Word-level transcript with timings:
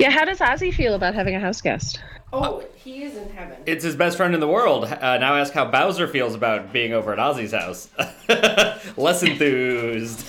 Yeah, 0.00 0.08
how 0.08 0.24
does 0.24 0.38
Ozzy 0.38 0.72
feel 0.72 0.94
about 0.94 1.14
having 1.14 1.34
a 1.34 1.40
house 1.40 1.60
guest? 1.60 2.00
Oh, 2.32 2.64
he 2.74 3.02
is 3.02 3.18
in 3.18 3.28
heaven. 3.28 3.58
It's 3.66 3.84
his 3.84 3.94
best 3.94 4.16
friend 4.16 4.32
in 4.32 4.40
the 4.40 4.48
world. 4.48 4.86
Uh, 4.86 5.18
now 5.18 5.36
ask 5.36 5.52
how 5.52 5.70
Bowser 5.70 6.08
feels 6.08 6.34
about 6.34 6.72
being 6.72 6.94
over 6.94 7.12
at 7.12 7.18
Ozzy's 7.18 7.52
house. 7.52 7.90
Less 8.96 9.22
enthused. 9.22 10.26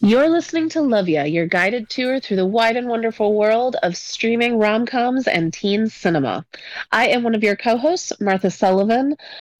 You're 0.00 0.28
listening 0.28 0.68
to 0.70 0.80
Love 0.80 1.08
Ya, 1.08 1.22
your 1.22 1.46
guided 1.46 1.88
tour 1.88 2.18
through 2.18 2.38
the 2.38 2.46
wide 2.46 2.76
and 2.76 2.88
wonderful 2.88 3.34
world 3.34 3.76
of 3.84 3.96
streaming 3.96 4.58
rom 4.58 4.84
coms 4.84 5.28
and 5.28 5.52
teen 5.52 5.88
cinema. 5.88 6.44
I 6.90 7.06
am 7.06 7.22
one 7.22 7.36
of 7.36 7.44
your 7.44 7.54
co 7.54 7.76
hosts, 7.76 8.12
Martha 8.20 8.50
Sullivan, 8.50 9.16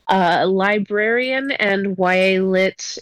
a 0.09 0.46
librarian 0.46 1.50
and 1.52 1.96
YA 1.98 2.41
Lit 2.41 2.98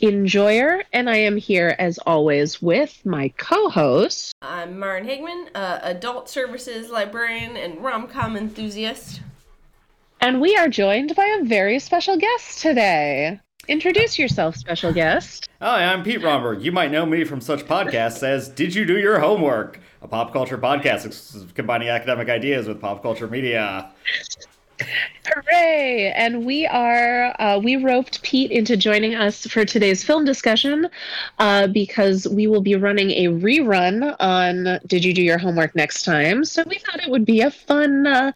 enjoyer, 0.00 0.82
and 0.92 1.10
I 1.10 1.16
am 1.16 1.36
here 1.36 1.74
as 1.78 1.98
always 1.98 2.62
with 2.62 3.04
my 3.04 3.28
co 3.36 3.68
host. 3.68 4.32
I'm 4.42 4.78
Maren 4.78 5.06
Hagman, 5.06 5.48
uh, 5.54 5.80
adult 5.82 6.28
services 6.28 6.90
librarian 6.90 7.56
and 7.56 7.82
rom 7.82 8.06
com 8.08 8.36
enthusiast. 8.36 9.20
And 10.20 10.40
we 10.40 10.56
are 10.56 10.68
joined 10.68 11.14
by 11.14 11.26
a 11.40 11.44
very 11.44 11.78
special 11.78 12.16
guest 12.16 12.60
today. 12.60 13.38
Introduce 13.68 14.18
yourself, 14.18 14.56
special 14.56 14.92
guest. 14.92 15.48
Hi, 15.60 15.92
I'm 15.92 16.02
Pete 16.02 16.22
Romberg. 16.22 16.62
You 16.62 16.72
might 16.72 16.90
know 16.90 17.04
me 17.04 17.24
from 17.24 17.40
such 17.40 17.66
podcasts 17.66 18.22
as 18.22 18.48
Did 18.48 18.74
You 18.74 18.84
Do 18.84 18.98
Your 18.98 19.20
Homework? 19.20 19.78
A 20.00 20.08
pop 20.08 20.32
culture 20.32 20.56
podcast 20.56 21.54
combining 21.54 21.88
academic 21.88 22.28
ideas 22.28 22.66
with 22.66 22.80
pop 22.80 23.02
culture 23.02 23.28
media. 23.28 23.90
Hooray! 25.26 26.12
And 26.14 26.44
we 26.44 26.66
are, 26.66 27.34
uh, 27.40 27.58
we 27.58 27.76
roped 27.76 28.22
Pete 28.22 28.50
into 28.50 28.76
joining 28.76 29.14
us 29.14 29.46
for 29.46 29.64
today's 29.64 30.04
film 30.04 30.24
discussion 30.24 30.88
uh, 31.38 31.66
because 31.66 32.26
we 32.28 32.46
will 32.46 32.60
be 32.60 32.76
running 32.76 33.10
a 33.10 33.26
rerun 33.26 34.14
on 34.20 34.78
Did 34.86 35.04
You 35.04 35.12
Do 35.12 35.22
Your 35.22 35.38
Homework 35.38 35.74
next 35.74 36.04
time. 36.04 36.44
So 36.44 36.62
we 36.66 36.78
thought 36.78 37.02
it 37.02 37.10
would 37.10 37.24
be 37.24 37.40
a 37.40 37.50
fun, 37.50 38.06
uh, 38.06 38.32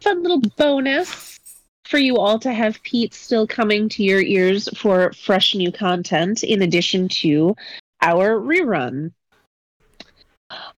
fun 0.00 0.22
little 0.22 0.40
bonus 0.56 1.40
for 1.84 1.98
you 1.98 2.18
all 2.18 2.38
to 2.40 2.52
have 2.52 2.82
Pete 2.82 3.14
still 3.14 3.46
coming 3.46 3.88
to 3.90 4.02
your 4.02 4.20
ears 4.20 4.68
for 4.76 5.12
fresh 5.12 5.54
new 5.54 5.70
content 5.70 6.42
in 6.42 6.62
addition 6.62 7.08
to 7.08 7.54
our 8.02 8.40
rerun. 8.40 9.12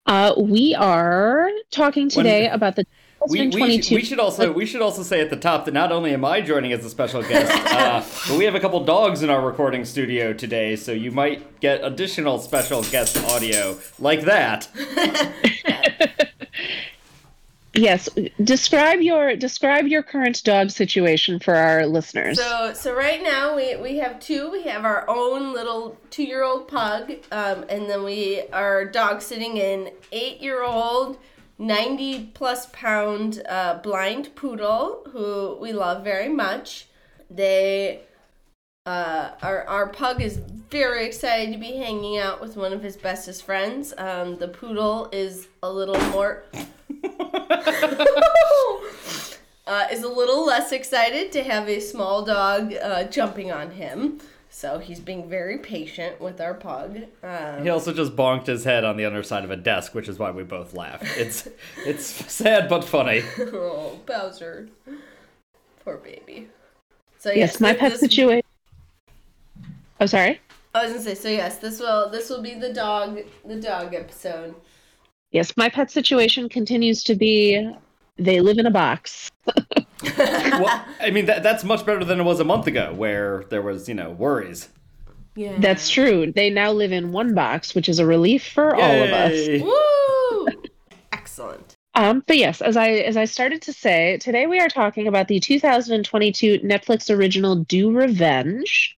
Uh, 0.07 0.35
we 0.39 0.75
are 0.75 1.51
talking 1.71 2.09
today 2.09 2.49
about 2.49 2.77
the 2.77 2.87
We, 3.29 3.41
we, 3.41 3.47
2022 3.47 3.83
should, 3.83 3.95
we 3.95 4.05
should 4.05 4.21
also 4.21 4.53
we 4.53 4.67
should 4.67 4.81
also 4.81 5.03
say 5.03 5.21
at 5.21 5.29
the 5.29 5.37
top 5.37 5.67
that 5.67 5.75
not 5.75 5.93
only 5.93 6.15
am 6.15 6.25
I 6.25 6.41
joining 6.41 6.73
as 6.73 6.85
a 6.85 6.91
special 6.91 7.23
guest, 7.23 7.53
uh, 7.73 8.03
but 8.29 8.39
we 8.39 8.45
have 8.45 8.55
a 8.55 8.61
couple 8.61 8.83
dogs 8.85 9.23
in 9.23 9.31
our 9.31 9.45
recording 9.45 9.85
studio 9.85 10.33
today, 10.33 10.77
so 10.77 10.93
you 10.93 11.11
might 11.11 11.61
get 11.61 11.85
additional 11.85 12.39
special 12.39 12.83
guest 12.85 13.19
audio 13.25 13.79
like 13.99 14.23
that. 14.23 14.69
Yes, 17.79 18.09
describe 18.43 19.01
your 19.01 19.37
describe 19.37 19.87
your 19.87 20.03
current 20.03 20.43
dog 20.43 20.71
situation 20.71 21.39
for 21.39 21.55
our 21.55 21.87
listeners. 21.87 22.39
So, 22.39 22.73
so 22.75 22.95
right 22.95 23.23
now 23.23 23.55
we, 23.55 23.77
we 23.77 23.99
have 23.99 24.19
two. 24.19 24.51
We 24.51 24.65
have 24.65 24.85
our 24.85 25.09
own 25.09 25.53
little 25.53 25.97
two 26.11 26.25
year 26.25 26.43
old 26.43 26.67
pug, 26.67 27.13
um, 27.31 27.65
and 27.69 27.89
then 27.89 28.03
we 28.03 28.43
are 28.53 28.85
dog 28.85 29.23
sitting 29.23 29.61
an 29.61 29.91
eight 30.11 30.41
year 30.41 30.65
old, 30.65 31.19
ninety 31.59 32.31
plus 32.35 32.67
pound 32.73 33.43
uh, 33.49 33.81
blind 33.83 34.35
poodle 34.35 35.03
who 35.13 35.57
we 35.61 35.73
love 35.73 36.05
very 36.05 36.29
much. 36.29 36.87
They, 37.31 38.01
uh, 38.87 39.31
our 39.43 39.67
our 39.67 39.89
pug 39.89 40.23
is 40.23 40.39
very 40.71 41.07
excited 41.07 41.53
to 41.53 41.59
be 41.59 41.77
hanging 41.77 42.19
out 42.19 42.41
with 42.41 42.57
one 42.57 42.73
of 42.73 42.83
his 42.83 42.97
bestest 42.97 43.45
friends. 43.45 43.93
Um, 43.99 44.39
the 44.39 44.49
poodle 44.49 45.09
is 45.13 45.49
a 45.63 45.71
little 45.71 46.01
more. 46.11 46.45
uh, 49.69 49.87
is 49.93 50.03
a 50.03 50.09
little 50.09 50.47
less 50.47 50.73
excited 50.73 51.31
to 51.33 51.45
have 51.45 51.69
a 51.69 51.81
small 51.81 52.25
dog 52.25 52.75
uh, 52.75 53.05
jumping 53.05 53.53
on 53.53 53.71
him. 53.71 54.19
So 54.59 54.81
he's 54.81 54.99
being 54.99 55.29
very 55.29 55.57
patient 55.59 56.21
with 56.21 56.41
our 56.41 56.53
pug. 56.53 57.03
Um, 57.23 57.63
He 57.63 57.69
also 57.71 57.93
just 57.93 58.17
bonked 58.17 58.49
his 58.49 58.65
head 58.65 58.83
on 58.83 58.97
the 58.97 59.05
underside 59.05 59.45
of 59.45 59.53
a 59.53 59.57
desk, 59.57 59.95
which 59.95 60.09
is 60.09 60.19
why 60.19 60.33
we 60.33 60.43
both 60.43 60.75
laughed. 60.75 61.05
It's 61.17 61.47
it's 61.87 62.05
sad 62.05 62.69
but 62.69 62.83
funny. 62.83 63.23
oh, 63.39 64.01
Bowser. 64.05 64.69
Poor 65.85 65.99
baby. 65.99 66.49
So 67.21 67.31
yes, 67.31 67.61
my 67.61 67.73
pet 67.73 67.93
this- 67.93 68.01
situation. 68.01 68.43
Oh, 70.01 70.07
sorry. 70.07 70.41
I 70.75 70.83
was 70.83 70.93
gonna 70.93 71.05
say 71.05 71.15
so. 71.15 71.29
Yes, 71.29 71.59
this 71.59 71.79
will 71.79 72.11
this 72.11 72.29
will 72.29 72.43
be 72.43 72.55
the 72.55 72.73
dog 72.73 73.21
the 73.47 73.61
dog 73.61 73.95
episode. 73.95 74.57
Yes, 75.31 75.57
my 75.57 75.69
pet 75.69 75.89
situation 75.89 76.49
continues 76.49 77.05
to 77.05 77.15
be 77.15 77.73
they 78.17 78.41
live 78.41 78.59
in 78.59 78.67
a 78.67 78.73
box. 78.73 79.31
Well, 80.59 80.85
I 81.01 81.11
mean 81.11 81.27
that 81.27 81.43
that's 81.43 81.63
much 81.65 81.87
better 81.87 82.05
than 82.05 82.21
it 82.21 82.25
was 82.25 82.41
a 82.41 82.45
month 82.45 82.67
ago, 82.67 82.93
where 82.95 83.45
there 83.51 83.63
was 83.63 83.89
you 83.89 83.95
know 83.95 84.11
worries. 84.11 84.69
Yeah. 85.37 85.57
That's 85.61 85.89
true. 85.89 86.33
They 86.33 86.51
now 86.51 86.73
live 86.73 86.91
in 86.91 87.13
one 87.13 87.33
box, 87.33 87.73
which 87.73 87.89
is 87.89 88.01
a 88.01 88.07
relief 88.07 88.45
for 88.45 88.75
all 88.75 89.03
of 89.03 89.11
us. 89.11 89.63
Woo! 89.63 90.49
Excellent. 91.13 91.77
Um, 91.95 92.25
but 92.27 92.37
yes, 92.39 92.61
as 92.61 92.77
I 92.77 92.91
as 92.91 93.17
I 93.17 93.25
started 93.25 93.63
to 93.63 93.73
say, 93.73 94.19
today 94.19 94.47
we 94.47 94.59
are 94.61 94.69
talking 94.69 95.07
about 95.07 95.29
the 95.29 95.41
2022 95.41 96.61
Netflix 96.61 97.15
original 97.15 97.57
"Do 97.57 97.91
Revenge," 97.93 98.97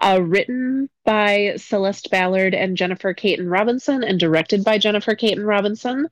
uh, 0.00 0.20
written 0.22 0.88
by 1.04 1.54
Celeste 1.56 2.10
Ballard 2.10 2.54
and 2.54 2.76
Jennifer 2.76 3.14
Kaytin 3.14 3.50
Robinson, 3.50 4.02
and 4.02 4.18
directed 4.18 4.64
by 4.64 4.78
Jennifer 4.78 5.14
Kaytin 5.14 5.46
Robinson. 5.46 6.08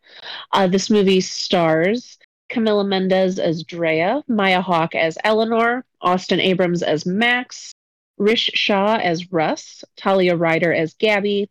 Uh, 0.53 0.67
this 0.67 0.91
movie 0.91 1.21
stars 1.21 2.19
Camila 2.51 2.87
Mendes 2.87 3.39
as 3.39 3.63
Drea, 3.63 4.23
Maya 4.29 4.61
Hawke 4.61 4.95
as 4.95 5.17
Eleanor, 5.25 5.85
Austin 6.01 6.41
Abrams 6.41 6.83
as 6.83 7.07
Max, 7.07 7.73
Rish 8.19 8.51
Shah 8.55 8.97
as 8.97 9.33
Russ, 9.33 9.85
Talia 9.97 10.37
Ryder 10.37 10.73
as 10.73 10.95
Gabby, 10.95 11.49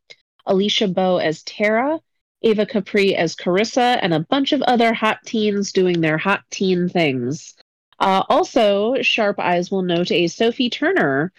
Alisha 0.48 0.94
Boe 0.94 1.18
as 1.18 1.42
Tara, 1.44 2.00
Ava 2.42 2.66
Capri 2.66 3.16
as 3.16 3.36
Carissa, 3.36 4.00
and 4.02 4.14
a 4.14 4.20
bunch 4.20 4.52
of 4.52 4.62
other 4.64 4.94
hot 4.94 5.20
teens 5.26 5.72
doing 5.72 6.02
their 6.02 6.18
hot 6.18 6.44
teen 6.50 6.88
things. 6.90 7.56
Uh, 8.00 8.24
also, 8.30 8.96
Sharp 9.02 9.40
Eyes 9.40 9.70
will 9.72 9.82
note 9.82 10.12
a 10.12 10.28
Sophie 10.28 10.70
Turner 10.70 11.34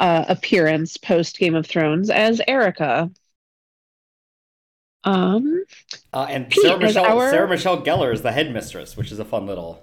uh, 0.00 0.24
appearance 0.28 0.96
post 0.96 1.38
Game 1.38 1.54
of 1.54 1.66
Thrones 1.66 2.10
as 2.10 2.40
Erica. 2.48 3.10
Um, 5.06 5.64
Uh, 6.12 6.26
and 6.28 6.50
Pete, 6.50 6.62
Sarah 6.62 6.78
Michelle, 6.78 7.04
our- 7.04 7.30
Sarah 7.30 7.48
Michelle 7.48 7.80
Gellar 7.80 8.12
is 8.12 8.22
the 8.22 8.32
headmistress, 8.32 8.96
which 8.96 9.10
is 9.12 9.18
a 9.18 9.24
fun 9.24 9.46
little. 9.46 9.82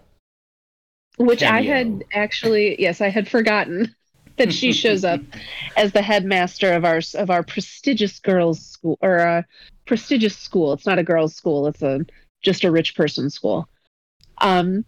which 1.17 1.43
I 1.43 1.61
had 1.61 2.03
actually, 2.11 2.79
yes, 2.81 2.99
I 2.99 3.09
had 3.09 3.27
forgotten 3.27 3.95
that 4.37 4.51
she 4.51 4.73
shows 4.73 5.05
up 5.05 5.21
as 5.77 5.91
the 5.93 6.01
headmaster 6.01 6.73
of 6.73 6.83
our 6.85 7.01
of 7.13 7.29
our 7.29 7.43
prestigious 7.43 8.19
girls' 8.19 8.65
school 8.65 8.97
or 9.01 9.17
a 9.17 9.45
prestigious 9.85 10.35
school. 10.35 10.73
It's 10.73 10.85
not 10.87 10.99
a 10.99 11.03
girls' 11.03 11.35
school; 11.35 11.67
it's 11.67 11.81
a 11.83 12.05
just 12.41 12.63
a 12.63 12.71
rich 12.71 12.95
person 12.95 13.29
school. 13.29 13.69
Um, 14.39 14.85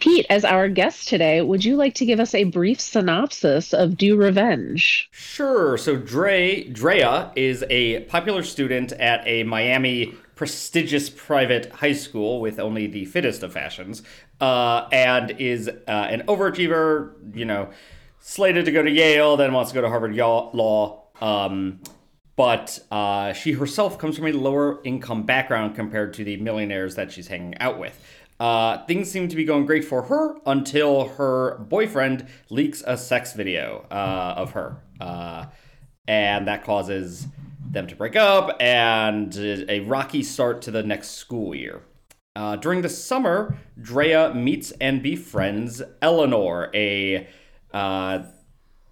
Pete, 0.00 0.24
as 0.30 0.46
our 0.46 0.68
guest 0.68 1.08
today, 1.08 1.42
would 1.42 1.62
you 1.62 1.76
like 1.76 1.94
to 1.94 2.06
give 2.06 2.20
us 2.20 2.34
a 2.34 2.44
brief 2.44 2.80
synopsis 2.80 3.74
of 3.74 3.98
Do 3.98 4.16
Revenge? 4.16 5.08
Sure. 5.12 5.76
So 5.76 5.96
Dre 5.96 6.64
Drea 6.64 7.30
is 7.36 7.64
a 7.68 8.00
popular 8.04 8.42
student 8.42 8.92
at 8.92 9.22
a 9.26 9.42
Miami 9.42 10.14
prestigious 10.36 11.10
private 11.10 11.70
high 11.70 11.92
school 11.92 12.40
with 12.40 12.58
only 12.58 12.86
the 12.86 13.04
fittest 13.04 13.42
of 13.42 13.52
fashions, 13.52 14.02
uh, 14.40 14.88
and 14.90 15.32
is 15.32 15.68
uh, 15.68 15.90
an 15.90 16.22
overachiever. 16.22 17.12
You 17.36 17.44
know, 17.44 17.68
slated 18.20 18.64
to 18.64 18.72
go 18.72 18.82
to 18.82 18.90
Yale, 18.90 19.36
then 19.36 19.52
wants 19.52 19.70
to 19.70 19.74
go 19.74 19.82
to 19.82 19.88
Harvard 19.90 20.14
Law. 20.16 21.02
Um, 21.20 21.80
but 22.36 22.78
uh, 22.90 23.34
she 23.34 23.52
herself 23.52 23.98
comes 23.98 24.16
from 24.16 24.28
a 24.28 24.32
lower 24.32 24.80
income 24.82 25.24
background 25.24 25.74
compared 25.74 26.14
to 26.14 26.24
the 26.24 26.38
millionaires 26.38 26.94
that 26.94 27.12
she's 27.12 27.28
hanging 27.28 27.58
out 27.58 27.78
with. 27.78 28.02
Uh, 28.40 28.82
things 28.86 29.10
seem 29.10 29.28
to 29.28 29.36
be 29.36 29.44
going 29.44 29.66
great 29.66 29.84
for 29.84 30.02
her 30.04 30.34
until 30.46 31.08
her 31.08 31.58
boyfriend 31.58 32.26
leaks 32.48 32.82
a 32.86 32.96
sex 32.96 33.34
video 33.34 33.86
uh, 33.90 34.34
of 34.34 34.52
her. 34.52 34.82
Uh, 34.98 35.44
and 36.08 36.48
that 36.48 36.64
causes 36.64 37.26
them 37.70 37.86
to 37.86 37.94
break 37.94 38.16
up 38.16 38.56
and 38.58 39.36
a 39.36 39.80
rocky 39.80 40.22
start 40.22 40.62
to 40.62 40.70
the 40.70 40.82
next 40.82 41.10
school 41.10 41.54
year. 41.54 41.82
Uh, 42.34 42.56
during 42.56 42.80
the 42.80 42.88
summer, 42.88 43.58
Drea 43.80 44.32
meets 44.32 44.70
and 44.80 45.02
befriends 45.02 45.82
Eleanor, 46.00 46.70
a 46.72 47.28
uh, 47.74 48.22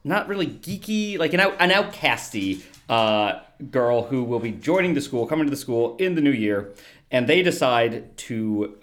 not 0.04 0.28
really 0.28 0.46
geeky, 0.46 1.18
like 1.18 1.32
an 1.32 1.40
out 1.40 1.56
an 1.58 1.70
outcasty 1.70 2.62
uh, 2.88 3.40
girl 3.70 4.02
who 4.02 4.24
will 4.24 4.40
be 4.40 4.52
joining 4.52 4.92
the 4.92 5.00
school, 5.00 5.26
coming 5.26 5.46
to 5.46 5.50
the 5.50 5.56
school 5.56 5.96
in 5.96 6.14
the 6.14 6.20
new 6.20 6.32
year, 6.32 6.74
and 7.10 7.26
they 7.26 7.42
decide 7.42 8.14
to. 8.18 8.76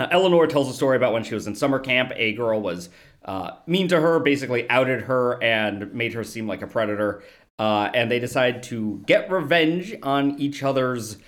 Uh, 0.00 0.08
Eleanor 0.10 0.46
tells 0.46 0.70
a 0.70 0.72
story 0.72 0.96
about 0.96 1.12
when 1.12 1.22
she 1.22 1.34
was 1.34 1.46
in 1.46 1.54
summer 1.54 1.78
camp. 1.78 2.10
A 2.16 2.32
girl 2.32 2.60
was 2.60 2.88
uh, 3.26 3.50
mean 3.66 3.86
to 3.88 4.00
her, 4.00 4.18
basically 4.18 4.68
outed 4.70 5.02
her 5.02 5.40
and 5.42 5.92
made 5.92 6.14
her 6.14 6.24
seem 6.24 6.48
like 6.48 6.62
a 6.62 6.66
predator. 6.66 7.22
Uh, 7.58 7.90
and 7.92 8.10
they 8.10 8.18
decide 8.18 8.62
to 8.62 9.02
get 9.06 9.30
revenge 9.30 9.94
on 10.02 10.40
each 10.40 10.62
other's, 10.62 11.18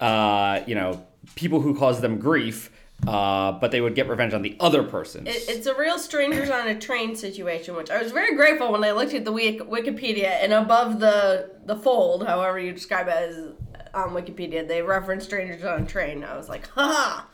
uh, 0.00 0.60
you 0.66 0.74
know, 0.74 1.06
people 1.34 1.62
who 1.62 1.74
caused 1.74 2.02
them 2.02 2.18
grief. 2.18 2.70
Uh, 3.08 3.52
but 3.52 3.70
they 3.70 3.80
would 3.80 3.94
get 3.94 4.10
revenge 4.10 4.34
on 4.34 4.42
the 4.42 4.54
other 4.60 4.82
person. 4.82 5.26
It, 5.26 5.48
it's 5.48 5.66
a 5.66 5.74
real 5.74 5.98
strangers 5.98 6.50
on 6.50 6.68
a 6.68 6.78
train 6.78 7.16
situation, 7.16 7.74
which 7.74 7.90
I 7.90 8.02
was 8.02 8.12
very 8.12 8.36
grateful 8.36 8.70
when 8.70 8.84
I 8.84 8.90
looked 8.90 9.14
at 9.14 9.24
the 9.24 9.32
Wik- 9.32 9.60
Wikipedia 9.60 10.26
and 10.26 10.52
above 10.52 11.00
the 11.00 11.50
the 11.64 11.76
fold, 11.76 12.26
however 12.26 12.58
you 12.58 12.72
describe 12.72 13.08
it 13.08 13.14
as 13.14 13.52
on 13.94 14.10
Wikipedia, 14.10 14.68
they 14.68 14.82
reference 14.82 15.24
strangers 15.24 15.64
on 15.64 15.84
a 15.84 15.86
train. 15.86 16.22
I 16.24 16.36
was 16.36 16.50
like, 16.50 16.68
ha! 16.68 17.26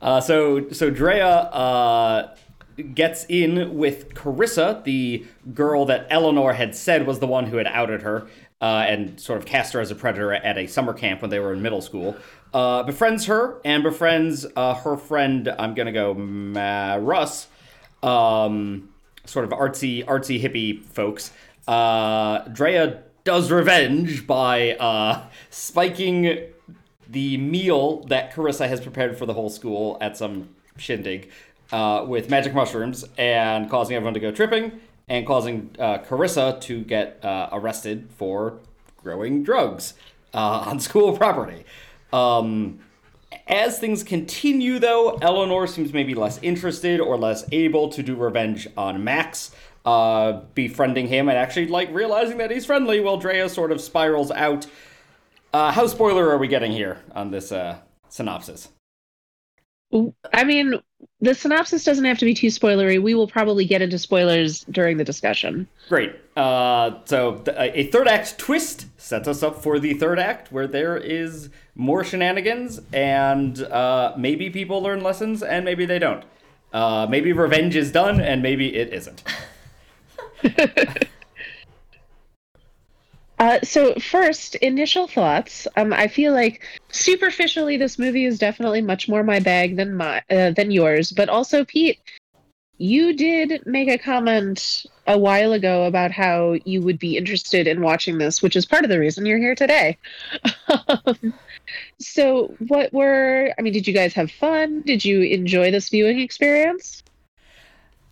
Uh, 0.00 0.20
so 0.20 0.70
so 0.70 0.90
Drea 0.90 1.26
uh, 1.26 2.34
gets 2.94 3.24
in 3.28 3.76
with 3.76 4.14
Carissa, 4.14 4.82
the 4.84 5.24
girl 5.54 5.84
that 5.86 6.06
Eleanor 6.10 6.52
had 6.52 6.74
said 6.74 7.06
was 7.06 7.18
the 7.18 7.26
one 7.26 7.46
who 7.46 7.56
had 7.56 7.66
outed 7.66 8.02
her. 8.02 8.26
Uh, 8.58 8.86
and 8.88 9.20
sort 9.20 9.38
of 9.38 9.44
cast 9.44 9.74
her 9.74 9.80
as 9.80 9.90
a 9.90 9.94
predator 9.94 10.32
at 10.32 10.56
a 10.56 10.66
summer 10.66 10.94
camp 10.94 11.20
when 11.20 11.28
they 11.30 11.38
were 11.38 11.52
in 11.52 11.60
middle 11.60 11.82
school. 11.82 12.16
Uh, 12.54 12.82
befriends 12.82 13.26
her 13.26 13.60
and 13.66 13.82
befriends 13.82 14.46
uh, 14.56 14.72
her 14.72 14.96
friend. 14.96 15.54
I'm 15.58 15.74
gonna 15.74 15.92
go 15.92 16.14
Ma- 16.14 16.94
Russ, 16.94 17.48
um, 18.02 18.88
sort 19.26 19.44
of 19.44 19.50
artsy, 19.50 20.06
artsy 20.06 20.42
hippie 20.42 20.82
folks. 20.86 21.32
Uh, 21.68 22.48
Drea 22.48 23.02
does 23.24 23.50
revenge 23.50 24.26
by 24.26 25.28
spiking 25.50 26.44
the 27.08 27.36
meal 27.36 28.02
that 28.04 28.32
Carissa 28.32 28.68
has 28.68 28.80
prepared 28.80 29.16
for 29.16 29.26
the 29.26 29.34
whole 29.34 29.50
school 29.50 29.98
at 30.00 30.16
some 30.16 30.48
shindig 30.76 31.30
uh, 31.72 32.04
with 32.06 32.30
magic 32.30 32.54
mushrooms 32.54 33.04
and 33.16 33.70
causing 33.70 33.96
everyone 33.96 34.14
to 34.14 34.20
go 34.20 34.30
tripping 34.30 34.80
and 35.08 35.26
causing 35.26 35.70
uh, 35.78 35.98
Carissa 35.98 36.60
to 36.62 36.82
get 36.82 37.24
uh, 37.24 37.48
arrested 37.52 38.08
for 38.16 38.58
growing 39.02 39.42
drugs 39.42 39.94
uh, 40.34 40.38
on 40.66 40.80
school 40.80 41.16
property. 41.16 41.64
Um, 42.12 42.80
as 43.48 43.78
things 43.78 44.02
continue, 44.02 44.78
though, 44.78 45.18
Eleanor 45.20 45.66
seems 45.66 45.92
maybe 45.92 46.14
less 46.14 46.38
interested 46.42 47.00
or 47.00 47.16
less 47.16 47.44
able 47.52 47.88
to 47.90 48.02
do 48.02 48.16
revenge 48.16 48.66
on 48.76 49.04
Max, 49.04 49.52
uh, 49.84 50.40
befriending 50.54 51.06
him 51.06 51.28
and 51.28 51.38
actually 51.38 51.68
like 51.68 51.92
realizing 51.94 52.38
that 52.38 52.50
he's 52.50 52.66
friendly 52.66 53.00
while 53.00 53.16
Drea 53.16 53.48
sort 53.48 53.70
of 53.70 53.80
spirals 53.80 54.32
out. 54.32 54.66
Uh, 55.56 55.72
how 55.72 55.86
spoiler 55.86 56.28
are 56.28 56.36
we 56.36 56.46
getting 56.46 56.70
here 56.70 56.98
on 57.14 57.30
this 57.30 57.50
uh, 57.50 57.78
synopsis? 58.10 58.68
I 60.34 60.44
mean, 60.44 60.74
the 61.22 61.34
synopsis 61.34 61.82
doesn't 61.82 62.04
have 62.04 62.18
to 62.18 62.26
be 62.26 62.34
too 62.34 62.48
spoilery. 62.48 63.02
We 63.02 63.14
will 63.14 63.26
probably 63.26 63.64
get 63.64 63.80
into 63.80 63.98
spoilers 63.98 64.64
during 64.64 64.98
the 64.98 65.04
discussion. 65.04 65.66
Great. 65.88 66.14
Uh, 66.36 66.98
so 67.06 67.36
th- 67.36 67.56
a 67.58 67.90
third 67.90 68.06
act 68.06 68.36
twist 68.36 68.84
sets 68.98 69.26
us 69.26 69.42
up 69.42 69.62
for 69.62 69.78
the 69.78 69.94
third 69.94 70.18
act, 70.18 70.52
where 70.52 70.66
there 70.66 70.98
is 70.98 71.48
more 71.74 72.04
shenanigans, 72.04 72.82
and 72.92 73.62
uh, 73.62 74.12
maybe 74.18 74.50
people 74.50 74.82
learn 74.82 75.02
lessons, 75.02 75.42
and 75.42 75.64
maybe 75.64 75.86
they 75.86 75.98
don't. 75.98 76.26
Uh, 76.70 77.06
maybe 77.08 77.32
revenge 77.32 77.76
is 77.76 77.90
done, 77.90 78.20
and 78.20 78.42
maybe 78.42 78.76
it 78.76 78.92
isn't. 78.92 79.22
Uh, 83.38 83.60
so 83.62 83.94
first, 83.96 84.54
initial 84.56 85.06
thoughts. 85.06 85.68
Um, 85.76 85.92
I 85.92 86.08
feel 86.08 86.32
like 86.32 86.62
superficially, 86.88 87.76
this 87.76 87.98
movie 87.98 88.24
is 88.24 88.38
definitely 88.38 88.80
much 88.80 89.08
more 89.08 89.22
my 89.22 89.40
bag 89.40 89.76
than 89.76 89.94
my 89.94 90.22
uh, 90.30 90.52
than 90.52 90.70
yours. 90.70 91.12
But 91.12 91.28
also, 91.28 91.64
Pete, 91.64 92.00
you 92.78 93.14
did 93.14 93.62
make 93.66 93.88
a 93.88 93.98
comment 93.98 94.86
a 95.06 95.18
while 95.18 95.52
ago 95.52 95.84
about 95.84 96.12
how 96.12 96.56
you 96.64 96.82
would 96.82 96.98
be 96.98 97.16
interested 97.16 97.66
in 97.66 97.82
watching 97.82 98.18
this, 98.18 98.42
which 98.42 98.56
is 98.56 98.64
part 98.64 98.84
of 98.84 98.90
the 98.90 98.98
reason 98.98 99.26
you're 99.26 99.38
here 99.38 99.54
today. 99.54 99.98
So, 101.98 102.54
what 102.68 102.92
were? 102.92 103.52
I 103.58 103.62
mean, 103.62 103.72
did 103.72 103.86
you 103.86 103.94
guys 103.94 104.12
have 104.14 104.30
fun? 104.30 104.82
Did 104.82 105.04
you 105.04 105.22
enjoy 105.22 105.70
this 105.70 105.88
viewing 105.88 106.20
experience? 106.20 107.02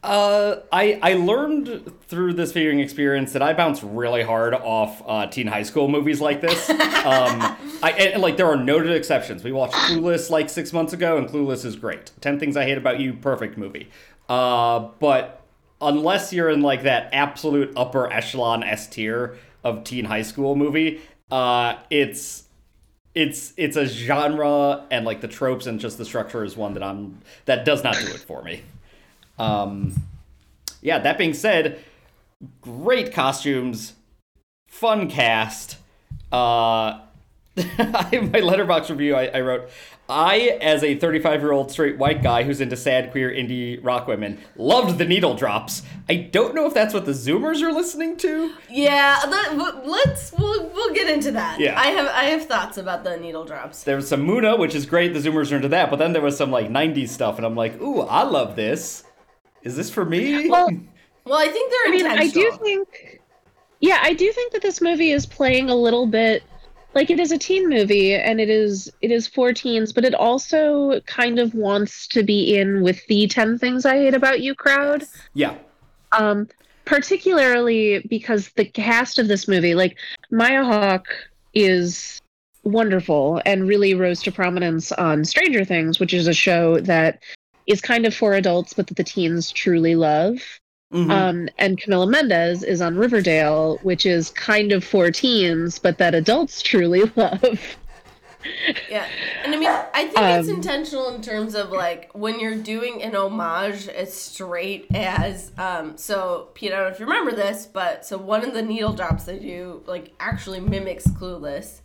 Uh, 0.05 0.61
I 0.71 0.99
I 1.01 1.15
learned 1.15 1.91
through 2.09 2.35
this 2.35 2.53
viewing 2.53 2.79
experience 2.79 3.33
that 3.33 3.41
I 3.41 3.55
bounce 3.55 3.83
really 3.83 4.23
hard 4.23 4.53
off 4.53 5.03
uh, 5.07 5.27
teen 5.29 5.47
high 5.47 5.63
school 5.63 5.89
movies 5.89 6.21
like 6.21 6.43
this. 6.43 6.69
um, 6.71 6.77
I 7.83 7.95
and, 7.99 8.13
and, 8.13 8.23
like 8.23 8.37
there 8.37 8.47
are 8.47 8.57
noted 8.57 8.93
exceptions. 8.93 9.43
We 9.43 9.51
watched 9.51 9.73
Clueless 9.73 10.29
like 10.29 10.51
six 10.51 10.75
months 10.75 10.93
ago, 10.93 11.17
and 11.17 11.27
Clueless 11.27 11.65
is 11.65 11.75
great. 11.75 12.11
Ten 12.21 12.39
Things 12.39 12.55
I 12.55 12.65
Hate 12.65 12.77
About 12.77 13.01
You, 13.01 13.15
perfect 13.15 13.57
movie. 13.57 13.89
Uh, 14.29 14.91
but 15.01 15.41
unless 15.81 16.35
you're 16.35 16.51
in 16.51 16.61
like 16.61 16.83
that 16.83 17.09
absolute 17.15 17.73
upper 17.75 18.13
echelon 18.13 18.63
S 18.63 18.87
tier 18.87 19.39
of 19.65 19.85
teen 19.85 20.05
high 20.05 20.23
school 20.23 20.55
movie, 20.55 21.01
uh, 21.31 21.77
it's 21.89 22.45
it's 23.15 23.55
it's 23.57 23.79
a 23.79 23.87
genre 23.87 24.85
and 24.91 25.07
like 25.07 25.23
the 25.23 25.29
tropes 25.29 25.65
and 25.65 25.81
just 25.81 25.97
the 25.97 26.05
structure 26.05 26.45
is 26.45 26.59
one 26.59 26.75
that 26.75 26.83
I'm 26.83 27.23
that 27.47 27.65
does 27.65 27.83
not 27.83 27.95
do 27.95 28.09
it 28.09 28.21
for 28.21 28.43
me. 28.43 28.65
Um, 29.39 29.95
yeah, 30.81 30.99
that 30.99 31.19
being 31.19 31.35
said, 31.35 31.83
great 32.61 33.13
costumes, 33.13 33.95
fun 34.69 35.09
cast. 35.09 35.79
Uh, 36.31 37.01
my 37.57 37.63
Letterboxd 37.63 38.91
review, 38.91 39.15
I, 39.15 39.27
I 39.27 39.41
wrote, 39.41 39.71
I, 40.09 40.59
as 40.61 40.83
a 40.83 40.97
35 40.97 41.41
year 41.41 41.53
old 41.53 41.71
straight 41.71 41.97
white 41.97 42.23
guy 42.23 42.43
who's 42.43 42.61
into 42.61 42.77
sad 42.77 43.11
queer 43.11 43.31
indie 43.31 43.79
rock 43.83 44.07
women, 44.07 44.39
loved 44.57 44.99
the 44.99 45.05
needle 45.05 45.35
drops. 45.35 45.83
I 46.09 46.17
don't 46.17 46.55
know 46.55 46.67
if 46.67 46.75
that's 46.75 46.93
what 46.93 47.07
the 47.07 47.13
Zoomers 47.13 47.63
are 47.63 47.73
listening 47.73 48.17
to. 48.19 48.53
Yeah, 48.69 49.21
let, 49.29 49.87
let's 49.87 50.33
we'll, 50.37 50.69
we'll 50.71 50.93
get 50.93 51.09
into 51.09 51.31
that. 51.33 51.59
Yeah. 51.59 51.79
I 51.79 51.87
have 51.87 52.07
I 52.09 52.25
have 52.25 52.47
thoughts 52.47 52.77
about 52.77 53.05
the 53.05 53.17
needle 53.17 53.45
drops. 53.45 53.85
There 53.85 53.97
was 53.97 54.09
some 54.09 54.27
Muna, 54.27 54.59
which 54.59 54.75
is 54.75 54.85
great. 54.85 55.15
The 55.15 55.21
Zoomers 55.21 55.53
are 55.53 55.57
into 55.57 55.69
that, 55.69 55.89
but 55.89 55.97
then 55.97 56.13
there 56.13 56.23
was 56.23 56.37
some 56.37 56.51
like 56.51 56.69
90s 56.69 57.09
stuff, 57.09 57.39
and 57.39 57.47
I'm 57.47 57.55
like, 57.55 57.81
ooh, 57.81 58.01
I 58.01 58.25
love 58.25 58.57
this. 58.57 59.05
Is 59.65 59.75
this 59.77 59.91
for 59.91 60.05
me? 60.05 60.49
Well, 60.51 60.71
well, 61.25 61.39
I 61.39 61.49
think 61.49 61.71
they're 61.71 61.93
I 61.93 61.97
mean, 61.97 62.07
I 62.07 62.29
do 62.29 62.53
think, 62.63 63.21
yeah, 63.81 63.99
I 64.03 64.13
do 64.13 64.31
think 64.31 64.53
that 64.53 64.61
this 64.61 64.83
movie 64.83 65.11
is 65.11 65.25
playing 65.25 65.71
a 65.71 65.75
little 65.75 66.07
bit 66.07 66.43
like 66.95 67.11
it 67.11 67.19
is 67.19 67.33
a 67.33 67.39
teen 67.39 67.69
movie 67.69 68.15
and 68.15 68.41
it 68.41 68.49
is 68.49 68.93
it 69.01 69.11
is 69.11 69.27
for 69.27 69.53
teens, 69.53 69.93
but 69.93 70.05
it 70.05 70.15
also 70.15 71.01
kind 71.07 71.39
of 71.39 71.55
wants 71.55 72.07
to 72.09 72.23
be 72.23 72.57
in 72.57 72.83
with 72.83 73.05
the 73.07 73.27
10 73.27 73.59
things 73.59 73.85
I 73.85 73.97
hate 73.97 74.15
about 74.15 74.41
you 74.41 74.55
crowd. 74.55 75.05
Yeah. 75.33 75.57
Um 76.13 76.49
particularly 76.85 78.07
because 78.11 78.51
the 78.57 78.65
cast 78.67 79.19
of 79.19 79.29
this 79.29 79.49
movie, 79.49 79.75
like 79.75 79.97
Maya 80.31 80.63
Hawke 80.63 81.09
is 81.55 82.21
wonderful 82.63 83.41
and 83.47 83.67
really 83.67 83.95
rose 83.95 84.23
to 84.23 84.33
prominence 84.33 84.93
on 84.93 85.25
Stranger 85.25 85.65
Things, 85.65 85.99
which 85.99 86.15
is 86.15 86.27
a 86.27 86.35
show 86.35 86.81
that 86.81 87.23
is 87.67 87.81
kind 87.81 88.07
of 88.07 88.15
for 88.15 88.35
adults 88.35 88.73
but 88.75 88.87
that 88.89 88.97
the 88.97 89.05
teens 89.05 89.51
truly 89.53 89.95
love. 89.95 90.39
Mhm. 90.93 91.11
Um, 91.11 91.49
and 91.59 91.81
Camila 91.81 92.09
Mendes 92.09 92.63
is 92.63 92.81
on 92.81 92.97
Riverdale, 92.97 93.79
which 93.83 94.07
is 94.07 94.31
kind 94.31 94.73
of 94.73 94.85
for 94.85 95.11
teens, 95.11 95.79
but 95.79 95.99
that 95.99 96.15
adults 96.15 96.63
truly 96.63 97.03
love. 97.17 97.77
Yeah, 98.91 99.07
and 99.43 99.55
I 99.55 99.59
mean, 99.59 99.71
I 99.95 100.07
think 100.09 100.29
it's 100.29 100.49
Um, 100.49 100.55
intentional 100.57 101.09
in 101.15 101.23
terms 101.23 101.55
of 101.55 101.71
like 101.71 102.11
when 102.13 102.39
you're 102.39 102.57
doing 102.57 103.03
an 103.03 103.17
homage 103.17 103.89
as 103.89 104.13
straight 104.13 104.87
as 104.95 105.51
um. 105.57 105.97
So 105.97 106.51
Pete, 106.55 106.73
I 106.73 106.77
don't 106.77 106.85
know 106.89 106.93
if 106.93 107.01
you 107.01 107.07
remember 107.07 107.33
this, 107.33 107.67
but 107.67 108.05
so 108.05 108.19
one 108.19 108.45
of 108.45 108.53
the 108.53 108.63
needle 108.63 108.93
drops 108.93 109.25
they 109.25 109.39
do 109.39 109.83
like 109.87 110.13
actually 110.21 110.61
mimics 110.61 111.07
Clueless. 111.07 111.81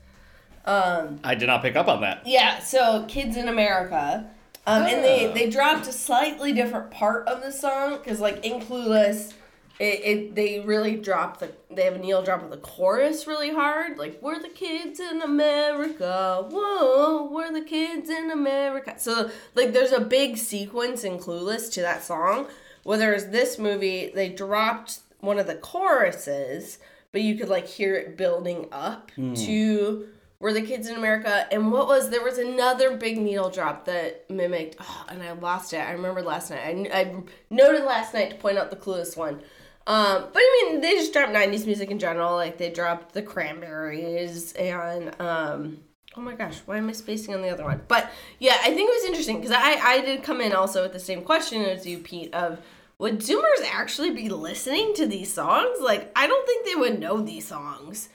Um, 0.65 1.19
I 1.23 1.35
did 1.35 1.47
not 1.47 1.61
pick 1.61 1.75
up 1.75 1.87
on 1.87 2.01
that. 2.01 2.23
yeah, 2.25 2.59
so 2.59 3.05
Kids 3.07 3.37
in 3.37 3.47
America. 3.47 4.29
Um, 4.67 4.83
and 4.83 5.03
they, 5.03 5.31
they 5.33 5.49
dropped 5.49 5.87
a 5.87 5.91
slightly 5.91 6.53
different 6.53 6.91
part 6.91 7.27
of 7.27 7.41
the 7.41 7.51
song 7.51 7.97
because, 7.97 8.19
like, 8.19 8.45
in 8.45 8.61
Clueless, 8.61 9.33
it, 9.79 10.01
it 10.03 10.35
they 10.35 10.59
really 10.59 10.97
drop 10.97 11.39
the 11.39 11.53
they 11.71 11.85
have 11.85 11.95
a 11.95 11.97
needle 11.97 12.21
drop 12.21 12.43
of 12.43 12.49
the 12.49 12.57
chorus 12.57 13.25
really 13.25 13.51
hard. 13.51 13.97
Like, 13.97 14.21
we're 14.21 14.39
the 14.39 14.49
kids 14.49 14.99
in 14.99 15.21
America. 15.21 16.45
Whoa, 16.49 17.29
we're 17.31 17.53
the 17.53 17.61
kids 17.61 18.09
in 18.09 18.29
America. 18.29 18.95
So, 18.97 19.31
like, 19.55 19.71
there's 19.71 19.93
a 19.93 20.01
big 20.01 20.37
sequence 20.37 21.03
in 21.03 21.17
Clueless 21.17 21.71
to 21.73 21.81
that 21.81 22.03
song. 22.03 22.47
Whereas 22.83 23.29
this 23.29 23.57
movie, 23.57 24.11
they 24.13 24.29
dropped 24.29 24.99
one 25.19 25.39
of 25.39 25.47
the 25.47 25.55
choruses, 25.55 26.79
but 27.11 27.21
you 27.21 27.35
could, 27.35 27.49
like, 27.49 27.67
hear 27.67 27.95
it 27.95 28.17
building 28.17 28.67
up 28.71 29.11
to 29.15 30.07
were 30.39 30.53
the 30.53 30.61
kids 30.61 30.87
in 30.87 30.95
America. 30.95 31.47
And 31.51 31.71
what 31.71 31.87
was 31.87 32.09
there 32.09 32.23
was 32.23 32.37
another 32.37 32.95
big 32.95 33.17
needle 33.17 33.49
drop 33.49 33.85
that 33.85 34.29
mimicked, 34.29 34.77
oh, 34.79 35.05
and 35.09 35.21
I 35.21 35.31
lost 35.33 35.73
it. 35.73 35.77
I 35.77 35.91
remember 35.91 36.21
last 36.21 36.49
night. 36.49 36.89
I, 36.91 36.99
I 36.99 37.23
noted 37.49 37.83
last 37.83 38.13
night 38.13 38.29
to 38.31 38.35
point 38.37 38.57
out 38.57 38.69
the 38.69 38.75
clueless 38.75 39.17
one. 39.17 39.41
Um, 39.87 40.27
but 40.31 40.37
I 40.37 40.69
mean, 40.69 40.81
they 40.81 40.93
just 40.93 41.13
dropped 41.13 41.33
'90s 41.33 41.65
music 41.65 41.89
in 41.89 41.99
general. 41.99 42.35
Like 42.35 42.57
they 42.57 42.69
dropped 42.69 43.13
the 43.13 43.21
Cranberries 43.21 44.53
and 44.53 45.19
um, 45.19 45.79
oh 46.15 46.21
my 46.21 46.35
gosh, 46.35 46.59
why 46.65 46.77
am 46.77 46.89
I 46.89 46.91
spacing 46.91 47.33
on 47.33 47.41
the 47.41 47.49
other 47.49 47.63
one? 47.63 47.81
But 47.87 48.09
yeah, 48.37 48.57
I 48.61 48.73
think 48.73 48.89
it 48.89 48.93
was 48.93 49.05
interesting 49.05 49.41
because 49.41 49.55
I 49.55 49.73
I 49.73 50.01
did 50.01 50.23
come 50.23 50.41
in 50.41 50.53
also 50.53 50.83
with 50.83 50.93
the 50.93 50.99
same 50.99 51.23
question 51.23 51.63
as 51.63 51.85
you, 51.85 51.97
Pete. 51.97 52.33
Of 52.33 52.59
would 52.99 53.19
Zoomers 53.19 53.65
actually 53.71 54.11
be 54.11 54.27
listening 54.29 54.93
to 54.95 55.07
these 55.07 55.33
songs? 55.33 55.79
Like, 55.81 56.11
I 56.17 56.27
don't 56.27 56.45
think 56.45 56.65
they 56.65 56.75
would 56.75 56.99
know 56.99 57.21
these 57.21 57.47
songs. 57.47 58.09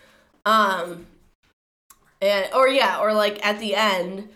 Um, 0.45 1.07
and 2.25 2.53
or 2.55 2.69
yeah, 2.69 2.99
or 3.01 3.13
like 3.13 3.45
at 3.47 3.59
the 3.61 3.75
end, 3.75 4.29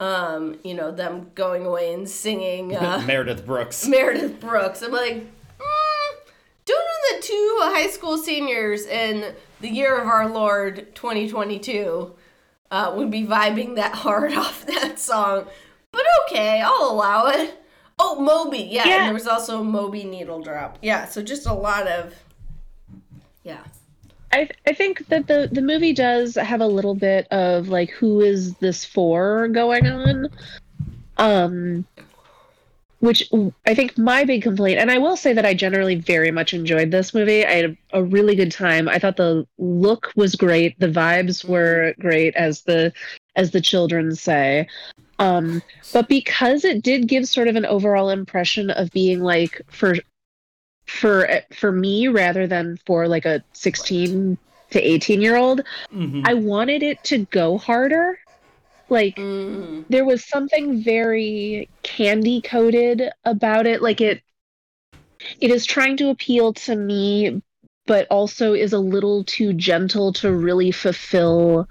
um, 0.00 0.58
you 0.64 0.74
know, 0.74 0.90
them 0.90 1.30
going 1.34 1.64
away 1.66 1.92
and 1.94 2.08
singing 2.08 2.74
uh, 2.76 3.02
Meredith 3.06 3.46
Brooks. 3.46 3.86
Meredith 3.86 4.40
Brooks. 4.40 4.82
I'm 4.82 4.92
like, 4.92 5.14
mm, 5.14 6.16
don't 6.64 6.78
know 6.84 7.16
that 7.16 7.22
two 7.22 7.56
high 7.62 7.88
school 7.88 8.18
seniors 8.18 8.86
in 8.86 9.34
the 9.60 9.68
year 9.68 9.96
of 9.98 10.06
our 10.06 10.28
Lord 10.28 10.94
2022 10.94 12.14
uh, 12.70 12.92
would 12.96 13.10
be 13.10 13.24
vibing 13.24 13.76
that 13.76 13.94
hard 13.94 14.32
off 14.34 14.66
that 14.66 14.98
song. 14.98 15.46
But 15.92 16.02
okay, 16.28 16.60
I'll 16.60 16.90
allow 16.90 17.26
it. 17.28 17.54
Oh, 17.98 18.20
Moby, 18.20 18.58
yeah, 18.58 18.86
Yeah. 18.86 18.94
and 18.98 19.06
there 19.06 19.14
was 19.14 19.26
also 19.26 19.60
a 19.60 19.64
Moby 19.64 20.04
needle 20.04 20.40
drop. 20.40 20.78
Yeah, 20.82 21.06
so 21.06 21.20
just 21.22 21.46
a 21.46 21.52
lot 21.52 21.88
of, 21.88 22.14
yeah. 23.42 23.64
I 24.32 24.48
I 24.66 24.72
think 24.72 25.06
that 25.08 25.26
the 25.26 25.48
the 25.50 25.62
movie 25.62 25.92
does 25.92 26.34
have 26.34 26.60
a 26.60 26.66
little 26.66 26.94
bit 26.94 27.26
of 27.30 27.68
like 27.68 27.90
who 27.90 28.20
is 28.20 28.54
this 28.56 28.84
for 28.84 29.48
going 29.48 29.86
on, 29.86 30.28
um, 31.16 31.86
which 33.00 33.30
I 33.66 33.74
think 33.74 33.96
my 33.96 34.24
big 34.24 34.42
complaint, 34.42 34.80
and 34.80 34.90
I 34.90 34.98
will 34.98 35.16
say 35.16 35.32
that 35.32 35.46
I 35.46 35.54
generally 35.54 35.94
very 35.94 36.30
much 36.30 36.52
enjoyed 36.52 36.90
this 36.90 37.14
movie. 37.14 37.44
I 37.46 37.52
had 37.52 37.64
a, 37.92 37.98
a 38.00 38.02
really 38.02 38.34
good 38.34 38.52
time. 38.52 38.88
I 38.88 38.98
thought 38.98 39.16
the 39.16 39.46
look 39.58 40.12
was 40.16 40.34
great, 40.34 40.78
the 40.78 40.88
vibes 40.88 41.44
were 41.44 41.94
great, 41.98 42.34
as 42.36 42.62
the 42.62 42.92
as 43.36 43.52
the 43.52 43.60
children 43.60 44.14
say. 44.14 44.66
Um, 45.20 45.62
but 45.92 46.08
because 46.08 46.64
it 46.64 46.82
did 46.82 47.08
give 47.08 47.26
sort 47.26 47.48
of 47.48 47.56
an 47.56 47.66
overall 47.66 48.10
impression 48.10 48.70
of 48.70 48.90
being 48.92 49.20
like 49.20 49.62
for 49.68 49.96
for 50.88 51.28
for 51.52 51.70
me 51.70 52.08
rather 52.08 52.46
than 52.46 52.78
for 52.86 53.06
like 53.06 53.26
a 53.26 53.44
16 53.52 54.38
to 54.70 54.80
18 54.80 55.20
year 55.20 55.36
old 55.36 55.62
Mhm. 55.92 56.22
i 56.26 56.34
wanted 56.34 56.82
it 56.82 57.02
to 57.04 57.26
go 57.26 57.58
harder 57.58 58.18
like 58.88 59.16
Mm. 59.16 59.84
there 59.88 60.04
was 60.04 60.24
something 60.24 60.82
very 60.82 61.68
candy 61.82 62.40
coated 62.40 63.10
about 63.24 63.66
it 63.66 63.82
like 63.82 64.00
it 64.00 64.22
it 65.40 65.50
is 65.50 65.66
trying 65.66 65.96
to 65.98 66.10
appeal 66.10 66.52
to 66.54 66.74
me 66.76 67.42
but 67.86 68.06
also 68.10 68.52
is 68.54 68.72
a 68.72 68.78
little 68.78 69.24
too 69.24 69.52
gentle 69.52 70.12
to 70.12 70.32
really 70.32 70.70
fulfill 70.70 71.68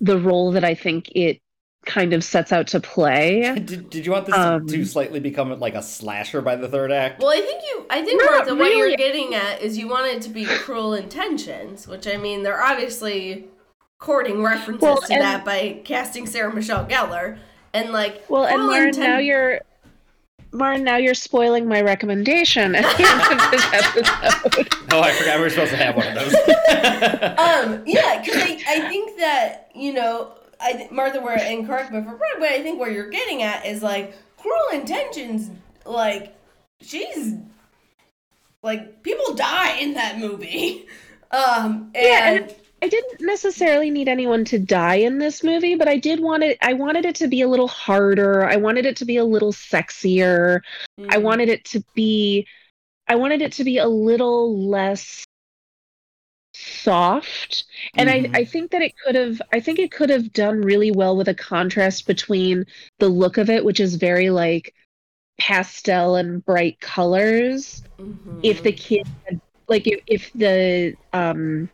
the 0.00 0.18
role 0.18 0.52
that 0.52 0.64
i 0.64 0.74
think 0.74 1.10
it 1.14 1.40
kind 1.86 2.12
of 2.12 2.22
sets 2.22 2.52
out 2.52 2.66
to 2.66 2.78
play 2.78 3.54
Did, 3.64 3.88
did 3.88 4.04
you 4.04 4.12
want 4.12 4.26
this 4.26 4.34
Um, 4.34 4.66
to, 4.66 4.76
to 4.76 4.84
slightly 4.84 5.18
become 5.18 5.58
like 5.58 5.74
a 5.74 5.82
slasher 5.82 6.42
by 6.42 6.54
the 6.56 6.68
third 6.68 6.92
act? 6.92 7.20
Well, 7.20 7.30
I 7.30 7.40
think 7.40 7.62
you. 7.62 7.86
I 7.88 8.02
think 8.04 8.22
Not 8.22 8.30
Martha, 8.46 8.54
what 8.54 8.76
you're 8.76 8.96
getting 8.96 9.34
at 9.34 9.62
is 9.62 9.78
you 9.78 9.88
want 9.88 10.06
it 10.06 10.20
to 10.22 10.28
be 10.28 10.44
cruel 10.44 10.92
intentions, 10.94 11.88
which 11.88 12.06
I 12.06 12.16
mean, 12.16 12.42
they're 12.42 12.62
obviously 12.62 13.46
courting 13.98 14.42
references 14.42 14.82
Well, 14.82 14.98
to 15.00 15.12
and- 15.14 15.22
that 15.22 15.44
by 15.44 15.80
casting 15.84 16.26
Sarah 16.26 16.52
Michelle 16.54 16.86
Gellar, 16.86 17.38
and 17.72 17.90
like. 17.92 18.24
Well, 18.28 18.44
and 18.44 18.56
cruel 18.56 18.66
Lauren, 18.68 18.90
inten- 18.94 18.98
now 18.98 19.18
you're 19.18 19.60
Lauren, 20.52 20.82
now 20.84 20.96
you're 20.96 21.14
spoiling 21.14 21.66
my 21.68 21.80
recommendation 21.80 22.74
at 22.74 22.82
the 22.96 23.04
end 23.04 23.40
of 23.40 23.50
this 23.52 23.64
episode. 23.72 24.68
Oh, 24.92 25.00
I 25.00 25.12
forgot 25.12 25.36
we 25.38 25.44
were 25.44 25.50
supposed 25.50 25.70
to 25.70 25.76
have 25.76 25.96
one 25.96 26.08
of 26.08 26.14
those. 26.14 26.34
um, 27.38 27.82
yeah, 27.86 28.20
because 28.20 28.36
I, 28.42 28.60
I 28.68 28.88
think 28.90 29.16
that 29.18 29.70
you 29.74 29.92
know, 29.92 30.32
I 30.60 30.72
th- 30.74 30.90
Martha, 30.90 31.20
where 31.20 31.38
and 31.38 31.66
correct 31.66 31.90
me 31.92 31.98
if 31.98 32.04
I'm 32.04 32.10
wrong, 32.12 32.36
but 32.38 32.50
I 32.50 32.62
think 32.62 32.78
where 32.78 32.90
you're 32.90 33.08
getting 33.10 33.42
at 33.42 33.64
is 33.66 33.82
like 33.82 34.14
cruel 34.36 34.56
intentions. 34.80 35.50
Like 35.86 36.34
she's 36.80 37.34
like 38.62 39.02
people 39.02 39.34
die 39.34 39.78
in 39.78 39.94
that 39.94 40.18
movie. 40.18 40.86
Um, 41.32 41.92
and, 41.94 42.04
Yeah, 42.04 42.30
and 42.42 42.54
I 42.82 42.88
didn't 42.88 43.20
necessarily 43.20 43.88
need 43.88 44.08
anyone 44.08 44.44
to 44.46 44.58
die 44.58 44.96
in 44.96 45.18
this 45.18 45.44
movie, 45.44 45.76
but 45.76 45.86
I 45.86 45.96
did 45.96 46.18
want 46.18 46.42
it 46.42 46.58
I 46.60 46.72
wanted 46.72 47.04
it 47.04 47.14
to 47.16 47.28
be 47.28 47.40
a 47.42 47.46
little 47.46 47.68
harder. 47.68 48.44
I 48.44 48.56
wanted 48.56 48.84
it 48.84 48.96
to 48.96 49.04
be 49.04 49.16
a 49.16 49.24
little 49.24 49.52
sexier. 49.52 50.58
I 51.08 51.18
Mm. 51.18 51.22
wanted 51.22 51.48
it 51.48 51.64
to 51.66 51.84
be 51.94 52.48
I 53.06 53.14
wanted 53.14 53.42
it 53.42 53.52
to 53.52 53.62
be 53.64 53.78
a 53.78 53.86
little 53.86 54.58
less 54.68 55.24
soft. 56.82 57.64
And 57.96 58.08
Mhm. 58.08 58.30
I, 58.34 58.40
I 58.40 58.44
think 58.44 58.70
that 58.70 58.82
it 58.82 58.92
could 59.04 59.14
have 59.14 59.40
I 59.52 59.60
think 59.60 59.78
it 59.78 59.92
could 59.92 60.10
have 60.10 60.32
done 60.32 60.60
really 60.62 60.90
well 60.90 61.16
with 61.16 61.28
a 61.28 61.34
contrast 61.34 62.06
between 62.06 62.64
the 62.98 63.08
look 63.08 63.38
of 63.38 63.50
it, 63.50 63.64
which 63.64 63.80
is 63.80 63.96
very 63.96 64.30
like 64.30 64.74
pastel 65.38 66.16
and 66.16 66.44
bright 66.44 66.80
colors, 66.80 67.82
Mhm. 68.00 68.40
if 68.42 68.62
the 68.62 68.72
kid 68.72 69.02
had 69.24 69.40
like 69.68 69.86
if, 69.86 70.00
if 70.06 70.32
the 70.32 70.96
um 71.12 71.70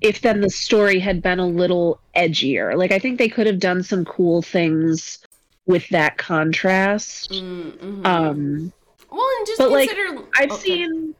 if 0.00 0.20
then 0.22 0.40
the 0.40 0.50
story 0.50 0.98
had 0.98 1.22
been 1.22 1.38
a 1.38 1.46
little 1.46 2.00
edgier. 2.16 2.76
Like 2.76 2.92
I 2.92 2.98
think 2.98 3.18
they 3.18 3.28
could 3.28 3.46
have 3.46 3.58
done 3.58 3.82
some 3.82 4.04
cool 4.04 4.42
things 4.42 5.18
with 5.66 5.88
that 5.90 6.16
contrast. 6.18 7.30
Mm, 7.30 7.78
mhm. 7.78 8.06
Um 8.06 8.72
well, 9.10 9.26
and 9.38 9.46
just 9.46 9.58
but, 9.58 9.70
like, 9.72 9.90
consider 9.90 10.22
I've 10.36 10.50
okay. 10.52 10.60
seen 10.62 11.14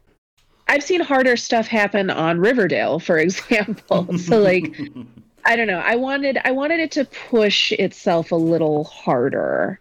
I've 0.67 0.83
seen 0.83 1.01
harder 1.01 1.35
stuff 1.35 1.67
happen 1.67 2.09
on 2.09 2.39
Riverdale, 2.39 2.99
for 2.99 3.17
example. 3.17 4.17
so 4.17 4.39
like 4.39 4.79
I 5.45 5.55
don't 5.55 5.67
know. 5.67 5.79
I 5.79 5.95
wanted 5.95 6.39
I 6.43 6.51
wanted 6.51 6.79
it 6.79 6.91
to 6.91 7.05
push 7.05 7.71
itself 7.73 8.31
a 8.31 8.35
little 8.35 8.83
harder. 8.83 9.79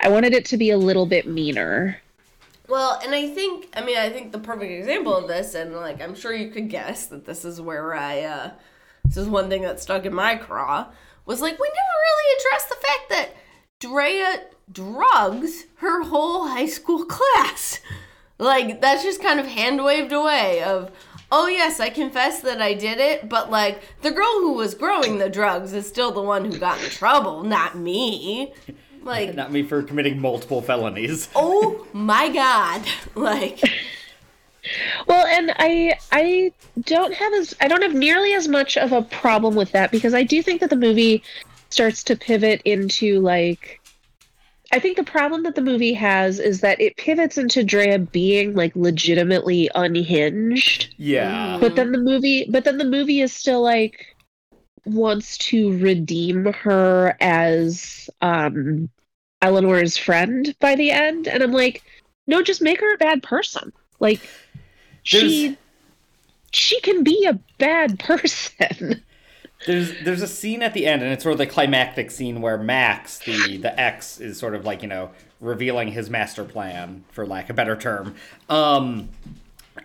I 0.00 0.08
wanted 0.08 0.32
it 0.32 0.44
to 0.46 0.56
be 0.56 0.70
a 0.70 0.78
little 0.78 1.06
bit 1.06 1.26
meaner. 1.26 2.00
Well, 2.68 3.00
and 3.02 3.14
I 3.14 3.28
think 3.28 3.68
I 3.74 3.84
mean 3.84 3.96
I 3.96 4.10
think 4.10 4.32
the 4.32 4.38
perfect 4.38 4.70
example 4.72 5.16
of 5.16 5.28
this, 5.28 5.54
and 5.54 5.74
like 5.74 6.00
I'm 6.02 6.14
sure 6.14 6.34
you 6.34 6.50
could 6.50 6.68
guess 6.68 7.06
that 7.06 7.24
this 7.24 7.44
is 7.44 7.60
where 7.60 7.94
I 7.94 8.22
uh 8.22 8.50
this 9.04 9.16
is 9.16 9.28
one 9.28 9.48
thing 9.48 9.62
that 9.62 9.80
stuck 9.80 10.04
in 10.04 10.14
my 10.14 10.36
craw 10.36 10.88
was 11.24 11.40
like 11.40 11.58
we 11.58 11.68
never 11.68 11.98
really 12.06 12.40
addressed 12.40 12.68
the 12.68 12.74
fact 12.74 13.08
that 13.10 13.30
Drea 13.80 14.44
drugs 14.70 15.64
her 15.76 16.02
whole 16.02 16.48
high 16.48 16.66
school 16.66 17.04
class. 17.06 17.80
Like 18.38 18.80
that's 18.80 19.02
just 19.02 19.22
kind 19.22 19.40
of 19.40 19.46
hand 19.46 19.82
waved 19.84 20.12
away 20.12 20.62
of 20.62 20.90
oh 21.30 21.46
yes, 21.46 21.80
I 21.80 21.90
confess 21.90 22.40
that 22.42 22.62
I 22.62 22.74
did 22.74 22.98
it, 22.98 23.28
but 23.28 23.50
like 23.50 23.82
the 24.02 24.10
girl 24.10 24.40
who 24.40 24.54
was 24.54 24.74
growing 24.74 25.18
the 25.18 25.28
drugs 25.28 25.72
is 25.72 25.86
still 25.86 26.12
the 26.12 26.22
one 26.22 26.44
who 26.44 26.58
got 26.58 26.82
in 26.82 26.90
trouble, 26.90 27.42
not 27.42 27.76
me. 27.76 28.52
Like 29.02 29.34
Not 29.34 29.52
me 29.52 29.62
for 29.62 29.82
committing 29.82 30.20
multiple 30.20 30.62
felonies. 30.62 31.28
oh 31.36 31.86
my 31.92 32.28
god. 32.28 32.82
Like 33.14 33.60
Well, 35.06 35.26
and 35.26 35.52
I 35.58 35.98
I 36.12 36.52
don't 36.80 37.14
have 37.14 37.32
as 37.34 37.54
I 37.60 37.68
don't 37.68 37.82
have 37.82 37.94
nearly 37.94 38.34
as 38.34 38.48
much 38.48 38.76
of 38.76 38.92
a 38.92 39.02
problem 39.02 39.54
with 39.54 39.72
that 39.72 39.90
because 39.90 40.14
I 40.14 40.22
do 40.22 40.42
think 40.42 40.60
that 40.60 40.70
the 40.70 40.76
movie 40.76 41.22
starts 41.70 42.02
to 42.04 42.16
pivot 42.16 42.62
into 42.64 43.20
like 43.20 43.77
I 44.70 44.78
think 44.78 44.96
the 44.96 45.04
problem 45.04 45.44
that 45.44 45.54
the 45.54 45.62
movie 45.62 45.94
has 45.94 46.38
is 46.38 46.60
that 46.60 46.80
it 46.80 46.96
pivots 46.96 47.38
into 47.38 47.64
Drea 47.64 47.98
being 47.98 48.54
like 48.54 48.76
legitimately 48.76 49.70
unhinged. 49.74 50.94
Yeah. 50.98 51.58
But 51.58 51.74
then 51.74 51.92
the 51.92 51.98
movie 51.98 52.46
but 52.50 52.64
then 52.64 52.78
the 52.78 52.84
movie 52.84 53.20
is 53.20 53.32
still 53.32 53.62
like 53.62 54.16
wants 54.84 55.38
to 55.38 55.76
redeem 55.78 56.52
her 56.52 57.16
as 57.20 58.10
um 58.20 58.90
Eleanor's 59.40 59.96
friend 59.96 60.54
by 60.60 60.74
the 60.74 60.90
end 60.90 61.28
and 61.28 61.42
I'm 61.42 61.52
like 61.52 61.82
no 62.26 62.42
just 62.42 62.60
make 62.60 62.80
her 62.80 62.94
a 62.94 62.98
bad 62.98 63.22
person. 63.22 63.72
Like 64.00 64.20
she 65.02 65.56
she 66.52 66.80
can 66.80 67.02
be 67.04 67.24
a 67.24 67.38
bad 67.58 67.98
person. 68.00 69.02
There's 69.66 69.92
there's 70.04 70.22
a 70.22 70.28
scene 70.28 70.62
at 70.62 70.72
the 70.72 70.86
end, 70.86 71.02
and 71.02 71.12
it's 71.12 71.22
sort 71.22 71.32
of 71.32 71.38
the 71.38 71.46
climactic 71.46 72.10
scene 72.10 72.40
where 72.40 72.58
Max, 72.58 73.18
the 73.18 73.56
the 73.56 73.78
ex, 73.78 74.20
is 74.20 74.38
sort 74.38 74.54
of 74.54 74.64
like 74.64 74.82
you 74.82 74.88
know 74.88 75.10
revealing 75.40 75.88
his 75.88 76.10
master 76.10 76.44
plan, 76.44 77.04
for 77.10 77.26
lack 77.26 77.44
of 77.44 77.50
a 77.50 77.54
better 77.54 77.76
term. 77.76 78.14
Um, 78.48 79.08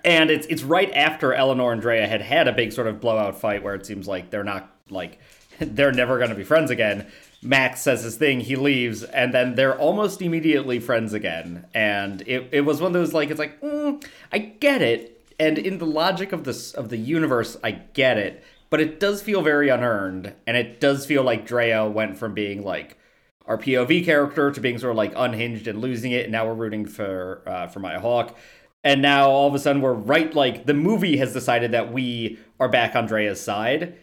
and 0.03 0.29
it's 0.29 0.45
it's 0.47 0.63
right 0.63 0.91
after 0.93 1.33
Eleanor 1.33 1.73
and 1.73 1.81
Drea 1.81 2.07
had 2.07 2.21
had 2.21 2.47
a 2.47 2.51
big 2.51 2.71
sort 2.71 2.87
of 2.87 3.01
blowout 3.01 3.39
fight 3.39 3.63
where 3.63 3.75
it 3.75 3.85
seems 3.85 4.07
like 4.07 4.29
they're 4.29 4.43
not 4.43 4.69
like 4.89 5.19
they're 5.59 5.91
never 5.91 6.17
going 6.17 6.29
to 6.29 6.35
be 6.35 6.43
friends 6.43 6.71
again. 6.71 7.07
Max 7.41 7.81
says 7.81 8.03
his 8.03 8.15
thing, 8.15 8.39
he 8.39 8.55
leaves, 8.55 9.03
and 9.03 9.33
then 9.33 9.55
they're 9.55 9.77
almost 9.77 10.21
immediately 10.21 10.79
friends 10.79 11.13
again. 11.13 11.65
And 11.73 12.21
it, 12.21 12.47
it 12.53 12.61
was 12.61 12.79
one 12.79 12.89
of 12.89 12.93
those 12.93 13.13
like 13.13 13.29
it's 13.29 13.39
like 13.39 13.59
mm, 13.61 14.03
I 14.31 14.37
get 14.37 14.81
it, 14.81 15.21
and 15.39 15.57
in 15.57 15.77
the 15.77 15.85
logic 15.85 16.31
of 16.31 16.43
this 16.43 16.73
of 16.73 16.89
the 16.89 16.97
universe, 16.97 17.57
I 17.63 17.71
get 17.71 18.17
it, 18.17 18.43
but 18.73 18.81
it 18.81 18.99
does 18.99 19.21
feel 19.21 19.43
very 19.43 19.69
unearned, 19.69 20.33
and 20.47 20.57
it 20.57 20.79
does 20.81 21.05
feel 21.05 21.21
like 21.21 21.45
Drea 21.45 21.85
went 21.85 22.17
from 22.17 22.33
being 22.33 22.63
like 22.63 22.97
our 23.45 23.55
POV 23.55 24.03
character 24.03 24.49
to 24.49 24.59
being 24.59 24.79
sort 24.79 24.89
of 24.89 24.97
like 24.97 25.13
unhinged 25.15 25.67
and 25.67 25.79
losing 25.79 26.11
it, 26.11 26.23
and 26.23 26.31
now 26.31 26.47
we're 26.47 26.55
rooting 26.55 26.87
for 26.87 27.43
uh, 27.45 27.67
for 27.67 27.81
Maya 27.81 27.99
Hawke. 27.99 28.35
And 28.83 28.99
now 29.03 29.29
all 29.29 29.47
of 29.47 29.53
a 29.53 29.59
sudden 29.59 29.79
we're 29.79 29.93
right 29.93 30.33
like 30.33 30.65
the 30.65 30.73
movie 30.73 31.17
has 31.17 31.33
decided 31.33 31.69
that 31.73 31.93
we 31.93 32.39
are 32.59 32.67
back 32.67 32.95
on 32.95 33.05
Drea's 33.05 33.39
side, 33.39 33.95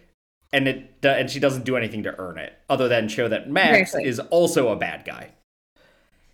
and 0.52 0.68
it 0.68 0.94
and 1.02 1.28
she 1.28 1.40
doesn't 1.40 1.64
do 1.64 1.76
anything 1.76 2.04
to 2.04 2.16
earn 2.20 2.38
it 2.38 2.52
other 2.68 2.86
than 2.86 3.08
show 3.08 3.26
that 3.26 3.50
Max 3.50 3.76
Exactly. 3.88 4.04
is 4.08 4.20
also 4.20 4.68
a 4.68 4.76
bad 4.76 5.04
guy. 5.04 5.30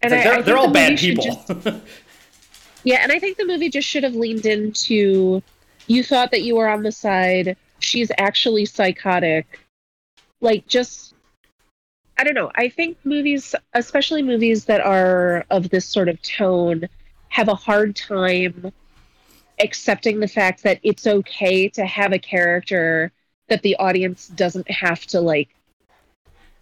And 0.02 0.12
like 0.12 0.20
I- 0.20 0.20
I 0.20 0.24
they're, 0.24 0.34
think 0.34 0.44
they're 0.44 0.58
all 0.58 0.66
the 0.66 0.72
bad 0.74 0.98
people. 0.98 1.24
just- 1.24 1.68
Yeah, 2.84 2.98
and 3.02 3.10
I 3.12 3.18
think 3.18 3.38
the 3.38 3.46
movie 3.46 3.70
just 3.70 3.88
should 3.88 4.04
have 4.04 4.14
leaned 4.14 4.44
into 4.44 5.42
you 5.86 6.04
thought 6.04 6.30
that 6.32 6.42
you 6.42 6.54
were 6.56 6.68
on 6.68 6.82
the 6.82 6.92
side, 6.92 7.56
she's 7.86 8.10
actually 8.18 8.66
psychotic. 8.66 9.60
Like 10.40 10.66
just 10.66 11.14
I 12.18 12.24
don't 12.24 12.34
know. 12.34 12.50
I 12.54 12.68
think 12.68 12.96
movies, 13.04 13.54
especially 13.74 14.22
movies 14.22 14.64
that 14.66 14.80
are 14.80 15.44
of 15.50 15.68
this 15.68 15.84
sort 15.86 16.08
of 16.08 16.20
tone, 16.22 16.88
have 17.28 17.48
a 17.48 17.54
hard 17.54 17.94
time 17.94 18.72
accepting 19.58 20.20
the 20.20 20.28
fact 20.28 20.62
that 20.62 20.80
it's 20.82 21.06
okay 21.06 21.68
to 21.68 21.84
have 21.84 22.12
a 22.12 22.18
character 22.18 23.12
that 23.48 23.62
the 23.62 23.76
audience 23.76 24.28
doesn't 24.28 24.70
have 24.70 25.06
to 25.06 25.20
like 25.20 25.48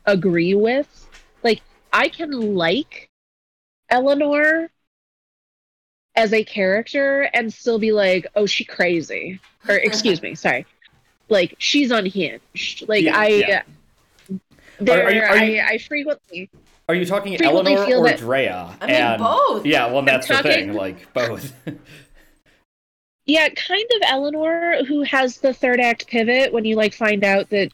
agree 0.07 0.55
with. 0.55 1.09
Like 1.43 1.63
I 1.93 2.09
can 2.09 2.55
like 2.57 3.09
Eleanor 3.89 4.71
as 6.17 6.33
a 6.33 6.45
character 6.45 7.29
and 7.33 7.53
still 7.53 7.79
be 7.79 7.93
like, 7.93 8.27
"Oh, 8.35 8.47
she 8.47 8.65
crazy." 8.65 9.41
Or 9.69 9.77
excuse 9.77 10.21
me, 10.21 10.35
sorry. 10.35 10.67
Like 11.29 11.55
she's 11.59 11.91
unhinged. 11.91 12.89
Like 12.89 13.05
Yeah, 13.05 13.19
I 13.19 13.27
yeah. 13.29 13.63
there 14.81 15.03
Are- 15.03 15.07
are 15.07 15.13
you- 15.13 15.21
are 15.23 15.45
you- 15.45 15.61
I, 15.61 15.67
I 15.71 15.79
frequently 15.79 16.51
Are 16.89 16.95
you 16.95 17.07
talking 17.07 17.37
Frequently 17.39 17.75
Eleanor 17.77 17.97
or 18.01 18.05
that- 18.09 18.19
Drea? 18.19 18.77
I 18.81 18.87
mean, 18.87 18.97
And- 18.97 19.19
both. 19.23 19.65
Yeah, 19.67 19.91
well, 19.91 20.03
that's 20.03 20.29
the 20.29 20.35
talking- 20.35 20.51
thing. 20.53 20.73
Like 20.75 21.13
both. 21.15 21.53
Yeah, 23.27 23.49
kind 23.49 23.89
of 23.97 24.03
Eleanor, 24.11 24.85
who 24.87 25.03
has 25.03 25.39
the 25.39 25.55
third 25.55 25.81
act 25.81 26.07
pivot 26.09 26.53
when 26.53 26.67
you 26.67 26.77
like 26.77 26.93
find 26.93 27.25
out 27.25 27.49
that 27.51 27.71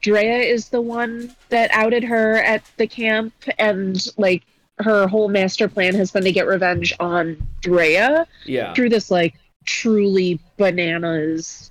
Drea 0.00 0.38
is 0.38 0.70
the 0.70 0.80
one 0.80 1.36
that 1.50 1.70
outed 1.72 2.02
her 2.04 2.36
at 2.42 2.62
the 2.78 2.86
camp, 2.86 3.34
and 3.58 4.02
like 4.16 4.44
her 4.78 5.06
whole 5.06 5.28
master 5.28 5.68
plan 5.68 5.94
has 5.94 6.10
been 6.10 6.24
to 6.24 6.32
get 6.32 6.46
revenge 6.46 6.94
on 6.98 7.36
Drea 7.60 8.26
yeah. 8.46 8.72
through 8.72 8.88
this 8.88 9.10
like 9.10 9.34
truly 9.66 10.40
bananas, 10.56 11.70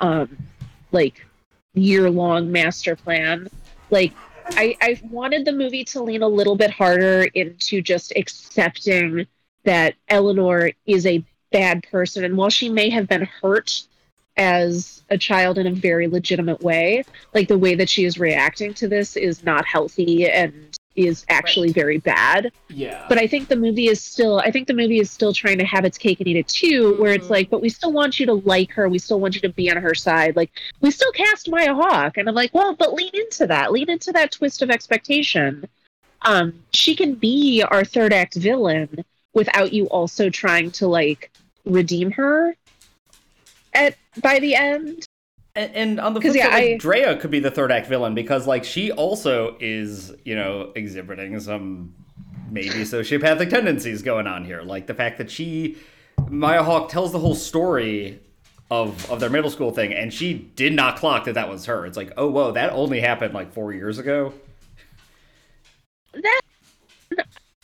um, 0.00 0.36
like 0.92 1.26
year 1.74 2.10
long 2.10 2.50
master 2.50 2.96
plan. 2.96 3.48
Like, 3.90 4.12
I 4.46 4.76
I 4.80 5.00
wanted 5.10 5.44
the 5.44 5.52
movie 5.52 5.84
to 5.86 6.02
lean 6.02 6.22
a 6.22 6.28
little 6.28 6.56
bit 6.56 6.70
harder 6.70 7.22
into 7.34 7.80
just 7.82 8.12
accepting 8.16 9.26
that 9.64 9.94
Eleanor 10.08 10.72
is 10.86 11.06
a 11.06 11.24
bad 11.52 11.84
person, 11.90 12.24
and 12.24 12.36
while 12.36 12.50
she 12.50 12.68
may 12.68 12.90
have 12.90 13.08
been 13.08 13.28
hurt 13.42 13.82
as 14.36 15.02
a 15.10 15.18
child 15.18 15.58
in 15.58 15.66
a 15.66 15.72
very 15.72 16.08
legitimate 16.08 16.62
way, 16.62 17.04
like 17.34 17.48
the 17.48 17.58
way 17.58 17.74
that 17.74 17.88
she 17.88 18.04
is 18.04 18.18
reacting 18.18 18.72
to 18.74 18.88
this 18.88 19.16
is 19.16 19.44
not 19.44 19.66
healthy 19.66 20.28
and 20.28 20.78
is 20.96 21.24
actually 21.28 21.72
very 21.72 21.98
bad 21.98 22.50
Yeah. 22.68 23.06
but 23.08 23.16
I 23.16 23.26
think 23.26 23.48
the 23.48 23.56
movie 23.56 23.86
is 23.88 24.02
still 24.02 24.38
I 24.40 24.50
think 24.50 24.66
the 24.66 24.74
movie 24.74 24.98
is 24.98 25.10
still 25.10 25.32
trying 25.32 25.58
to 25.58 25.64
have 25.64 25.84
its 25.84 25.96
cake 25.96 26.18
and 26.20 26.26
eat 26.28 26.36
it 26.36 26.48
too, 26.48 26.96
where 27.00 27.12
it's 27.12 27.28
Mhm. 27.28 27.30
like, 27.30 27.50
but 27.50 27.60
we 27.62 27.68
still 27.68 27.92
want 27.92 28.18
you 28.18 28.26
to 28.26 28.34
like 28.34 28.72
her, 28.72 28.88
we 28.88 28.98
still 28.98 29.20
want 29.20 29.34
you 29.34 29.40
to 29.42 29.48
be 29.48 29.70
on 29.70 29.76
her 29.76 29.94
side. 29.94 30.34
Like 30.36 30.50
we 30.80 30.90
still 30.90 31.12
cast 31.12 31.48
Maya 31.48 31.74
Hawke. 31.74 32.16
And 32.16 32.28
I'm 32.28 32.34
like, 32.34 32.52
well, 32.52 32.74
but 32.74 32.92
lean 32.94 33.10
into 33.14 33.46
that. 33.46 33.72
Lean 33.72 33.88
into 33.88 34.12
that 34.12 34.32
twist 34.32 34.62
of 34.62 34.70
expectation. 34.70 35.64
Um, 36.22 36.54
she 36.72 36.94
can 36.96 37.14
be 37.14 37.62
our 37.62 37.84
third 37.84 38.12
act 38.12 38.34
villain 38.34 39.04
without 39.32 39.72
you 39.72 39.86
also 39.86 40.28
trying 40.28 40.70
to 40.72 40.86
like 40.88 41.30
redeem 41.64 42.10
her 42.12 42.56
at 43.72 43.94
by 44.20 44.38
the 44.40 44.54
end. 44.54 45.06
And, 45.60 45.76
and 45.76 46.00
on 46.00 46.14
the 46.14 46.20
flip 46.22 46.34
yeah, 46.36 46.44
side, 46.44 46.52
like, 46.52 46.64
I- 46.64 46.76
Drea 46.78 47.16
could 47.16 47.30
be 47.30 47.38
the 47.40 47.50
third 47.50 47.70
act 47.70 47.86
villain 47.86 48.14
because, 48.14 48.46
like, 48.46 48.64
she 48.64 48.90
also 48.90 49.56
is, 49.60 50.10
you 50.24 50.34
know, 50.34 50.72
exhibiting 50.74 51.38
some 51.38 51.94
maybe 52.50 52.68
sociopathic 52.80 53.50
tendencies 53.50 54.02
going 54.02 54.26
on 54.26 54.44
here. 54.44 54.62
Like 54.62 54.86
the 54.86 54.94
fact 54.94 55.18
that 55.18 55.30
she, 55.30 55.76
Maya 56.28 56.62
Hawke, 56.62 56.88
tells 56.88 57.12
the 57.12 57.18
whole 57.18 57.34
story 57.34 58.20
of 58.70 59.10
of 59.10 59.20
their 59.20 59.30
middle 59.30 59.50
school 59.50 59.70
thing, 59.70 59.92
and 59.92 60.12
she 60.12 60.32
did 60.34 60.72
not 60.72 60.96
clock 60.96 61.26
that 61.26 61.34
that 61.34 61.48
was 61.48 61.66
her. 61.66 61.84
It's 61.86 61.96
like, 61.96 62.12
oh, 62.16 62.28
whoa, 62.30 62.52
that 62.52 62.72
only 62.72 63.00
happened 63.00 63.34
like 63.34 63.52
four 63.52 63.72
years 63.72 63.98
ago. 63.98 64.32
that 66.14 66.40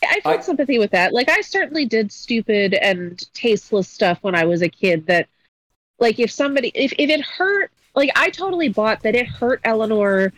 I 0.03 0.19
felt 0.21 0.39
I- 0.39 0.41
sympathy 0.41 0.77
with 0.79 0.91
that. 0.91 1.13
Like 1.13 1.29
I 1.29 1.41
certainly 1.41 1.85
did 1.85 2.11
stupid 2.11 2.73
and 2.75 3.19
tasteless 3.33 3.89
stuff 3.89 4.19
when 4.21 4.35
I 4.35 4.45
was 4.45 4.61
a 4.61 4.69
kid 4.69 5.07
that 5.07 5.27
like 5.99 6.19
if 6.19 6.29
somebody 6.31 6.71
if, 6.75 6.93
if 6.97 7.09
it 7.09 7.21
hurt 7.21 7.71
like 7.97 8.11
I 8.15 8.29
totally 8.29 8.69
bought 8.69 9.01
that 9.03 9.15
it 9.15 9.27
hurt 9.27 9.59
Eleanor 9.65 10.31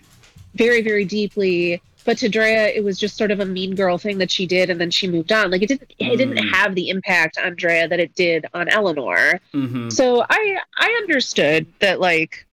very, 0.55 0.81
very 0.81 1.05
deeply. 1.05 1.81
But 2.05 2.17
to 2.19 2.29
Drea, 2.29 2.69
it 2.69 2.83
was 2.83 2.97
just 2.97 3.17
sort 3.17 3.29
of 3.29 3.39
a 3.41 3.45
mean 3.45 3.75
girl 3.75 3.97
thing 3.99 4.17
that 4.19 4.31
she 4.31 4.47
did, 4.47 4.69
and 4.71 4.79
then 4.81 4.89
she 4.89 5.07
moved 5.07 5.31
on. 5.31 5.51
Like 5.51 5.61
it 5.61 5.67
didn't, 5.67 5.93
it 5.99 6.15
didn't 6.17 6.37
Mm. 6.37 6.49
have 6.51 6.73
the 6.73 6.89
impact 6.89 7.37
on 7.37 7.55
Drea 7.55 7.87
that 7.87 7.99
it 7.99 8.15
did 8.15 8.45
on 8.53 8.67
Eleanor. 8.69 9.39
Mm-hmm. 9.53 9.89
So 9.89 10.25
I 10.27 10.57
I 10.77 10.87
understood 11.03 11.67
that 11.79 11.99
like 11.99 12.47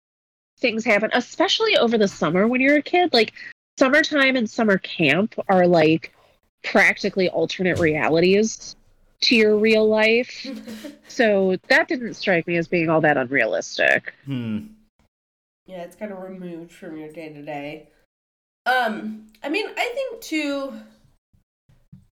things 0.58 0.84
happen, 0.84 1.10
especially 1.12 1.76
over 1.76 1.98
the 1.98 2.08
summer 2.08 2.46
when 2.46 2.60
you're 2.60 2.76
a 2.76 2.82
kid. 2.82 3.12
Like 3.12 3.32
summertime 3.78 4.36
and 4.36 4.48
summer 4.48 4.78
camp 4.78 5.34
are 5.48 5.66
like 5.66 6.14
practically 6.62 7.28
alternate 7.28 7.78
realities 7.80 8.76
to 9.22 9.34
your 9.36 9.56
real 9.56 9.86
life. 9.88 10.46
So 11.08 11.56
that 11.68 11.88
didn't 11.88 12.14
strike 12.14 12.46
me 12.46 12.56
as 12.56 12.66
being 12.68 12.88
all 12.88 13.02
that 13.02 13.18
unrealistic. 13.18 14.14
Hmm. 14.24 14.60
Yeah, 15.72 15.84
it's 15.84 15.96
kind 15.96 16.12
of 16.12 16.22
removed 16.22 16.70
from 16.70 16.98
your 16.98 17.10
day 17.10 17.32
to 17.32 17.40
day. 17.40 17.88
Um, 18.66 19.28
I 19.42 19.48
mean, 19.48 19.68
I 19.74 19.90
think 19.94 20.20
too. 20.20 20.74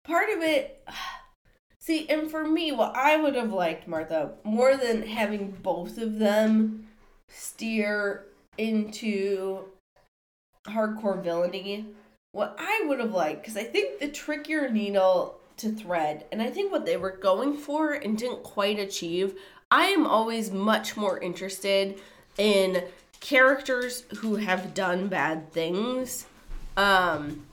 Part 0.05 0.29
of 0.29 0.41
it, 0.41 0.87
see, 1.81 2.07
and 2.07 2.31
for 2.31 2.47
me, 2.47 2.71
what 2.71 2.95
I 2.95 3.17
would 3.17 3.35
have 3.35 3.51
liked, 3.51 3.85
Martha, 3.85 4.31
more 4.45 4.77
than 4.77 5.05
having 5.05 5.51
both 5.61 5.97
of 5.97 6.19
them 6.19 6.87
steer 7.27 8.27
into 8.57 9.65
hardcore 10.65 11.21
villainy, 11.21 11.85
what 12.31 12.55
I 12.57 12.85
would 12.87 13.01
have 13.01 13.11
liked, 13.11 13.41
because 13.41 13.57
I 13.57 13.65
think 13.65 13.99
the 13.99 14.07
trickier 14.07 14.69
needle 14.69 15.37
to 15.57 15.69
thread, 15.69 16.23
and 16.31 16.41
I 16.41 16.49
think 16.49 16.71
what 16.71 16.85
they 16.85 16.95
were 16.95 17.11
going 17.11 17.57
for 17.57 17.91
and 17.91 18.17
didn't 18.17 18.43
quite 18.43 18.79
achieve, 18.79 19.35
I 19.69 19.87
am 19.87 20.07
always 20.07 20.49
much 20.49 20.95
more 20.95 21.19
interested 21.19 21.99
in 22.37 22.85
characters 23.19 24.03
who 24.17 24.35
have 24.35 24.73
done 24.73 25.07
bad 25.07 25.51
things 25.51 26.25
um 26.77 27.45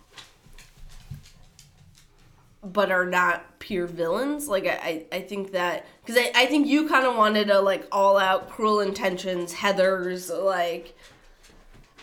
but 2.63 2.91
are 2.91 3.07
not 3.07 3.59
pure 3.59 3.87
villains 3.87 4.49
like 4.49 4.67
i 4.67 5.07
i, 5.13 5.17
I 5.17 5.21
think 5.21 5.53
that 5.53 5.87
because 6.05 6.21
I, 6.21 6.43
I 6.43 6.47
think 6.47 6.67
you 6.67 6.89
kind 6.89 7.07
of 7.07 7.17
wanted 7.17 7.51
a 7.51 7.61
like 7.61 7.87
all 7.91 8.19
out 8.19 8.49
cruel 8.49 8.81
intentions 8.81 9.53
heather's 9.53 10.31
like 10.31 10.97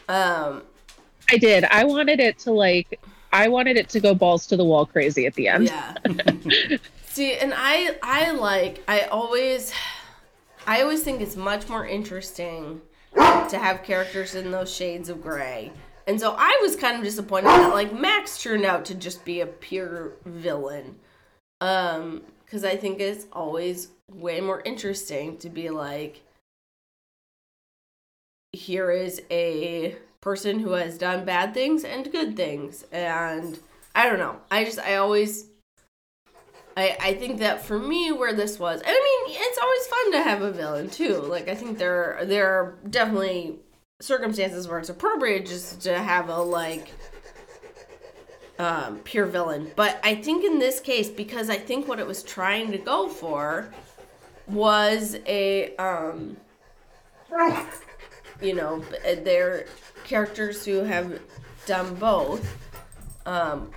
um 0.10 0.64
I 1.32 1.38
did. 1.38 1.64
I 1.66 1.84
wanted 1.84 2.20
it 2.20 2.38
to 2.40 2.52
like 2.52 3.00
I 3.32 3.48
wanted 3.48 3.78
it 3.78 3.90
to 3.90 4.00
go 4.00 4.14
balls 4.14 4.46
to 4.48 4.58
the 4.58 4.64
wall 4.64 4.86
crazy 4.86 5.26
at 5.26 5.34
the 5.34 5.48
end. 5.48 5.66
Yeah. 5.66 5.96
See, 7.08 7.34
and 7.34 7.54
I 7.56 7.98
I 8.04 8.32
like 8.32 8.84
I 8.88 9.02
always 9.02 9.74
I 10.68 10.82
always 10.82 11.04
think 11.04 11.22
it's 11.22 11.36
much 11.36 11.70
more 11.70 11.86
interesting 11.86 12.82
to 13.16 13.60
have 13.60 13.84
characters 13.84 14.36
in 14.36 14.52
those 14.52 14.74
shades 14.74 15.10
of 15.10 15.22
gray. 15.22 15.72
And 16.08 16.20
so 16.20 16.36
I 16.38 16.60
was 16.62 16.76
kind 16.76 16.98
of 16.98 17.04
disappointed 17.04 17.48
that 17.48 17.74
like 17.74 17.94
Max 17.94 18.42
turned 18.42 18.66
out 18.66 18.86
to 18.86 18.96
just 18.96 19.24
be 19.24 19.42
a 19.42 19.48
pure 19.48 20.14
villain. 20.26 20.96
Um 21.62 22.24
cuz 22.48 22.64
I 22.64 22.76
think 22.76 23.00
it's 23.00 23.26
always 23.32 23.90
way 24.12 24.42
more 24.42 24.62
interesting 24.66 25.38
to 25.38 25.50
be 25.50 25.70
like 25.70 26.22
here 28.52 28.92
is 28.92 29.22
a 29.32 29.96
person 30.22 30.60
who 30.60 30.72
has 30.72 30.98
done 30.98 31.26
bad 31.26 31.54
things 31.54 31.84
and 31.84 32.12
good 32.12 32.36
things 32.36 32.86
and 32.92 33.60
I 33.96 34.10
don't 34.10 34.20
know. 34.20 34.40
I 34.52 34.64
just 34.66 34.80
I 34.80 34.96
always 34.96 35.50
I 36.76 36.98
I 37.00 37.14
think 37.16 37.40
that 37.40 37.64
for 37.64 37.78
me 37.80 38.12
where 38.12 38.34
this 38.34 38.60
was 38.60 38.82
and 38.82 38.90
I 38.90 39.24
mean 39.28 39.38
it's 39.40 39.58
always 39.58 39.88
fun 39.88 40.12
to 40.14 40.22
have 40.24 40.42
a 40.42 40.52
villain 40.52 40.90
too. 40.90 41.18
Like 41.18 41.48
I 41.48 41.56
think 41.56 41.78
there 41.78 42.20
there 42.24 42.48
are 42.48 42.76
definitely 42.90 43.60
circumstances 44.02 44.68
where 44.68 44.80
it's 44.80 44.90
appropriate 44.90 45.46
just 45.46 45.82
to 45.82 45.98
have 45.98 46.30
a 46.30 46.38
like 46.42 46.92
um 48.60 49.00
pure 49.00 49.26
villain. 49.26 49.72
But 49.76 50.00
I 50.04 50.16
think 50.16 50.44
in 50.44 50.60
this 50.60 50.80
case 50.80 51.10
because 51.10 51.50
I 51.50 51.58
think 51.58 51.88
what 51.88 52.00
it 52.00 52.08
was 52.08 52.24
trying 52.24 52.72
to 52.72 52.78
go 52.78 53.08
for 53.08 53.74
was 54.48 55.18
a 55.26 55.76
um 55.78 56.38
you 58.42 58.54
know, 58.54 58.80
they're 59.24 59.68
characters 60.04 60.66
who 60.66 60.84
have 60.84 61.20
done 61.66 61.96
both 61.96 62.46
um 63.26 63.72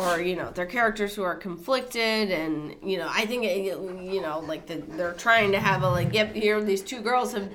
or 0.00 0.20
you 0.20 0.36
know 0.36 0.50
they're 0.52 0.66
characters 0.66 1.14
who 1.14 1.22
are 1.22 1.34
conflicted 1.34 2.30
and 2.30 2.74
you 2.82 2.96
know 2.96 3.08
i 3.10 3.26
think 3.26 3.44
it, 3.44 3.64
you 3.64 4.20
know 4.20 4.40
like 4.46 4.66
the, 4.66 4.76
they're 4.96 5.12
trying 5.14 5.52
to 5.52 5.60
have 5.60 5.82
a 5.82 5.88
like 5.88 6.12
yep 6.12 6.34
here 6.34 6.62
these 6.62 6.82
two 6.82 7.00
girls 7.00 7.32
have 7.32 7.50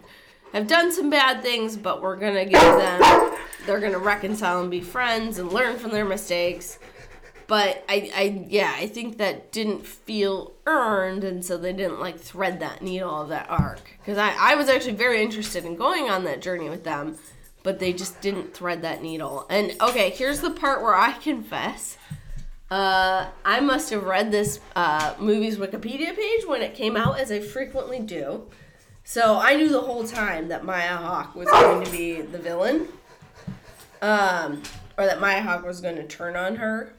have 0.54 0.68
done 0.68 0.92
some 0.92 1.10
bad 1.10 1.42
things 1.42 1.76
but 1.76 2.02
we're 2.02 2.16
gonna 2.16 2.46
give 2.46 2.62
them 2.62 3.36
they're 3.66 3.80
gonna 3.80 4.00
reconcile 4.00 4.62
and 4.62 4.70
be 4.70 4.82
friends 4.82 5.40
and 5.40 5.52
learn 5.52 5.78
from 5.78 5.92
their 5.92 6.06
mistakes. 6.06 6.80
But 7.48 7.84
I, 7.88 8.12
I 8.16 8.46
yeah 8.48 8.74
i 8.76 8.88
think 8.88 9.18
that 9.18 9.52
didn't 9.52 9.86
feel 9.86 10.54
earned 10.66 11.24
and 11.24 11.46
so 11.46 11.58
they 11.58 11.74
didn't 11.74 12.00
like 12.00 12.20
thread 12.20 12.60
that 12.62 12.82
needle 12.82 13.22
of 13.22 13.30
that 13.30 13.48
arc. 13.50 13.82
Because 14.00 14.18
I, 14.18 14.34
I 14.38 14.56
was 14.56 14.68
actually 14.68 14.96
very 14.96 15.22
interested 15.22 15.64
in 15.64 15.76
going 15.76 16.10
on 16.10 16.24
that 16.24 16.42
journey 16.42 16.70
with 16.70 16.84
them 16.84 17.18
but 17.62 17.80
they 17.80 17.94
just 17.94 18.22
didn't 18.22 18.54
thread 18.54 18.84
that 18.84 19.04
needle. 19.04 19.46
And 19.50 19.76
okay 19.80 20.10
here's 20.10 20.42
the 20.42 20.52
part 20.52 20.82
where 20.82 20.96
i 20.96 21.12
confess 21.14 21.98
uh, 22.71 23.28
i 23.43 23.60
must 23.60 23.89
have 23.89 24.04
read 24.04 24.32
this 24.32 24.60
uh, 24.75 25.13
movie's 25.19 25.58
wikipedia 25.58 26.15
page 26.15 26.45
when 26.45 26.62
it 26.62 26.73
came 26.73 26.95
out 26.97 27.19
as 27.19 27.32
i 27.32 27.39
frequently 27.39 27.99
do. 27.99 28.43
So 29.04 29.38
i 29.39 29.56
knew 29.56 29.69
the 29.69 29.82
whole 29.82 30.06
time 30.06 30.47
that 30.47 30.65
maya 30.65 30.95
hawke 30.97 31.36
was 31.36 31.49
going 31.49 31.86
to 31.86 31.91
be 31.91 32.21
the 32.21 32.39
villain. 32.39 32.88
Um, 34.01 34.62
or 34.97 35.06
that 35.06 35.19
maya 35.19 35.41
hawke 35.41 35.65
was 35.65 35.82
going 35.82 35.95
to 35.95 36.08
turn 36.08 36.36
on 36.36 36.56
her. 36.58 36.93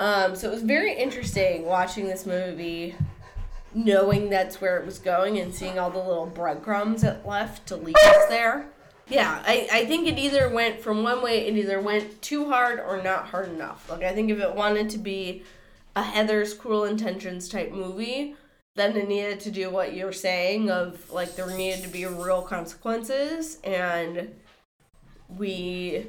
Um, 0.00 0.34
so 0.34 0.48
it 0.48 0.54
was 0.54 0.62
very 0.62 0.94
interesting 0.94 1.64
watching 1.64 2.06
this 2.06 2.26
movie, 2.26 2.96
knowing 3.72 4.30
that's 4.30 4.60
where 4.60 4.78
it 4.78 4.84
was 4.84 4.98
going 4.98 5.38
and 5.38 5.54
seeing 5.54 5.78
all 5.78 5.90
the 5.90 5.98
little 5.98 6.26
breadcrumbs 6.26 7.04
it 7.04 7.24
left 7.24 7.68
to 7.68 7.76
lead 7.76 7.96
us 7.96 8.28
there. 8.28 8.71
Yeah, 9.12 9.42
I, 9.46 9.68
I 9.70 9.84
think 9.84 10.08
it 10.08 10.18
either 10.18 10.48
went 10.48 10.80
from 10.80 11.02
one 11.02 11.22
way, 11.22 11.46
it 11.46 11.54
either 11.54 11.78
went 11.80 12.22
too 12.22 12.48
hard 12.48 12.80
or 12.80 13.02
not 13.02 13.26
hard 13.26 13.50
enough. 13.50 13.90
Like, 13.90 14.02
I 14.02 14.14
think 14.14 14.30
if 14.30 14.38
it 14.38 14.54
wanted 14.54 14.88
to 14.90 14.98
be 14.98 15.42
a 15.94 16.02
Heathers 16.02 16.56
Cruel 16.56 16.84
Intentions 16.84 17.48
type 17.48 17.72
movie, 17.72 18.36
then 18.74 18.96
it 18.96 19.08
needed 19.08 19.40
to 19.40 19.50
do 19.50 19.68
what 19.68 19.94
you're 19.94 20.14
saying 20.14 20.70
of 20.70 21.10
like 21.10 21.36
there 21.36 21.54
needed 21.54 21.82
to 21.82 21.90
be 21.90 22.06
real 22.06 22.40
consequences 22.40 23.58
and 23.64 24.34
we 25.28 26.06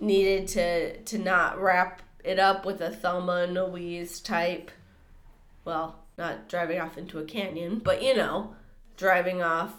needed 0.00 0.48
to 0.48 1.00
to 1.02 1.18
not 1.18 1.60
wrap 1.60 2.02
it 2.24 2.40
up 2.40 2.66
with 2.66 2.80
a 2.80 2.90
Thelma 2.90 3.44
and 3.44 3.54
Louise 3.54 4.18
type. 4.18 4.72
Well, 5.64 6.00
not 6.18 6.48
driving 6.48 6.80
off 6.80 6.98
into 6.98 7.20
a 7.20 7.24
canyon, 7.24 7.78
but 7.78 8.02
you 8.02 8.16
know, 8.16 8.56
driving 8.96 9.40
off, 9.40 9.72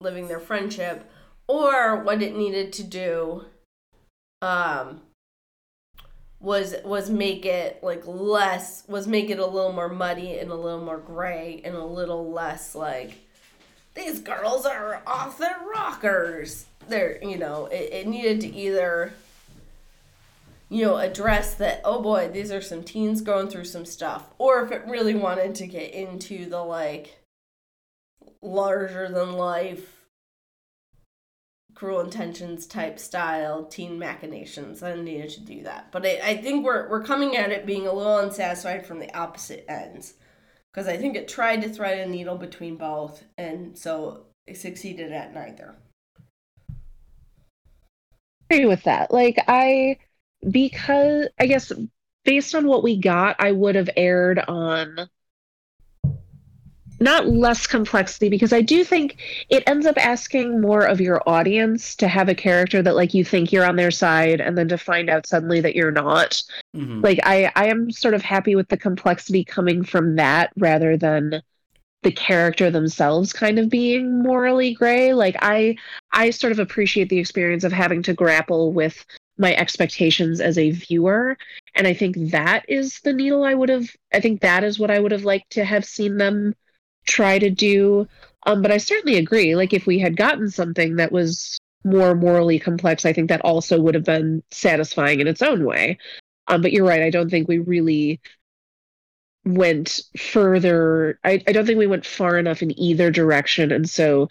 living 0.00 0.26
their 0.26 0.40
friendship, 0.40 1.08
or 1.48 2.02
what 2.02 2.22
it 2.22 2.36
needed 2.36 2.72
to 2.72 2.82
do 2.82 3.44
um 4.42 5.00
was 6.40 6.74
was 6.84 7.08
make 7.08 7.46
it 7.46 7.82
like 7.82 8.02
less 8.06 8.84
was 8.88 9.06
make 9.06 9.30
it 9.30 9.38
a 9.38 9.46
little 9.46 9.72
more 9.72 9.88
muddy 9.88 10.38
and 10.38 10.50
a 10.50 10.54
little 10.54 10.84
more 10.84 10.98
gray 10.98 11.60
and 11.64 11.74
a 11.74 11.84
little 11.84 12.30
less 12.30 12.74
like 12.74 13.18
these 13.94 14.20
girls 14.20 14.66
are 14.66 15.02
off 15.06 15.38
their 15.38 15.58
rockers 15.74 16.66
they're 16.88 17.18
you 17.24 17.38
know 17.38 17.66
it, 17.66 17.92
it 17.92 18.06
needed 18.06 18.40
to 18.40 18.54
either 18.54 19.12
you 20.68 20.84
know, 20.84 20.96
address 20.96 21.54
that, 21.54 21.80
oh 21.84 22.02
boy, 22.02 22.28
these 22.28 22.50
are 22.50 22.60
some 22.60 22.82
teens 22.82 23.20
going 23.20 23.48
through 23.48 23.64
some 23.64 23.84
stuff. 23.84 24.26
Or 24.38 24.64
if 24.64 24.72
it 24.72 24.82
really 24.86 25.14
wanted 25.14 25.54
to 25.56 25.66
get 25.66 25.92
into 25.92 26.48
the 26.48 26.62
like 26.62 27.18
larger 28.42 29.08
than 29.08 29.32
life 29.32 29.95
cruel 31.76 32.00
intentions 32.00 32.66
type 32.66 32.98
style 32.98 33.64
teen 33.64 33.98
machinations. 33.98 34.82
I 34.82 34.96
needed 34.96 35.30
to 35.30 35.40
do 35.40 35.62
that. 35.62 35.92
But 35.92 36.06
I, 36.06 36.20
I 36.24 36.36
think 36.38 36.64
we're, 36.64 36.88
we're 36.88 37.04
coming 37.04 37.36
at 37.36 37.52
it 37.52 37.66
being 37.66 37.86
a 37.86 37.92
little 37.92 38.18
unsatisfied 38.18 38.86
from 38.86 38.98
the 38.98 39.14
opposite 39.16 39.64
ends. 39.68 40.14
Because 40.72 40.88
i 40.88 40.96
think 40.98 41.16
it 41.16 41.26
tried 41.26 41.62
to 41.62 41.70
thread 41.70 41.98
a 42.00 42.10
needle 42.10 42.36
between 42.36 42.76
both 42.76 43.24
and 43.38 43.78
so 43.78 44.26
it 44.46 44.58
succeeded 44.58 45.12
at 45.12 45.32
neither. 45.32 45.76
Agree 48.50 48.66
with 48.66 48.82
that. 48.84 49.10
Like 49.10 49.42
i 49.48 49.96
because 50.50 51.28
I 51.38 51.46
guess 51.46 51.72
based 52.24 52.54
on 52.54 52.66
what 52.66 52.82
we 52.82 52.98
got, 52.98 53.36
I 53.38 53.52
would 53.52 53.74
have 53.74 53.90
aired 53.96 54.38
on 54.38 55.08
not 57.00 57.28
less 57.28 57.66
complexity 57.66 58.28
because 58.28 58.52
I 58.52 58.62
do 58.62 58.84
think 58.84 59.18
it 59.48 59.62
ends 59.66 59.86
up 59.86 59.96
asking 59.98 60.60
more 60.60 60.84
of 60.84 61.00
your 61.00 61.22
audience 61.26 61.94
to 61.96 62.08
have 62.08 62.28
a 62.28 62.34
character 62.34 62.82
that 62.82 62.96
like 62.96 63.14
you 63.14 63.24
think 63.24 63.52
you're 63.52 63.66
on 63.66 63.76
their 63.76 63.90
side 63.90 64.40
and 64.40 64.56
then 64.56 64.68
to 64.68 64.78
find 64.78 65.10
out 65.10 65.26
suddenly 65.26 65.60
that 65.60 65.76
you're 65.76 65.90
not. 65.90 66.42
Mm-hmm. 66.74 67.02
Like 67.02 67.20
I 67.24 67.52
I 67.54 67.66
am 67.66 67.90
sort 67.90 68.14
of 68.14 68.22
happy 68.22 68.54
with 68.54 68.68
the 68.68 68.76
complexity 68.76 69.44
coming 69.44 69.84
from 69.84 70.16
that 70.16 70.52
rather 70.56 70.96
than 70.96 71.42
the 72.02 72.12
character 72.12 72.70
themselves 72.70 73.32
kind 73.32 73.58
of 73.58 73.68
being 73.68 74.22
morally 74.22 74.72
gray 74.74 75.12
like 75.12 75.34
i 75.40 75.74
i 76.12 76.30
sort 76.30 76.52
of 76.52 76.60
appreciate 76.60 77.08
the 77.08 77.18
experience 77.18 77.64
of 77.64 77.72
having 77.72 78.00
to 78.00 78.14
grapple 78.14 78.72
with 78.72 79.04
my 79.38 79.54
expectations 79.56 80.40
as 80.40 80.56
a 80.56 80.70
viewer 80.70 81.36
and 81.74 81.86
i 81.86 81.92
think 81.92 82.16
that 82.30 82.64
is 82.68 83.00
the 83.00 83.12
needle 83.12 83.42
i 83.42 83.54
would 83.54 83.68
have 83.68 83.88
i 84.14 84.20
think 84.20 84.40
that 84.40 84.62
is 84.62 84.78
what 84.78 84.90
i 84.90 85.00
would 85.00 85.10
have 85.10 85.24
liked 85.24 85.50
to 85.50 85.64
have 85.64 85.84
seen 85.84 86.16
them 86.16 86.54
try 87.06 87.38
to 87.38 87.50
do 87.50 88.06
um, 88.46 88.62
but 88.62 88.70
i 88.70 88.76
certainly 88.78 89.18
agree. 89.18 89.56
Like 89.56 89.72
if 89.72 89.86
we 89.86 89.98
had 89.98 90.16
gotten 90.16 90.50
something 90.50 90.96
that 90.96 91.12
was 91.12 91.58
more 91.84 92.14
morally 92.14 92.58
complex 92.58 93.04
i 93.04 93.12
think 93.12 93.28
that 93.28 93.40
also 93.42 93.80
would 93.80 93.94
have 93.94 94.04
been 94.04 94.42
satisfying 94.50 95.20
in 95.20 95.26
its 95.28 95.42
own 95.42 95.64
way. 95.64 95.98
Um, 96.48 96.62
but 96.62 96.72
you're 96.72 96.86
right 96.86 97.02
i 97.02 97.10
don't 97.10 97.30
think 97.30 97.48
we 97.48 97.58
really 97.58 98.20
went 99.44 100.00
further 100.16 101.18
I, 101.24 101.42
I 101.46 101.52
don't 101.52 101.66
think 101.66 101.78
we 101.78 101.86
went 101.86 102.04
far 102.04 102.36
enough 102.36 102.62
in 102.62 102.76
either 102.78 103.10
direction. 103.12 103.70
And 103.70 103.88
so 103.88 104.28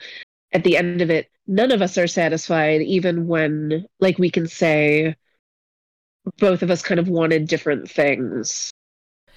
at 0.52 0.64
the 0.64 0.78
end 0.78 1.02
of 1.02 1.10
it 1.10 1.30
none 1.48 1.72
of 1.72 1.82
us 1.82 1.98
are 1.98 2.08
satisfied 2.08 2.82
even 2.82 3.28
when 3.28 3.86
like 4.00 4.18
we 4.18 4.30
can 4.30 4.48
say 4.48 5.16
both 6.40 6.64
of 6.64 6.72
us 6.72 6.82
kind 6.82 7.00
of 7.00 7.08
wanted 7.08 7.48
different 7.48 7.90
things 7.90 8.72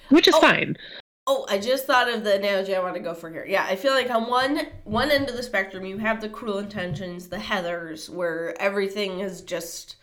which 0.09 0.27
is 0.27 0.35
oh, 0.35 0.41
fine 0.41 0.75
oh 1.29 1.45
i 1.47 1.57
just 1.57 1.85
thought 1.85 2.09
of 2.09 2.23
the 2.23 2.35
analogy 2.35 2.75
i 2.75 2.81
want 2.81 2.95
to 2.95 2.99
go 2.99 3.13
for 3.13 3.29
here. 3.29 3.45
Yeah 3.47 3.65
i 3.69 3.75
feel 3.75 3.93
like 3.93 4.09
on 4.09 4.27
one 4.27 4.67
one 4.83 5.11
end 5.11 5.29
of 5.29 5.37
the 5.37 5.43
spectrum 5.43 5.85
you 5.85 5.99
have 5.99 6.19
the 6.19 6.27
cruel 6.27 6.57
intentions 6.57 7.27
the 7.27 7.37
heathers 7.37 8.09
where 8.09 8.59
everything 8.59 9.19
is 9.19 9.41
just 9.41 9.95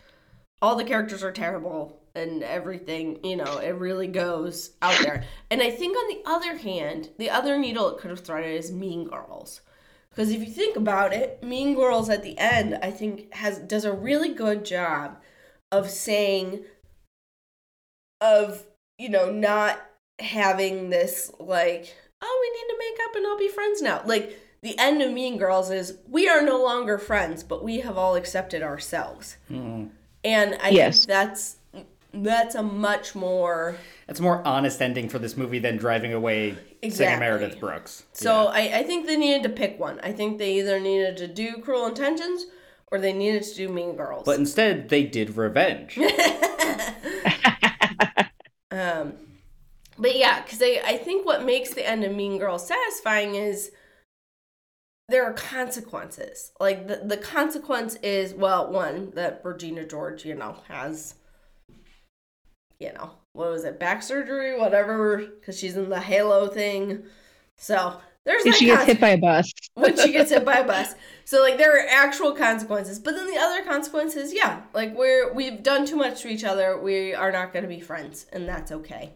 all 0.61 0.75
the 0.75 0.85
characters 0.85 1.23
are 1.23 1.31
terrible 1.31 2.01
and 2.15 2.41
everything 2.41 3.19
you 3.23 3.35
know 3.35 3.57
it 3.57 3.75
really 3.75 4.07
goes 4.07 4.71
out 4.81 4.97
there. 5.01 5.23
And 5.51 5.61
i 5.61 5.69
think 5.69 5.95
on 5.97 6.07
the 6.07 6.23
other 6.25 6.57
hand 6.57 7.09
the 7.17 7.29
other 7.29 7.59
needle 7.59 7.89
it 7.89 7.99
could 7.99 8.09
have 8.09 8.21
threaded 8.21 8.55
is 8.55 8.71
mean 8.71 9.07
girls. 9.07 9.61
Because 10.09 10.31
if 10.31 10.39
you 10.39 10.47
think 10.47 10.75
about 10.75 11.13
it, 11.13 11.43
Mean 11.43 11.75
Girls 11.75 12.09
at 12.09 12.23
the 12.23 12.35
end, 12.39 12.79
I 12.81 12.89
think 12.89 13.31
has 13.35 13.59
does 13.59 13.85
a 13.85 13.93
really 13.93 14.33
good 14.33 14.65
job 14.65 15.21
of 15.71 15.91
saying 15.91 16.65
of, 18.19 18.63
you 18.97 19.09
know, 19.09 19.29
not 19.29 19.79
having 20.19 20.89
this 20.89 21.31
like, 21.39 21.95
oh, 22.21 22.39
we 22.41 22.49
need 22.49 22.73
to 22.73 22.79
make 22.79 23.07
up 23.07 23.15
and 23.15 23.27
I'll 23.27 23.37
be 23.37 23.49
friends 23.49 23.81
now. 23.81 24.01
Like 24.05 24.39
the 24.61 24.77
end 24.77 25.01
of 25.01 25.11
Mean 25.11 25.37
Girls 25.37 25.69
is 25.69 25.97
we 26.09 26.27
are 26.27 26.41
no 26.41 26.61
longer 26.61 26.97
friends, 26.97 27.43
but 27.43 27.63
we 27.63 27.79
have 27.81 27.97
all 27.97 28.15
accepted 28.15 28.63
ourselves. 28.63 29.37
Mm. 29.49 29.89
And 30.23 30.57
I 30.61 30.69
yes. 30.69 30.99
think 30.99 31.07
that's 31.07 31.57
that's 32.13 32.55
a 32.55 32.63
much 32.63 33.13
more 33.13 33.77
that's 34.07 34.19
more 34.19 34.45
honest 34.45 34.81
ending 34.81 35.09
for 35.09 35.19
this 35.19 35.37
movie 35.37 35.59
than 35.59 35.77
driving 35.77 36.13
away 36.13 36.57
exactly. 36.81 36.91
singing 36.91 37.19
Meredith 37.19 37.59
Brooks. 37.59 38.05
So 38.13 38.43
yeah. 38.45 38.49
I, 38.49 38.79
I 38.79 38.83
think 38.83 39.05
they 39.05 39.17
needed 39.17 39.43
to 39.43 39.49
pick 39.49 39.79
one. 39.79 39.99
I 40.01 40.11
think 40.11 40.37
they 40.37 40.57
either 40.59 40.79
needed 40.79 41.17
to 41.17 41.27
do 41.27 41.57
Cruel 41.57 41.85
Intentions 41.85 42.45
or 42.91 42.99
they 42.99 43.13
needed 43.13 43.43
to 43.43 43.55
do 43.55 43.69
Mean 43.69 43.95
Girls. 43.95 44.23
But 44.25 44.39
instead 44.39 44.89
they 44.89 45.03
did 45.03 45.37
Revenge. 45.37 45.99
um 48.71 49.13
but 50.07 50.15
yeah, 50.15 50.41
because 50.41 50.61
I, 50.61 50.81
I 50.85 50.97
think 50.97 51.25
what 51.25 51.43
makes 51.43 51.73
the 51.73 51.85
end 51.85 52.05
of 52.05 52.15
Mean 52.15 52.37
Girls 52.37 52.65
satisfying 52.65 53.35
is 53.35 53.71
there 55.09 55.25
are 55.25 55.33
consequences. 55.33 56.53
Like 56.61 56.87
the, 56.87 57.01
the 57.03 57.17
consequence 57.17 57.95
is 57.95 58.33
well, 58.33 58.71
one, 58.71 59.11
that 59.15 59.41
Regina 59.43 59.85
George, 59.85 60.23
you 60.23 60.33
know, 60.33 60.61
has 60.69 61.15
you 62.79 62.93
know, 62.93 63.11
what 63.33 63.51
was 63.51 63.65
it, 63.65 63.81
back 63.81 64.01
surgery, 64.01 64.57
whatever, 64.57 65.17
because 65.17 65.59
she's 65.59 65.75
in 65.75 65.89
the 65.89 65.99
Halo 65.99 66.47
thing. 66.47 67.03
So 67.57 67.99
there's 68.23 68.45
if 68.45 68.55
she 68.55 68.67
gets 68.67 68.85
hit 68.85 69.01
by 69.01 69.09
a 69.09 69.17
bus. 69.17 69.51
when 69.73 69.97
she 69.97 70.13
gets 70.13 70.31
hit 70.31 70.45
by 70.45 70.59
a 70.59 70.63
bus. 70.67 70.95
So 71.25 71.41
like 71.41 71.57
there 71.57 71.75
are 71.75 71.85
actual 71.89 72.31
consequences, 72.31 72.97
but 72.97 73.13
then 73.13 73.27
the 73.27 73.37
other 73.37 73.61
consequences, 73.65 74.33
yeah, 74.33 74.61
like 74.73 74.95
we're 74.95 75.33
we've 75.33 75.61
done 75.63 75.85
too 75.85 75.97
much 75.97 76.21
to 76.21 76.29
each 76.29 76.45
other. 76.45 76.79
We 76.79 77.13
are 77.13 77.33
not 77.33 77.51
going 77.51 77.63
to 77.63 77.69
be 77.69 77.81
friends, 77.81 78.25
and 78.31 78.47
that's 78.47 78.71
okay. 78.71 79.11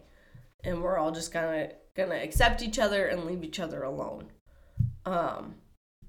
And 0.64 0.82
we're 0.82 0.98
all 0.98 1.12
just 1.12 1.32
gonna 1.32 1.70
gonna 1.96 2.16
accept 2.16 2.62
each 2.62 2.78
other 2.78 3.06
and 3.06 3.24
leave 3.24 3.44
each 3.44 3.60
other 3.60 3.82
alone. 3.82 4.26
Um, 5.04 5.56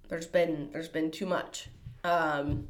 there's 0.10 0.28
been 0.28 0.70
there's 0.72 0.88
been 0.88 1.12
too 1.12 1.26
much. 1.26 1.70
Um, 2.04 2.68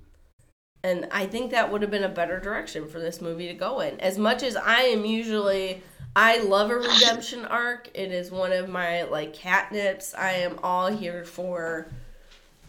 and 0.83 1.07
I 1.11 1.25
think 1.25 1.51
that 1.51 1.71
would 1.71 1.81
have 1.81 1.91
been 1.91 2.03
a 2.03 2.09
better 2.09 2.39
direction 2.39 2.87
for 2.87 2.99
this 2.99 3.21
movie 3.21 3.47
to 3.47 3.53
go 3.53 3.79
in. 3.79 3.99
As 3.99 4.17
much 4.17 4.43
as 4.43 4.55
I 4.55 4.81
am 4.81 5.05
usually 5.05 5.81
I 6.15 6.39
love 6.39 6.69
a 6.69 6.75
redemption 6.75 7.45
arc. 7.49 7.89
It 7.93 8.11
is 8.11 8.31
one 8.31 8.51
of 8.51 8.69
my 8.69 9.03
like 9.03 9.35
catnips. 9.35 10.17
I 10.17 10.33
am 10.33 10.59
all 10.63 10.87
here 10.87 11.23
for 11.23 11.87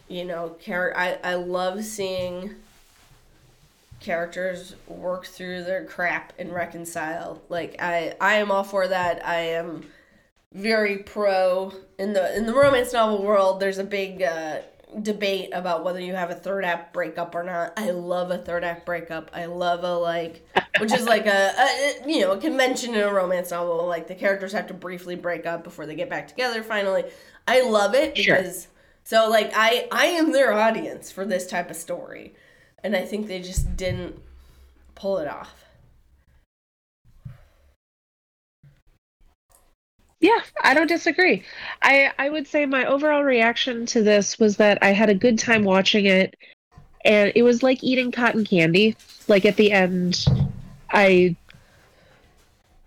you 0.07 0.23
know, 0.23 0.55
char- 0.59 0.95
I 0.95 1.17
I 1.23 1.35
love 1.35 1.83
seeing 1.83 2.55
characters 4.05 4.75
work 4.87 5.25
through 5.25 5.63
their 5.63 5.83
crap 5.85 6.31
and 6.39 6.53
reconcile. 6.53 7.41
Like 7.49 7.75
I 7.79 8.15
I 8.21 8.35
am 8.35 8.51
all 8.51 8.63
for 8.63 8.87
that. 8.87 9.25
I 9.25 9.39
am 9.59 9.85
very 10.53 10.99
pro 10.99 11.73
in 11.99 12.13
the 12.13 12.35
in 12.37 12.45
the 12.45 12.53
romance 12.53 12.93
novel 12.93 13.23
world. 13.23 13.59
There's 13.59 13.79
a 13.79 13.83
big 13.83 14.21
uh, 14.21 14.59
debate 15.01 15.49
about 15.51 15.83
whether 15.83 15.99
you 15.99 16.13
have 16.15 16.29
a 16.29 16.35
third 16.35 16.63
act 16.63 16.93
breakup 16.93 17.35
or 17.35 17.43
not. 17.43 17.73
I 17.77 17.89
love 17.91 18.31
a 18.31 18.37
third 18.37 18.63
act 18.63 18.85
breakup. 18.85 19.31
I 19.33 19.45
love 19.47 19.83
a 19.83 19.95
like, 19.97 20.47
which 20.79 20.93
is 20.93 21.05
like 21.05 21.25
a, 21.25 21.51
a 21.57 22.09
you 22.09 22.21
know 22.21 22.31
a 22.33 22.37
convention 22.37 22.93
in 22.95 23.01
a 23.01 23.11
romance 23.11 23.51
novel. 23.51 23.85
Like 23.87 24.07
the 24.07 24.15
characters 24.15 24.53
have 24.53 24.67
to 24.67 24.73
briefly 24.73 25.15
break 25.15 25.45
up 25.45 25.63
before 25.63 25.85
they 25.85 25.95
get 25.95 26.09
back 26.09 26.27
together. 26.27 26.63
Finally, 26.63 27.05
I 27.47 27.61
love 27.63 27.95
it 27.95 28.15
Sure. 28.17 28.37
because 28.37 28.67
so 29.03 29.29
like 29.29 29.51
I 29.55 29.87
I 29.91 30.05
am 30.05 30.31
their 30.31 30.53
audience 30.53 31.11
for 31.11 31.25
this 31.25 31.47
type 31.47 31.69
of 31.69 31.75
story, 31.75 32.33
and 32.85 32.95
I 32.95 33.03
think 33.03 33.25
they 33.27 33.41
just 33.41 33.75
didn't 33.75 34.15
pull 34.93 35.17
it 35.17 35.27
off. 35.27 35.51
Yeah, 40.19 40.39
I 40.63 40.75
don't 40.75 40.85
disagree. 40.87 41.43
I 41.81 42.11
I 42.19 42.29
would 42.29 42.47
say 42.47 42.67
my 42.67 42.85
overall 42.85 43.23
reaction 43.23 43.87
to 43.87 44.03
this 44.03 44.37
was 44.37 44.57
that 44.57 44.77
I 44.83 44.89
had 44.89 45.09
a 45.09 45.15
good 45.15 45.39
time 45.39 45.63
watching 45.63 46.05
it 46.05 46.35
and 47.03 47.31
it 47.35 47.41
was 47.41 47.63
like 47.63 47.83
eating 47.83 48.11
cotton 48.11 48.45
candy. 48.45 48.95
Like 49.27 49.45
at 49.45 49.57
the 49.57 49.71
end 49.71 50.23
I 50.91 51.35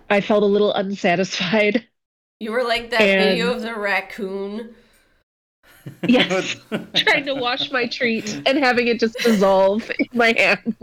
I 0.09 0.21
felt 0.21 0.45
a 0.45 0.47
little 0.47 0.73
unsatisfied. 0.85 1.85
You 2.39 2.53
were 2.53 2.63
like 2.63 2.91
that 2.91 3.01
And- 3.01 3.31
video 3.31 3.53
of 3.53 3.63
the 3.63 3.75
raccoon. 3.75 4.77
Yes. 6.07 6.57
trying 6.95 7.25
to 7.25 7.35
wash 7.35 7.71
my 7.71 7.87
treat 7.87 8.43
and 8.47 8.59
having 8.59 8.89
it 8.89 9.01
just 9.01 9.17
dissolve 9.19 9.91
in 9.99 10.07
my 10.13 10.35
hand. 10.37 10.77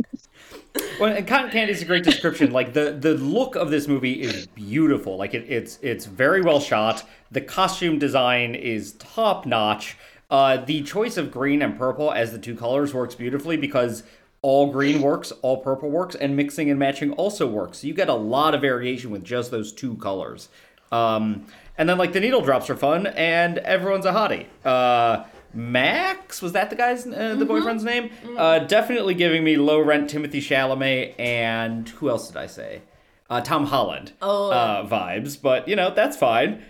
Well, 1.00 1.16
and 1.16 1.26
cotton 1.28 1.52
candy 1.52 1.74
is 1.74 1.82
a 1.82 1.86
great 1.86 2.04
description. 2.04 2.52
Like 2.52 2.74
the 2.74 2.92
the 3.00 3.14
look 3.14 3.56
of 3.56 3.70
this 3.70 3.88
movie 3.88 4.22
is 4.22 4.48
beautiful. 4.48 5.18
Like 5.18 5.34
it, 5.34 5.46
it's 5.48 5.80
it's 5.82 6.06
very 6.06 6.42
well 6.42 6.60
shot. 6.60 7.04
The 7.32 7.42
costume 7.42 8.00
design 8.00 8.56
is 8.56 8.94
top 8.94 9.46
notch. 9.46 9.98
Uh, 10.30 10.58
the 10.58 10.82
choice 10.82 11.18
of 11.18 11.32
green 11.32 11.62
and 11.62 11.78
purple 11.78 12.12
as 12.12 12.32
the 12.32 12.40
two 12.40 12.56
colors 12.56 12.94
works 12.94 13.16
beautifully 13.16 13.58
because 13.58 14.04
all 14.42 14.72
green 14.72 15.02
works, 15.02 15.32
all 15.42 15.58
purple 15.58 15.90
works, 15.90 16.16
and 16.16 16.36
mixing 16.36 16.70
and 16.70 16.80
matching 16.80 17.12
also 17.14 17.48
works. 17.48 17.80
So 17.80 17.88
you 17.88 17.94
get 17.94 18.10
a 18.10 18.14
lot 18.14 18.54
of 18.54 18.62
variation 18.62 19.12
with 19.12 19.24
just 19.24 19.52
those 19.52 19.72
two 19.72 19.96
colors. 19.96 20.50
Um, 20.92 21.46
and 21.78 21.88
then 21.90 21.98
like 21.98 22.14
the 22.14 22.20
needle 22.20 22.42
drops 22.42 22.70
are 22.70 22.76
fun, 22.76 23.08
and 23.08 23.58
everyone's 23.60 24.06
a 24.06 24.12
hottie. 24.12 24.46
Uh, 24.64 25.24
Max 25.54 26.42
was 26.42 26.52
that 26.52 26.70
the 26.70 26.76
guy's 26.76 27.08
uh, 27.08 27.36
the 27.36 27.46
boyfriend's 27.46 27.84
name? 27.84 28.10
Uh, 28.38 28.60
definitely 28.60 29.14
giving 29.14 29.44
me 29.44 29.56
low 29.56 29.80
rent 29.80 30.10
Timothée 30.12 30.42
Chalamet 30.42 31.16
and 31.18 31.88
who 31.88 32.10
else 32.10 32.28
did 32.28 32.36
I 32.38 32.48
say? 32.48 32.82
Uh, 33.30 33.40
Tom 33.42 33.66
Holland 33.68 34.12
Oh. 34.22 34.52
uh, 34.52 34.86
vibes, 34.88 35.42
but 35.42 35.68
you 35.68 35.76
know 35.78 35.94
that's 35.94 36.18
fine. 36.18 36.62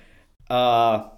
Uh, 0.50 1.10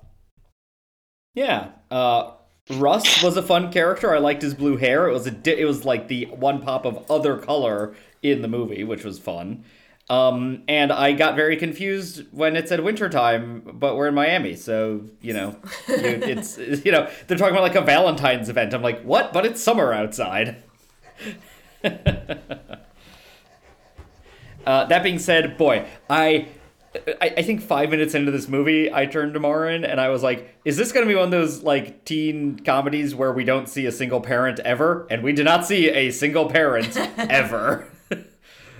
yeah, 1.36 1.70
uh, 1.92 2.32
Russ 2.72 3.22
was 3.24 3.38
a 3.38 3.44
fun 3.44 3.72
character. 3.72 4.14
I 4.16 4.20
liked 4.20 4.42
his 4.42 4.54
blue 4.54 4.78
hair. 4.78 5.08
It 5.08 5.14
was 5.14 5.28
a 5.28 5.32
di- 5.32 5.60
it 5.60 5.66
was 5.66 5.86
like 5.86 6.08
the 6.08 6.26
one 6.26 6.62
pop 6.62 6.86
of 6.86 7.10
other 7.12 7.38
color 7.38 7.96
in 8.24 8.42
the 8.42 8.48
movie, 8.48 8.84
which 8.84 9.04
was 9.04 9.20
fun. 9.20 9.64
Um, 10.10 10.64
and 10.70 10.92
I 10.92 11.12
got 11.12 11.36
very 11.36 11.58
confused 11.58 12.24
when 12.32 12.56
it 12.56 12.70
said 12.70 12.80
wintertime, 12.80 13.62
but 13.74 13.98
we're 13.98 14.08
in 14.08 14.16
Miami, 14.16 14.56
so 14.56 15.06
you 15.22 15.34
know, 15.34 15.58
you, 15.90 15.96
it's 15.98 16.58
you 16.58 16.92
know 16.94 17.10
they're 17.28 17.38
talking 17.38 17.54
about 17.54 17.64
like 17.64 17.76
a 17.76 17.82
Valentine's 17.82 18.48
event. 18.48 18.74
I'm 18.74 18.82
like, 18.82 19.04
what? 19.04 19.34
But 19.34 19.46
it's 19.46 19.62
summer 19.62 19.92
outside. 19.94 20.64
Uh, 24.68 24.84
that 24.84 25.02
being 25.02 25.18
said, 25.18 25.58
boy, 25.58 25.86
I, 26.10 26.50
I 27.22 27.36
I 27.38 27.42
think 27.42 27.62
five 27.62 27.90
minutes 27.90 28.14
into 28.14 28.32
this 28.32 28.50
movie, 28.50 28.92
I 28.92 29.06
turned 29.06 29.34
to 29.36 29.40
Maren 29.40 29.86
and 29.86 30.02
I 30.02 30.10
was 30.10 30.24
like, 30.24 30.58
"Is 30.66 30.76
this 30.76 30.92
going 30.92 31.06
to 31.06 31.10
be 31.10 31.16
one 31.16 31.24
of 31.24 31.32
those 31.32 31.64
like 31.64 32.04
teen 32.04 32.60
comedies 32.60 33.16
where 33.16 33.32
we 33.32 33.46
don't 33.46 33.70
see 33.70 33.86
a 33.86 33.94
single 33.94 34.20
parent 34.20 34.60
ever?" 34.60 35.08
And 35.10 35.24
we 35.24 35.32
did 35.32 35.46
not 35.46 35.66
see 35.66 35.90
a 35.90 36.12
single 36.12 36.50
parent 36.50 36.98
ever. 37.18 37.88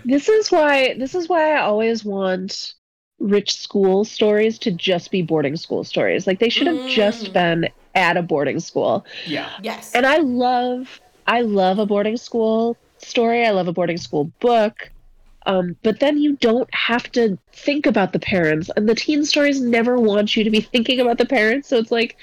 This 0.08 0.30
is 0.30 0.52
why 0.52 0.96
this 0.98 1.16
is 1.16 1.30
why 1.30 1.54
I 1.54 1.62
always 1.62 2.06
want 2.06 2.74
rich 3.20 3.56
school 3.56 4.06
stories 4.06 4.60
to 4.60 4.72
just 4.72 5.12
be 5.12 5.22
boarding 5.24 5.58
school 5.58 5.84
stories. 5.84 6.28
Like 6.28 6.40
they 6.40 6.50
should 6.50 6.68
have 6.68 6.84
just 6.86 7.30
Mm. 7.30 7.34
been 7.34 7.70
at 7.96 8.18
a 8.18 8.24
boarding 8.24 8.60
school. 8.60 9.06
yeah, 9.26 9.60
Yes. 9.62 9.92
And 9.94 10.06
I 10.08 10.18
love 10.18 11.02
I 11.28 11.42
love 11.42 11.80
a 11.80 11.86
boarding 11.86 12.18
school 12.18 12.78
story. 13.00 13.46
I 13.46 13.52
love 13.52 13.68
a 13.68 13.74
boarding 13.74 13.98
school 13.98 14.32
book. 14.42 14.92
Um, 15.46 15.78
but 15.84 16.00
then 16.00 16.18
you 16.20 16.38
don't 16.38 16.70
have 16.74 17.12
to 17.14 17.38
think 17.54 17.86
about 17.86 18.14
the 18.14 18.20
parents. 18.20 18.70
And 18.78 18.90
the 18.90 18.96
teen 18.96 19.26
stories 19.26 19.62
never 19.62 20.00
want 20.00 20.36
you 20.36 20.44
to 20.44 20.52
be 20.52 20.62
thinking 20.62 21.00
about 21.00 21.18
the 21.18 21.26
parents. 21.26 21.70
So 21.70 21.78
it's 21.78 21.92
like 21.92 22.18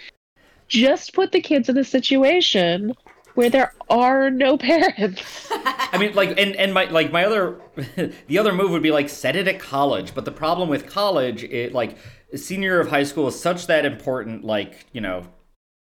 just 0.68 1.14
put 1.14 1.32
the 1.32 1.40
kids 1.40 1.68
in 1.68 1.78
a 1.78 1.84
situation 1.84 2.92
where 3.34 3.50
there 3.50 3.74
are 3.88 4.30
no 4.30 4.56
parents. 4.58 5.48
I 5.50 5.98
mean, 5.98 6.14
like, 6.14 6.38
and 6.38 6.56
and 6.56 6.72
my 6.72 6.84
like 6.86 7.12
my 7.12 7.24
other, 7.24 7.60
the 8.26 8.38
other 8.38 8.52
move 8.52 8.70
would 8.70 8.82
be 8.82 8.90
like 8.90 9.08
set 9.08 9.36
it 9.36 9.48
at 9.48 9.60
college. 9.60 10.14
But 10.14 10.24
the 10.24 10.32
problem 10.32 10.68
with 10.68 10.86
college, 10.86 11.44
it 11.44 11.72
like 11.72 11.96
senior 12.34 12.70
year 12.70 12.80
of 12.80 12.88
high 12.88 13.04
school 13.04 13.28
is 13.28 13.38
such 13.38 13.66
that 13.66 13.84
important, 13.84 14.44
like 14.44 14.86
you 14.92 15.00
know, 15.00 15.26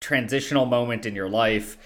transitional 0.01 0.67
moment 0.67 1.07
in 1.07 1.15
your 1.15 1.29
life, 1.29 1.79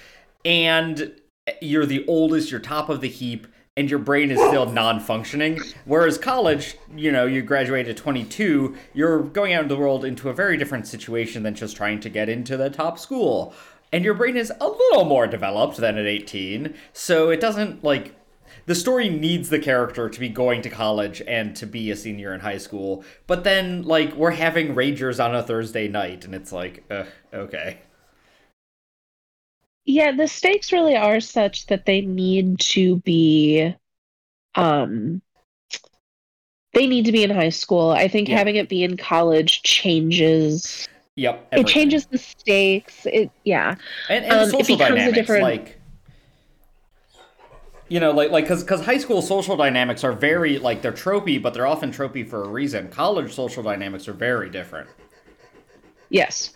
and 0.45 1.13
you're 1.61 1.87
the 1.87 2.07
oldest, 2.07 2.51
you're 2.51 2.61
top 2.61 2.89
of 2.89 3.01
the 3.01 3.09
heap, 3.09 3.47
and 3.77 3.91
your 3.91 3.99
brain 3.99 4.31
is 4.31 4.39
still 4.39 4.67
non-functioning. 4.67 5.61
Whereas 5.85 6.17
college, 6.17 6.77
you 6.95 7.13
know, 7.13 7.27
you 7.27 7.43
graduate 7.43 7.87
at 7.89 7.97
22, 7.97 8.75
you're 8.95 9.23
going 9.23 9.53
out 9.53 9.65
into 9.65 9.75
the 9.75 9.81
world 9.81 10.05
into 10.05 10.31
a 10.31 10.33
very 10.33 10.57
different 10.57 10.87
situation 10.87 11.43
than 11.43 11.55
just 11.55 11.77
trying 11.77 12.01
to 12.01 12.09
get 12.09 12.29
into 12.29 12.57
the 12.57 12.71
top 12.71 12.99
school. 12.99 13.55
And 13.93 14.05
your 14.05 14.15
brain 14.15 14.37
is 14.37 14.53
a 14.61 14.69
little 14.69 15.05
more 15.05 15.27
developed 15.27 15.77
than 15.77 15.97
at 15.97 16.07
18, 16.07 16.75
so 16.93 17.31
it 17.31 17.41
doesn't 17.41 17.85
like 17.85 18.15
the 18.67 18.75
story 18.75 19.09
needs 19.09 19.49
the 19.49 19.59
character 19.59 20.09
to 20.09 20.21
be 20.21 20.29
going 20.29 20.63
to 20.63 20.71
college 20.71 21.23
and 21.27 21.55
to 21.57 21.67
be 21.67 21.91
a 21.91 21.97
senior 21.97 22.35
in 22.35 22.41
high 22.41 22.59
school. 22.59 23.05
But 23.27 23.45
then 23.45 23.83
like 23.83 24.15
we're 24.15 24.33
having 24.33 24.75
ragers 24.75 25.25
on 25.25 25.35
a 25.35 25.43
Thursday 25.43 25.89
night 25.89 26.25
and 26.25 26.35
it's 26.35 26.53
like, 26.53 26.85
ugh, 26.91 27.07
okay. 27.33 27.81
Yeah, 29.85 30.11
the 30.13 30.27
stakes 30.27 30.73
really 30.73 30.97
are 30.97 31.21
such 31.21 31.67
that 31.67 31.87
they 31.87 32.01
need 32.01 32.59
to 32.61 32.97
be 33.01 33.75
um 34.57 35.23
they 36.73 36.87
need 36.87 37.05
to 37.07 37.13
be 37.13 37.23
in 37.23 37.31
high 37.31 37.51
school. 37.51 37.91
I 37.91 38.09
think 38.09 38.29
Yeah. 38.29 38.37
having 38.39 38.57
it 38.57 38.69
be 38.69 38.83
in 38.83 38.97
college 38.97 39.63
changes 39.63 40.89
Yep. 41.17 41.49
it 41.53 41.67
changes 41.67 42.07
the 42.07 42.19
stakes. 42.19 43.07
It 43.07 43.31
yeah. 43.45 43.77
and, 44.09 44.25
and 44.25 44.33
um, 44.33 44.51
social 44.51 44.77
dynamics 44.77 45.15
different- 45.15 45.43
like 45.43 45.81
you 47.89 48.01
know 48.01 48.11
like 48.11 48.31
like 48.31 48.45
because 48.45 48.63
because 48.63 48.85
high 48.85 48.99
school 48.99 49.23
social 49.23 49.57
dynamics 49.57 50.03
are 50.03 50.13
very 50.13 50.59
like 50.59 50.83
they're 50.83 50.91
tropey 50.91 51.41
but 51.41 51.55
they're 51.55 51.69
often 51.69 51.93
tropey 51.93 52.29
for 52.29 52.43
a 52.43 52.49
reason 52.49 52.89
college 52.89 53.33
social 53.33 53.63
dynamics 53.63 54.09
are 54.09 54.13
very 54.13 54.51
different 54.51 54.89
Yes. 56.11 56.53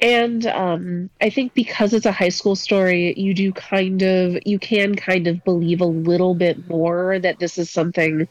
And 0.00 0.46
um 0.46 1.10
I 1.20 1.30
think 1.30 1.54
because 1.54 1.92
it's 1.92 2.06
a 2.06 2.12
high 2.12 2.30
school 2.30 2.56
story, 2.56 3.14
you 3.18 3.34
do 3.34 3.52
kind 3.52 4.02
of 4.02 4.38
you 4.44 4.58
can 4.58 4.94
kind 4.94 5.26
of 5.26 5.42
believe 5.44 5.80
a 5.80 5.86
little 5.86 6.34
bit 6.34 6.68
more 6.68 7.18
that 7.18 7.38
this 7.38 7.58
is 7.58 7.70
something 7.70 8.28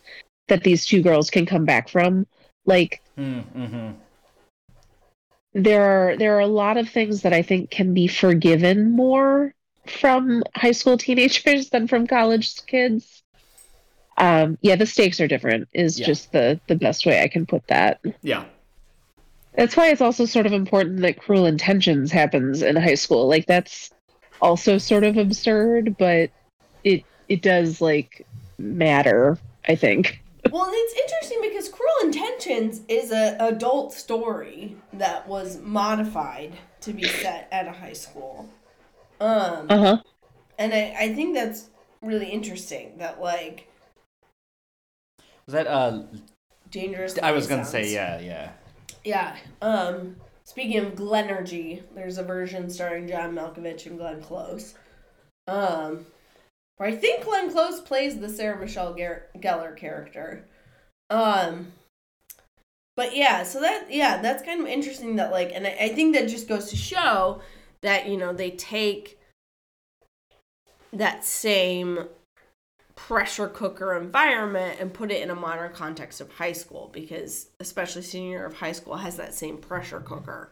that 0.48 0.63
these 0.63 0.86
two 0.86 1.02
girls 1.02 1.30
can 1.30 1.46
come 1.46 1.65
back 1.65 1.89
from. 1.89 2.26
Like 2.65 3.02
mm-hmm. 3.18 3.92
There 5.53 5.83
are 6.12 6.17
there 6.17 6.35
are 6.38 6.41
a 6.41 6.47
lot 6.47 6.77
of 6.77 6.89
things 6.89 7.21
that 7.23 7.33
I 7.33 7.41
think 7.41 7.71
can 7.71 7.93
be 7.93 8.07
forgiven 8.07 8.91
more 8.91 9.53
from 9.88 10.43
high 10.55 10.71
school 10.71 10.97
teenagers 10.97 11.69
than 11.69 11.88
from 11.88 12.07
college 12.07 12.65
kids. 12.67 13.23
Um, 14.17 14.57
yeah, 14.62 14.75
the 14.75 14.85
stakes 14.85 15.19
are 15.21 15.27
different. 15.27 15.69
Is 15.73 15.99
Yeah. 15.99 16.05
just 16.07 16.31
the 16.31 16.59
the 16.67 16.75
best 16.75 17.05
way 17.05 17.23
I 17.23 17.27
can 17.27 17.45
put 17.45 17.67
that. 17.67 18.01
yeah 18.21 18.45
That's 19.55 19.75
why 19.75 19.89
it's 19.89 20.01
also 20.01 20.25
sort 20.25 20.45
of 20.45 20.53
important 20.53 21.01
that 21.01 21.17
Cruel 21.19 21.45
Intentions 21.45 22.12
happens 22.12 22.62
in 22.62 22.75
high 22.75 22.95
school. 22.95 23.27
Like 23.27 23.45
that's 23.45 23.91
also 24.41 24.77
sort 24.77 25.03
of 25.03 25.17
absurd, 25.17 25.97
but 25.97 26.31
it 26.83 27.05
it 27.27 27.41
does 27.41 27.81
like 27.81 28.27
matter. 28.57 29.38
I 29.67 29.75
think. 29.75 30.21
Well, 30.51 30.65
and 30.65 30.73
it's 30.75 30.93
interesting 30.99 31.39
because 31.41 31.69
Cruel 31.69 31.89
Intentions 32.03 32.81
is 32.88 33.12
a 33.12 33.38
adult 33.39 33.93
story 33.93 34.75
that 34.93 35.27
was 35.27 35.59
modified 35.62 36.53
to 36.81 36.93
be 36.93 37.03
set 37.03 37.47
at 37.51 37.67
a 37.67 37.71
high 37.71 37.93
school. 37.93 38.49
Um, 39.21 39.67
Uh 39.69 39.77
huh. 39.77 39.97
and 40.57 40.73
I, 40.73 40.95
I 40.99 41.13
think 41.13 41.35
that's 41.35 41.69
really 42.01 42.29
interesting 42.29 42.97
that 42.99 43.19
like 43.21 43.67
was 45.45 45.53
that 45.53 45.67
uh 45.67 46.03
dangerous. 46.71 47.17
i 47.21 47.31
was 47.31 47.47
gonna 47.47 47.63
Liaisons- 47.63 47.89
say 47.89 47.93
yeah 47.93 48.19
yeah 48.21 48.51
Yeah. 49.03 49.35
Um, 49.62 50.15
speaking 50.43 50.77
of 50.77 50.93
Glenergy, 50.93 51.83
there's 51.95 52.17
a 52.17 52.23
version 52.23 52.69
starring 52.69 53.07
John 53.07 53.33
Malkovich 53.35 53.85
and 53.85 53.97
Glenn 53.97 54.21
Close. 54.21 54.75
Um, 55.47 56.05
or 56.80 56.86
I 56.86 56.96
think 56.96 57.26
Glenn 57.26 57.52
Close 57.52 57.82
plays 57.82 58.20
the 58.20 58.30
Sarah 58.30 58.60
Michelle 58.60 58.96
Gellar 58.96 59.76
character. 59.76 60.46
Um, 61.10 61.74
but 62.96 63.15
yeah, 63.15 63.44
so 63.44 63.60
that 63.62 63.88
yeah, 63.92 64.22
that's 64.22 64.44
kind 64.44 64.62
of 64.62 64.68
interesting. 64.68 65.18
That 65.18 65.32
like, 65.32 65.52
and 65.54 65.68
I, 65.68 65.78
I 65.82 65.89
think 65.89 66.15
that 66.15 66.30
just 66.30 66.48
goes 66.48 66.70
to 66.70 66.78
show 66.78 67.42
that 67.82 68.08
you 68.08 68.18
know 68.18 68.34
they 68.34 68.52
take 68.52 69.20
that 70.94 71.24
same 71.24 72.08
pressure 72.96 73.48
cooker 73.48 73.96
environment 73.96 74.78
and 74.80 74.94
put 74.94 75.12
it 75.12 75.22
in 75.22 75.30
a 75.30 75.36
modern 75.36 75.72
context 75.72 76.20
of 76.20 76.32
high 76.34 76.52
school 76.52 76.89
because 76.92 77.48
especially 77.62 78.02
senior 78.02 78.46
of 78.46 78.56
high 78.56 78.74
school 78.74 78.98
has 78.98 79.15
that 79.15 79.34
same 79.34 79.58
pressure 79.58 80.02
cooker 80.02 80.52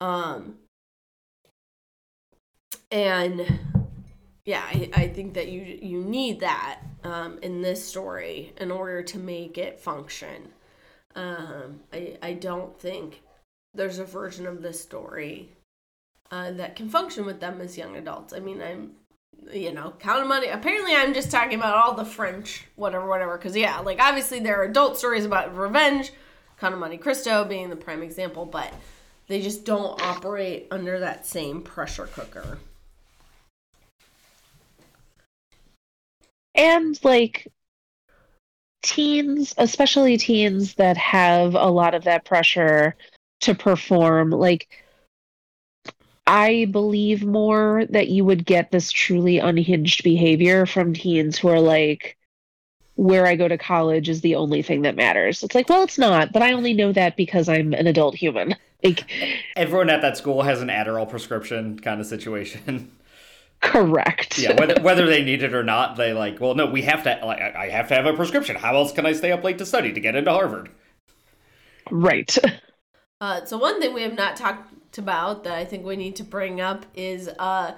um 0.00 0.56
and 2.90 3.46
yeah 4.44 4.62
I, 4.66 4.90
I 4.94 5.08
think 5.08 5.34
that 5.34 5.48
you 5.48 5.62
you 5.62 6.02
need 6.02 6.40
that 6.40 6.80
um, 7.02 7.38
in 7.42 7.62
this 7.62 7.86
story 7.86 8.52
in 8.58 8.70
order 8.70 9.02
to 9.02 9.18
make 9.18 9.58
it 9.58 9.80
function 9.80 10.48
um, 11.16 11.80
I, 11.92 12.18
I 12.22 12.32
don't 12.34 12.78
think 12.78 13.22
there's 13.72 13.98
a 13.98 14.04
version 14.04 14.46
of 14.46 14.62
this 14.62 14.80
story 14.80 15.50
uh, 16.30 16.50
that 16.52 16.76
can 16.76 16.88
function 16.88 17.24
with 17.24 17.40
them 17.40 17.60
as 17.60 17.78
young 17.78 17.96
adults 17.96 18.32
i 18.32 18.40
mean 18.40 18.60
i'm 18.62 18.92
you 19.52 19.72
know, 19.72 19.94
Count 19.98 20.22
of 20.22 20.28
Monte. 20.28 20.48
Apparently, 20.48 20.94
I'm 20.94 21.14
just 21.14 21.30
talking 21.30 21.58
about 21.58 21.76
all 21.76 21.94
the 21.94 22.04
French, 22.04 22.64
whatever, 22.76 23.06
whatever. 23.06 23.36
Because 23.36 23.56
yeah, 23.56 23.78
like 23.80 24.00
obviously 24.00 24.40
there 24.40 24.60
are 24.60 24.64
adult 24.64 24.98
stories 24.98 25.24
about 25.24 25.56
revenge, 25.56 26.12
Count 26.58 26.74
of 26.74 26.80
Monte 26.80 26.98
Cristo 26.98 27.44
being 27.44 27.70
the 27.70 27.76
prime 27.76 28.02
example, 28.02 28.46
but 28.46 28.72
they 29.26 29.40
just 29.40 29.64
don't 29.64 30.00
operate 30.02 30.66
under 30.70 31.00
that 31.00 31.26
same 31.26 31.62
pressure 31.62 32.06
cooker. 32.06 32.58
And 36.54 36.98
like 37.02 37.48
teens, 38.82 39.54
especially 39.58 40.16
teens 40.16 40.74
that 40.74 40.96
have 40.96 41.54
a 41.54 41.70
lot 41.70 41.94
of 41.94 42.04
that 42.04 42.24
pressure 42.24 42.96
to 43.40 43.54
perform, 43.54 44.30
like 44.30 44.68
I 46.26 46.66
believe 46.70 47.24
more 47.24 47.84
that 47.90 48.08
you 48.08 48.24
would 48.24 48.46
get 48.46 48.70
this 48.70 48.90
truly 48.90 49.38
unhinged 49.38 50.02
behavior 50.02 50.66
from 50.66 50.94
teens 50.94 51.38
who 51.38 51.48
are 51.48 51.60
like, 51.60 52.16
where 52.96 53.26
I 53.26 53.34
go 53.34 53.48
to 53.48 53.58
college 53.58 54.08
is 54.08 54.20
the 54.20 54.36
only 54.36 54.62
thing 54.62 54.82
that 54.82 54.96
matters. 54.96 55.42
It's 55.42 55.54
like, 55.54 55.68
well, 55.68 55.82
it's 55.82 55.98
not, 55.98 56.32
but 56.32 56.42
I 56.42 56.52
only 56.52 56.72
know 56.72 56.92
that 56.92 57.16
because 57.16 57.48
I'm 57.48 57.72
an 57.74 57.86
adult 57.86 58.14
human. 58.14 58.54
Like 58.84 59.10
everyone 59.56 59.88
at 59.88 60.02
that 60.02 60.18
school 60.18 60.42
has 60.42 60.60
an 60.60 60.68
Adderall 60.68 61.08
prescription 61.08 61.80
kind 61.80 62.02
of 62.02 62.06
situation. 62.06 62.92
Correct. 63.64 64.38
yeah, 64.38 64.54
whether 64.58 64.80
whether 64.82 65.06
they 65.06 65.24
need 65.24 65.42
it 65.42 65.54
or 65.54 65.64
not, 65.64 65.96
they 65.96 66.12
like, 66.12 66.40
well, 66.40 66.54
no, 66.54 66.66
we 66.66 66.82
have 66.82 67.02
to. 67.04 67.18
Like, 67.24 67.40
I 67.40 67.68
have 67.70 67.88
to 67.88 67.94
have 67.94 68.06
a 68.06 68.12
prescription. 68.12 68.56
How 68.56 68.76
else 68.76 68.92
can 68.92 69.06
I 69.06 69.12
stay 69.12 69.32
up 69.32 69.42
late 69.42 69.58
to 69.58 69.66
study 69.66 69.92
to 69.92 70.00
get 70.00 70.14
into 70.14 70.30
Harvard? 70.30 70.70
Right. 71.90 72.36
Uh, 73.20 73.42
so 73.46 73.56
one 73.56 73.80
thing 73.80 73.94
we 73.94 74.02
have 74.02 74.12
not 74.12 74.36
talked 74.36 74.98
about 74.98 75.44
that 75.44 75.54
I 75.54 75.64
think 75.64 75.86
we 75.86 75.96
need 75.96 76.16
to 76.16 76.24
bring 76.24 76.60
up 76.60 76.84
is 76.94 77.28
uh 77.38 77.72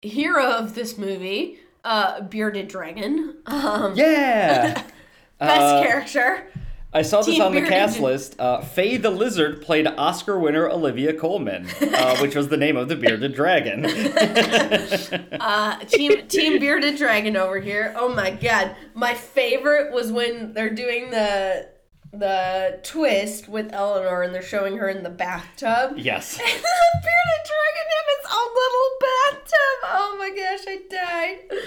hero 0.00 0.52
of 0.52 0.76
this 0.76 0.96
movie, 0.96 1.58
uh 1.82 2.20
Bearded 2.20 2.68
Dragon. 2.68 3.38
Um 3.46 3.94
Yeah. 3.96 4.74
best 5.40 5.60
uh, 5.60 5.82
character. 5.82 6.46
I 6.94 7.02
saw 7.02 7.22
this 7.22 7.34
Team 7.36 7.42
on 7.42 7.54
the 7.54 7.62
cast 7.62 8.00
list. 8.00 8.38
Uh, 8.38 8.60
Faye 8.60 8.98
the 8.98 9.10
Lizard 9.10 9.62
played 9.62 9.86
Oscar 9.86 10.38
winner 10.38 10.68
Olivia 10.68 11.14
Colman, 11.14 11.66
uh, 11.80 12.16
which 12.20 12.34
was 12.34 12.48
the 12.48 12.58
name 12.58 12.76
of 12.76 12.88
the 12.88 12.96
bearded 12.96 13.34
dragon. 13.34 13.86
uh, 15.40 15.78
team 15.86 16.26
Team 16.28 16.58
Bearded 16.58 16.96
Dragon 16.96 17.36
over 17.36 17.58
here. 17.60 17.94
Oh 17.96 18.14
my 18.14 18.30
god, 18.30 18.76
my 18.94 19.14
favorite 19.14 19.92
was 19.92 20.12
when 20.12 20.52
they're 20.52 20.74
doing 20.74 21.10
the 21.10 21.68
the 22.12 22.78
twist 22.82 23.48
with 23.48 23.72
Eleanor 23.72 24.22
and 24.22 24.34
they're 24.34 24.42
showing 24.42 24.76
her 24.76 24.88
in 24.88 25.02
the 25.02 25.10
bathtub. 25.10 25.94
Yes. 25.96 26.38
And 26.42 26.62
the 26.62 27.08
bearded 27.08 27.42
dragon 27.48 27.86
in 27.88 28.04
its 28.18 28.28
own 28.30 28.50
little 28.54 28.90
bathtub. 29.00 29.78
Oh 29.84 30.16
my 30.18 30.28
gosh, 30.28 30.64
I 30.68 30.80
died. 30.90 31.58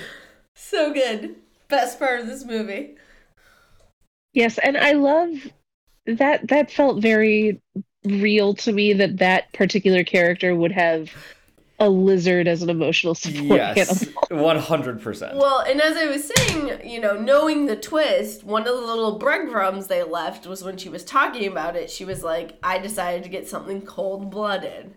So 0.53 0.93
good. 0.93 1.35
Best 1.67 1.97
part 1.97 2.19
of 2.19 2.27
this 2.27 2.45
movie. 2.45 2.95
Yes, 4.36 4.58
and 4.58 4.78
I 4.78 4.91
love 4.91 5.30
that 6.06 6.50
that 6.50 6.69
felt 6.69 7.02
very 7.02 7.62
real 8.04 8.54
to 8.54 8.71
me 8.71 8.93
that 8.93 9.17
that 9.17 9.52
particular 9.54 10.04
character 10.04 10.54
would 10.54 10.74
have 10.74 11.10
a 11.80 11.89
lizard 11.89 12.48
as 12.48 12.62
an 12.62 12.69
emotional 12.69 13.15
support 13.15 13.60
yes, 13.60 14.08
one 14.30 14.60
hundred 14.60 15.02
percent. 15.02 15.38
Well, 15.38 15.62
and 15.62 15.82
as 15.82 15.98
I 15.98 16.08
was 16.08 16.30
saying, 16.30 16.89
you 16.89 17.00
know, 17.00 17.17
knowing 17.17 17.65
the 17.65 17.78
twist, 17.78 18.43
one 18.43 18.67
of 18.67 18.76
the 18.76 18.82
little 18.86 19.17
breadcrumbs 19.17 19.88
they 19.88 20.04
left 20.04 20.45
was 20.45 20.63
when 20.63 20.78
she 20.78 20.89
was 20.89 21.04
talking 21.06 21.48
about 21.48 21.78
it. 21.78 21.89
She 21.89 22.06
was 22.06 22.21
like, 22.21 22.58
"I 22.62 22.78
decided 22.78 23.24
to 23.24 23.30
get 23.30 23.48
something 23.48 23.82
cold 23.84 24.30
blooded," 24.30 24.93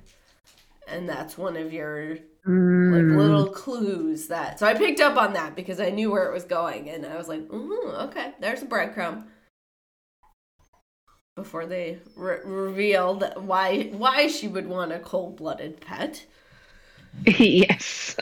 and 0.88 1.08
that's 1.08 1.38
one 1.38 1.56
of 1.56 1.72
your 1.72 2.18
mm. 2.48 2.92
like 2.92 3.18
little 3.18 3.48
clues 3.48 4.28
that. 4.28 4.58
So 4.58 4.66
I 4.66 4.74
picked 4.74 5.00
up 5.00 5.16
on 5.16 5.34
that 5.34 5.54
because 5.54 5.80
I 5.80 5.90
knew 5.90 6.10
where 6.10 6.28
it 6.28 6.32
was 6.32 6.44
going, 6.44 6.88
and 6.88 7.04
I 7.06 7.16
was 7.16 7.28
like, 7.28 7.40
"Ooh, 7.52 7.92
okay, 7.92 8.32
there's 8.40 8.62
a 8.62 8.66
breadcrumb." 8.66 9.24
Before 11.36 11.66
they 11.66 11.98
re- 12.16 12.40
revealed 12.44 13.24
why 13.36 13.84
why 13.92 14.26
she 14.26 14.48
would 14.48 14.66
want 14.66 14.92
a 14.92 14.98
cold 14.98 15.36
blooded 15.36 15.80
pet. 15.80 16.26
yes. 17.24 18.16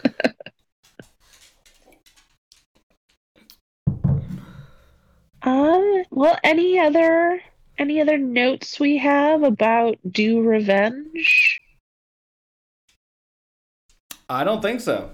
um. 5.43 5.83
Well, 6.11 6.39
any 6.43 6.79
other 6.79 7.43
any 7.79 8.01
other 8.01 8.17
notes 8.17 8.81
we 8.81 8.97
have 8.99 9.43
about 9.43 9.99
Do 10.11 10.41
Revenge? 10.41 11.61
I 14.29 14.45
don't 14.45 14.63
think 14.63 14.81
so. 14.81 15.11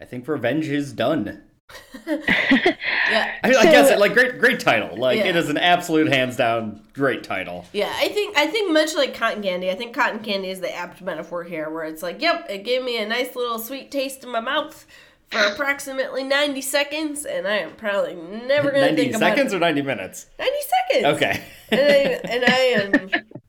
I 0.00 0.04
think 0.04 0.26
revenge 0.28 0.68
is 0.68 0.92
done. 0.92 1.42
yeah. 2.06 3.34
I, 3.44 3.52
so, 3.52 3.58
I, 3.60 3.64
guess 3.64 3.90
it 3.90 3.98
like 3.98 4.12
great 4.12 4.38
great 4.38 4.58
title. 4.58 4.96
Like 4.96 5.18
yeah. 5.18 5.26
it 5.26 5.36
is 5.36 5.48
an 5.48 5.58
absolute 5.58 6.08
hands 6.08 6.36
down 6.36 6.80
great 6.94 7.22
title. 7.22 7.64
Yeah, 7.72 7.92
I 7.96 8.08
think 8.08 8.36
I 8.36 8.46
think 8.46 8.72
much 8.72 8.94
like 8.94 9.14
cotton 9.14 9.42
candy. 9.42 9.70
I 9.70 9.74
think 9.74 9.94
cotton 9.94 10.20
candy 10.20 10.50
is 10.50 10.60
the 10.60 10.74
apt 10.74 11.00
metaphor 11.00 11.44
here, 11.44 11.70
where 11.70 11.84
it's 11.84 12.02
like, 12.02 12.20
yep, 12.20 12.46
it 12.48 12.64
gave 12.64 12.82
me 12.82 12.98
a 12.98 13.06
nice 13.06 13.36
little 13.36 13.58
sweet 13.58 13.90
taste 13.90 14.24
in 14.24 14.30
my 14.30 14.40
mouth 14.40 14.86
for 15.30 15.38
approximately 15.38 16.24
ninety 16.24 16.60
seconds, 16.60 17.24
and 17.24 17.46
I 17.46 17.58
am 17.58 17.76
probably 17.76 18.14
never 18.14 18.70
gonna 18.70 18.92
think 18.96 19.14
about 19.14 19.20
seconds 19.20 19.54
or 19.54 19.60
ninety 19.60 19.82
minutes. 19.82 20.26
Ninety 20.38 20.58
seconds. 20.90 21.16
Okay. 21.16 21.42
and 21.70 21.80
I 21.80 22.30
and 22.32 22.44
I 22.44 22.58
am 22.58 22.94
um, 22.94 23.10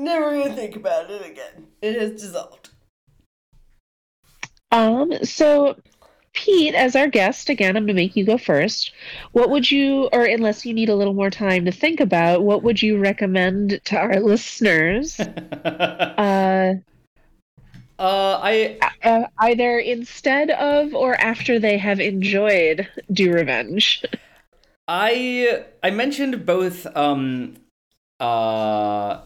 never 0.00 0.30
gonna 0.30 0.54
think 0.54 0.76
about 0.76 1.10
it 1.10 1.24
again. 1.24 1.68
It 1.82 2.00
has 2.00 2.20
dissolved. 2.20 2.70
Um. 4.72 5.12
So 5.24 5.76
Pete, 6.32 6.74
as 6.74 6.94
our 6.94 7.08
guest, 7.08 7.48
again, 7.48 7.76
I'm 7.76 7.84
going 7.84 7.88
to 7.88 8.02
make 8.02 8.14
you 8.14 8.24
go 8.24 8.38
first. 8.38 8.92
What 9.32 9.50
would 9.50 9.70
you, 9.70 10.08
or 10.12 10.24
unless 10.24 10.64
you 10.64 10.72
need 10.72 10.88
a 10.88 10.94
little 10.94 11.14
more 11.14 11.30
time 11.30 11.64
to 11.64 11.72
think 11.72 12.00
about, 12.00 12.44
what 12.44 12.62
would 12.62 12.80
you 12.80 12.98
recommend 12.98 13.80
to 13.86 13.96
our 13.96 14.20
listeners? 14.20 15.18
uh, 15.20 16.74
uh, 17.98 18.40
I 18.42 18.78
uh, 19.02 19.24
either 19.38 19.78
instead 19.78 20.50
of 20.50 20.94
or 20.94 21.20
after 21.20 21.58
they 21.58 21.76
have 21.76 22.00
enjoyed 22.00 22.88
Do 23.12 23.32
Revenge. 23.32 24.04
I 24.88 25.64
I 25.82 25.90
mentioned 25.90 26.46
both 26.46 26.86
um, 26.96 27.56
uh, 28.18 29.20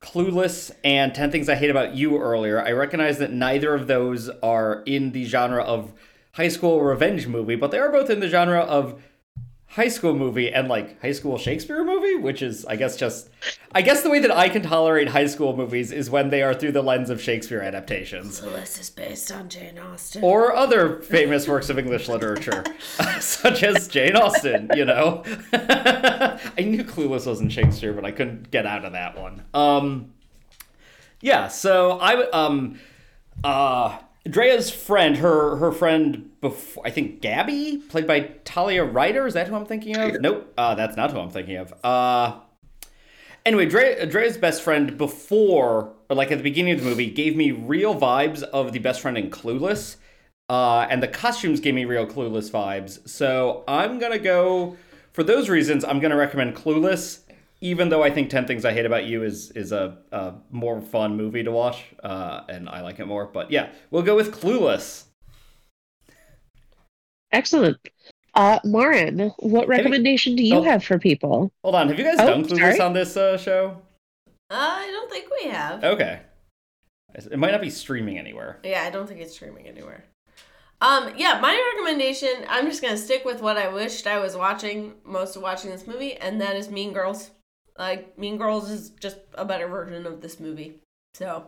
Clueless 0.00 0.70
and 0.82 1.14
Ten 1.14 1.30
Things 1.30 1.48
I 1.48 1.56
Hate 1.56 1.70
About 1.70 1.94
You 1.94 2.18
earlier. 2.18 2.60
I 2.60 2.72
recognize 2.72 3.18
that 3.18 3.32
neither 3.32 3.74
of 3.74 3.86
those 3.86 4.30
are 4.42 4.82
in 4.86 5.12
the 5.12 5.24
genre 5.24 5.62
of 5.62 5.92
high 6.32 6.48
school 6.48 6.80
revenge 6.80 7.26
movie, 7.26 7.56
but 7.56 7.70
they 7.70 7.78
are 7.78 7.92
both 7.92 8.08
in 8.08 8.20
the 8.20 8.28
genre 8.28 8.60
of 8.60 9.02
high 9.70 9.88
school 9.88 10.14
movie 10.14 10.52
and 10.52 10.68
like 10.68 11.00
high 11.00 11.12
school 11.12 11.38
Shakespeare 11.38 11.84
movie, 11.84 12.16
which 12.16 12.42
is 12.42 12.66
I 12.66 12.76
guess 12.76 12.96
just 12.96 13.30
I 13.72 13.82
guess 13.82 14.02
the 14.02 14.10
way 14.10 14.18
that 14.18 14.30
I 14.30 14.48
can 14.48 14.62
tolerate 14.62 15.08
high 15.08 15.26
school 15.26 15.56
movies 15.56 15.92
is 15.92 16.10
when 16.10 16.30
they 16.30 16.42
are 16.42 16.52
through 16.52 16.72
the 16.72 16.82
lens 16.82 17.08
of 17.08 17.22
Shakespeare 17.22 17.60
adaptations. 17.60 18.38
So 18.38 18.50
this 18.50 18.78
is 18.80 18.90
based 18.90 19.30
on 19.30 19.48
Jane 19.48 19.78
Austen. 19.78 20.24
Or 20.24 20.54
other 20.54 21.00
famous 21.00 21.46
works 21.46 21.70
of 21.70 21.78
English 21.78 22.08
literature, 22.08 22.64
such 23.20 23.62
as 23.62 23.86
Jane 23.86 24.16
Austen, 24.16 24.70
you 24.74 24.84
know. 24.84 25.22
I 25.52 26.38
knew 26.58 26.84
Clueless 26.84 27.26
wasn't 27.26 27.52
Shakespeare, 27.52 27.92
but 27.92 28.04
I 28.04 28.10
couldn't 28.10 28.50
get 28.50 28.66
out 28.66 28.84
of 28.84 28.92
that 28.92 29.18
one. 29.18 29.44
Um 29.54 30.12
yeah, 31.20 31.48
so 31.48 31.98
I 32.00 32.28
um 32.30 32.80
uh 33.44 33.98
Drea's 34.28 34.70
friend, 34.70 35.18
her 35.18 35.56
her 35.56 35.70
friend 35.70 36.29
before, 36.40 36.86
I 36.86 36.90
think 36.90 37.20
Gabby, 37.20 37.78
played 37.88 38.06
by 38.06 38.20
Talia 38.44 38.84
Ryder. 38.84 39.26
Is 39.26 39.34
that 39.34 39.48
who 39.48 39.54
I'm 39.56 39.66
thinking 39.66 39.96
of? 39.96 40.20
Nope, 40.20 40.52
uh, 40.56 40.74
that's 40.74 40.96
not 40.96 41.12
who 41.12 41.18
I'm 41.18 41.30
thinking 41.30 41.56
of. 41.56 41.72
Uh, 41.84 42.40
anyway, 43.44 43.66
Drea, 43.66 44.06
Drea's 44.06 44.38
best 44.38 44.62
friend 44.62 44.96
before, 44.96 45.92
or 46.08 46.16
like 46.16 46.30
at 46.32 46.38
the 46.38 46.44
beginning 46.44 46.74
of 46.74 46.80
the 46.80 46.86
movie, 46.86 47.10
gave 47.10 47.36
me 47.36 47.50
real 47.50 47.94
vibes 47.98 48.42
of 48.42 48.72
the 48.72 48.78
best 48.78 49.00
friend 49.00 49.18
in 49.18 49.30
Clueless. 49.30 49.96
uh, 50.48 50.86
and 50.90 51.00
the 51.02 51.08
costumes 51.08 51.60
gave 51.60 51.74
me 51.74 51.84
real 51.84 52.06
Clueless 52.06 52.50
vibes. 52.50 53.08
So 53.08 53.62
I'm 53.68 53.98
gonna 54.00 54.18
go 54.18 54.76
for 55.12 55.22
those 55.22 55.48
reasons. 55.48 55.84
I'm 55.84 56.00
gonna 56.00 56.16
recommend 56.16 56.56
Clueless, 56.56 57.20
even 57.60 57.88
though 57.88 58.02
I 58.02 58.10
think 58.10 58.30
Ten 58.30 58.46
Things 58.46 58.64
I 58.64 58.72
Hate 58.72 58.84
About 58.86 59.04
You 59.04 59.22
is 59.22 59.52
is 59.52 59.70
a, 59.72 59.98
a 60.10 60.34
more 60.50 60.80
fun 60.80 61.16
movie 61.16 61.44
to 61.44 61.52
watch, 61.52 61.84
uh, 62.02 62.40
and 62.48 62.68
I 62.68 62.80
like 62.80 62.98
it 62.98 63.06
more. 63.06 63.26
But 63.26 63.50
yeah, 63.52 63.70
we'll 63.92 64.02
go 64.02 64.16
with 64.16 64.32
Clueless. 64.32 65.04
Excellent. 67.32 67.78
Uh, 68.34 68.58
Maren, 68.64 69.32
what 69.38 69.66
recommendation 69.66 70.36
do 70.36 70.42
you 70.42 70.56
oh. 70.56 70.62
have 70.62 70.84
for 70.84 70.98
people? 70.98 71.52
Hold 71.62 71.74
on, 71.74 71.88
have 71.88 71.98
you 71.98 72.04
guys 72.04 72.16
Oh, 72.18 72.26
done 72.26 72.44
Clueless 72.44 72.58
sorry. 72.58 72.80
on 72.80 72.92
this 72.92 73.16
uh, 73.16 73.36
show? 73.36 73.80
I 74.50 74.86
don't 74.86 75.10
think 75.10 75.26
we 75.42 75.48
have. 75.50 75.82
Okay, 75.82 76.20
it 77.14 77.38
might 77.38 77.52
not 77.52 77.60
be 77.60 77.70
streaming 77.70 78.18
anywhere. 78.18 78.58
Yeah, 78.62 78.84
I 78.84 78.90
don't 78.90 79.06
think 79.08 79.20
it's 79.20 79.34
streaming 79.34 79.66
anywhere. 79.66 80.04
Um, 80.80 81.12
yeah, 81.16 81.38
my 81.40 81.72
recommendation, 81.74 82.30
I'm 82.48 82.66
just 82.66 82.82
gonna 82.82 82.96
stick 82.96 83.24
with 83.24 83.42
what 83.42 83.58
I 83.58 83.68
wished 83.68 84.06
I 84.06 84.18
was 84.18 84.36
watching 84.36 84.94
most 85.04 85.36
of 85.36 85.42
watching 85.42 85.70
this 85.70 85.86
movie, 85.86 86.14
and 86.14 86.40
that 86.40 86.56
is 86.56 86.70
Mean 86.70 86.92
Girls. 86.92 87.30
Like 87.78 88.16
Mean 88.18 88.38
Girls 88.38 88.70
is 88.70 88.90
just 88.90 89.18
a 89.34 89.44
better 89.44 89.66
version 89.66 90.06
of 90.06 90.20
this 90.20 90.40
movie. 90.40 90.80
So 91.14 91.46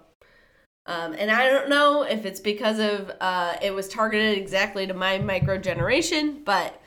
um, 0.86 1.14
and 1.16 1.30
I 1.30 1.48
don't 1.48 1.68
know 1.68 2.02
if 2.02 2.24
it's 2.24 2.40
because 2.40 2.78
of 2.78 3.12
uh, 3.20 3.56
it 3.62 3.72
was 3.72 3.88
targeted 3.88 4.36
exactly 4.36 4.86
to 4.86 4.94
my 4.94 5.18
micro 5.18 5.58
generation, 5.58 6.42
but 6.44 6.80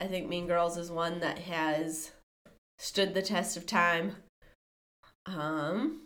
I 0.00 0.06
think 0.06 0.28
Mean 0.28 0.46
Girls 0.46 0.76
is 0.76 0.90
one 0.90 1.20
that 1.20 1.38
has 1.40 2.12
stood 2.78 3.14
the 3.14 3.22
test 3.22 3.56
of 3.56 3.66
time. 3.66 4.16
Um, 5.26 6.02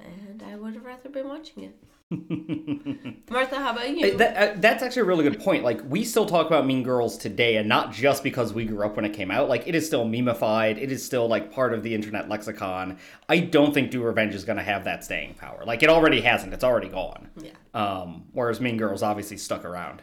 and 0.00 0.42
I 0.42 0.56
would 0.56 0.74
have 0.74 0.84
rather 0.84 1.08
been 1.08 1.28
watching 1.28 1.64
it. 1.64 1.76
Martha, 3.30 3.56
how 3.56 3.72
about 3.72 3.90
you? 3.90 4.16
That, 4.16 4.36
uh, 4.36 4.54
that's 4.60 4.80
actually 4.82 5.02
a 5.02 5.06
really 5.06 5.24
good 5.28 5.40
point. 5.40 5.64
Like, 5.64 5.80
we 5.88 6.04
still 6.04 6.24
talk 6.24 6.46
about 6.46 6.64
Mean 6.64 6.84
Girls 6.84 7.18
today, 7.18 7.56
and 7.56 7.68
not 7.68 7.92
just 7.92 8.22
because 8.22 8.52
we 8.52 8.64
grew 8.64 8.86
up 8.86 8.94
when 8.94 9.04
it 9.04 9.12
came 9.12 9.32
out. 9.32 9.48
Like, 9.48 9.66
it 9.66 9.74
is 9.74 9.86
still 9.86 10.06
memeified. 10.06 10.80
It 10.80 10.92
is 10.92 11.04
still, 11.04 11.26
like, 11.26 11.52
part 11.52 11.74
of 11.74 11.82
the 11.82 11.92
internet 11.94 12.28
lexicon. 12.28 12.98
I 13.28 13.40
don't 13.40 13.74
think 13.74 13.90
Do 13.90 14.04
Revenge 14.04 14.36
is 14.36 14.44
going 14.44 14.58
to 14.58 14.62
have 14.62 14.84
that 14.84 15.02
staying 15.02 15.34
power. 15.34 15.64
Like, 15.66 15.82
it 15.82 15.88
already 15.88 16.20
hasn't. 16.20 16.54
It's 16.54 16.62
already 16.62 16.88
gone. 16.88 17.28
yeah. 17.36 17.50
Um, 17.74 18.26
whereas 18.32 18.60
Mean 18.60 18.76
Girls 18.76 19.02
obviously 19.02 19.36
stuck 19.36 19.64
around. 19.64 20.02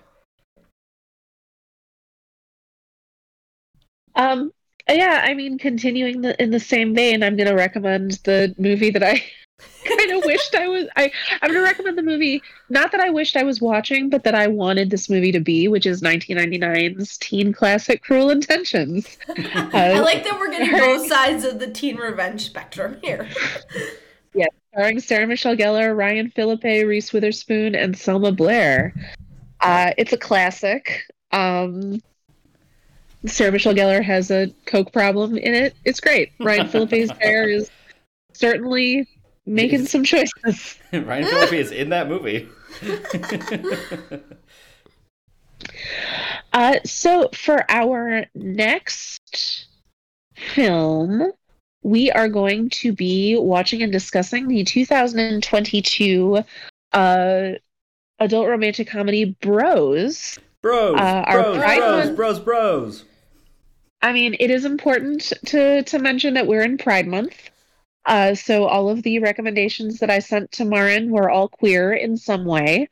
Um, 4.15 4.51
yeah, 4.89 5.21
I 5.23 5.33
mean, 5.33 5.57
continuing 5.57 6.21
the, 6.21 6.41
in 6.41 6.51
the 6.51 6.59
same 6.59 6.93
vein, 6.93 7.23
I'm 7.23 7.37
going 7.37 7.49
to 7.49 7.55
recommend 7.55 8.19
the 8.25 8.53
movie 8.57 8.89
that 8.91 9.03
I 9.03 9.11
kind 9.15 9.21
of 9.21 9.42
wished 10.33 10.55
I 10.55 10.67
was. 10.67 10.87
I 10.95 11.11
I'm 11.41 11.51
going 11.51 11.63
to 11.63 11.67
recommend 11.67 11.97
the 11.97 12.03
movie 12.03 12.41
not 12.69 12.91
that 12.91 13.01
I 13.01 13.09
wished 13.09 13.37
I 13.37 13.43
was 13.43 13.61
watching, 13.61 14.09
but 14.09 14.23
that 14.23 14.35
I 14.35 14.47
wanted 14.47 14.89
this 14.89 15.09
movie 15.09 15.31
to 15.31 15.39
be, 15.39 15.67
which 15.67 15.85
is 15.85 16.01
1999's 16.01 17.17
teen 17.17 17.53
classic 17.53 18.03
*Cruel 18.03 18.31
Intentions*. 18.31 19.17
I 19.29 19.99
like 19.99 20.23
that 20.23 20.37
we're 20.39 20.51
getting 20.51 20.71
both 20.71 21.07
sides 21.09 21.45
of 21.45 21.59
the 21.59 21.69
teen 21.69 21.97
revenge 21.97 22.45
spectrum 22.45 22.97
here. 23.01 23.29
Yeah, 24.35 24.47
starring 24.71 24.99
Sarah 24.99 25.27
Michelle 25.27 25.55
Gellar, 25.55 25.95
Ryan 25.95 26.31
Phillippe, 26.31 26.87
Reese 26.87 27.13
Witherspoon, 27.13 27.75
and 27.75 27.95
Selma 27.95 28.31
Blair. 28.31 28.91
Uh, 29.61 29.91
it's 29.95 30.11
a 30.11 30.17
classic. 30.17 31.03
Um, 31.31 32.01
Sarah 33.27 33.51
Michelle 33.51 33.75
Gellar 33.75 34.03
has 34.03 34.31
a 34.31 34.51
coke 34.65 34.91
problem 34.91 35.37
in 35.37 35.53
it. 35.53 35.75
It's 35.85 35.99
great. 35.99 36.31
Ryan 36.39 36.67
Phillippe's 36.67 37.11
hair 37.19 37.47
is 37.47 37.69
certainly 38.33 39.07
making 39.45 39.85
some 39.85 40.03
choices. 40.03 40.77
Ryan 40.93 41.25
Phillippe 41.25 41.53
is 41.53 41.71
in 41.71 41.89
that 41.89 42.07
movie. 42.07 42.47
Uh, 46.51 46.75
so 46.85 47.29
for 47.33 47.65
our 47.69 48.25
next 48.35 49.65
film, 50.35 51.31
we 51.81 52.11
are 52.11 52.27
going 52.27 52.69
to 52.69 52.93
be 52.93 53.35
watching 53.37 53.81
and 53.81 53.91
discussing 53.91 54.47
the 54.47 54.63
2022 54.63 56.43
uh, 56.93 57.51
adult 58.19 58.47
romantic 58.47 58.87
comedy 58.87 59.35
Bros. 59.41 60.37
bros, 60.61 60.95
Uh, 60.99 61.23
our 61.25 61.41
bros, 61.43 61.57
bros, 61.57 61.79
Month- 61.79 62.15
bros, 62.15 62.39
bros. 62.39 63.05
I 64.01 64.11
mean, 64.11 64.35
it 64.39 64.51
is 64.51 64.65
important 64.65 65.31
to 65.45 65.81
to 65.83 65.97
mention 65.97 66.33
that 66.33 66.45
we're 66.45 66.63
in 66.63 66.77
Pride 66.77 67.07
Month. 67.07 67.49
Uh, 68.05 68.35
so 68.35 68.65
all 68.65 68.89
of 68.89 69.03
the 69.03 69.19
recommendations 69.19 69.99
that 69.99 70.09
I 70.09 70.19
sent 70.19 70.51
to 70.53 70.65
Maren 70.65 71.09
were 71.09 71.29
all 71.29 71.47
queer 71.47 71.93
in 71.93 72.17
some 72.17 72.45
way. 72.45 72.89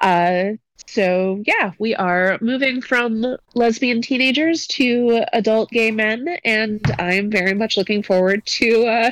Uh, 0.00 0.52
so 0.86 1.42
yeah, 1.46 1.72
we 1.78 1.94
are 1.94 2.38
moving 2.40 2.80
from 2.80 3.36
lesbian 3.54 4.00
teenagers 4.00 4.66
to 4.68 5.22
adult 5.32 5.70
gay 5.70 5.90
men, 5.90 6.38
and 6.44 6.80
I'm 6.98 7.30
very 7.30 7.52
much 7.54 7.76
looking 7.76 8.02
forward 8.02 8.46
to 8.46 8.86
uh, 8.86 9.10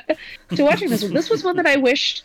to 0.55 0.65
watching 0.65 0.89
this 0.89 1.03
one. 1.03 1.13
This 1.13 1.29
was 1.29 1.45
one 1.45 1.57
that 1.57 1.67
I 1.67 1.77
wished 1.77 2.25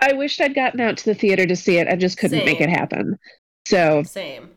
I 0.00 0.12
wished 0.12 0.40
I'd 0.40 0.54
gotten 0.54 0.80
out 0.80 0.96
to 0.98 1.04
the 1.04 1.14
theater 1.14 1.46
to 1.46 1.56
see 1.56 1.78
it. 1.78 1.88
I 1.88 1.96
just 1.96 2.18
couldn't 2.18 2.44
make 2.44 2.60
it 2.60 2.70
happen. 2.70 3.18
So 3.66 4.02
Same. 4.04 4.50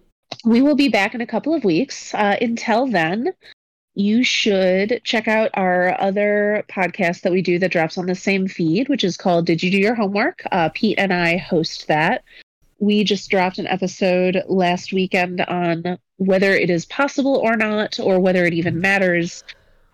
we 0.45 0.61
will 0.61 0.75
be 0.75 0.89
back 0.89 1.13
in 1.13 1.21
a 1.21 1.27
couple 1.27 1.53
of 1.53 1.63
weeks. 1.63 2.13
Uh, 2.13 2.37
until 2.39 2.87
then, 2.87 3.33
you 3.95 4.23
should 4.23 5.01
check 5.03 5.27
out 5.27 5.51
our 5.53 5.99
other 6.01 6.63
podcast 6.67 7.21
that 7.21 7.31
we 7.31 7.41
do 7.41 7.59
that 7.59 7.71
drops 7.71 7.97
on 7.97 8.07
the 8.07 8.15
same 8.15 8.47
feed, 8.47 8.89
which 8.89 9.03
is 9.03 9.17
called 9.17 9.45
Did 9.45 9.61
You 9.61 9.69
Do 9.69 9.77
Your 9.77 9.95
Homework? 9.95 10.41
Uh, 10.51 10.69
Pete 10.73 10.97
and 10.97 11.13
I 11.13 11.37
host 11.37 11.87
that. 11.87 12.23
We 12.79 13.03
just 13.03 13.29
dropped 13.29 13.59
an 13.59 13.67
episode 13.67 14.43
last 14.47 14.93
weekend 14.93 15.41
on 15.41 15.99
whether 16.17 16.51
it 16.51 16.69
is 16.69 16.85
possible 16.85 17.37
or 17.37 17.55
not, 17.55 17.99
or 17.99 18.19
whether 18.19 18.45
it 18.45 18.53
even 18.53 18.81
matters 18.81 19.43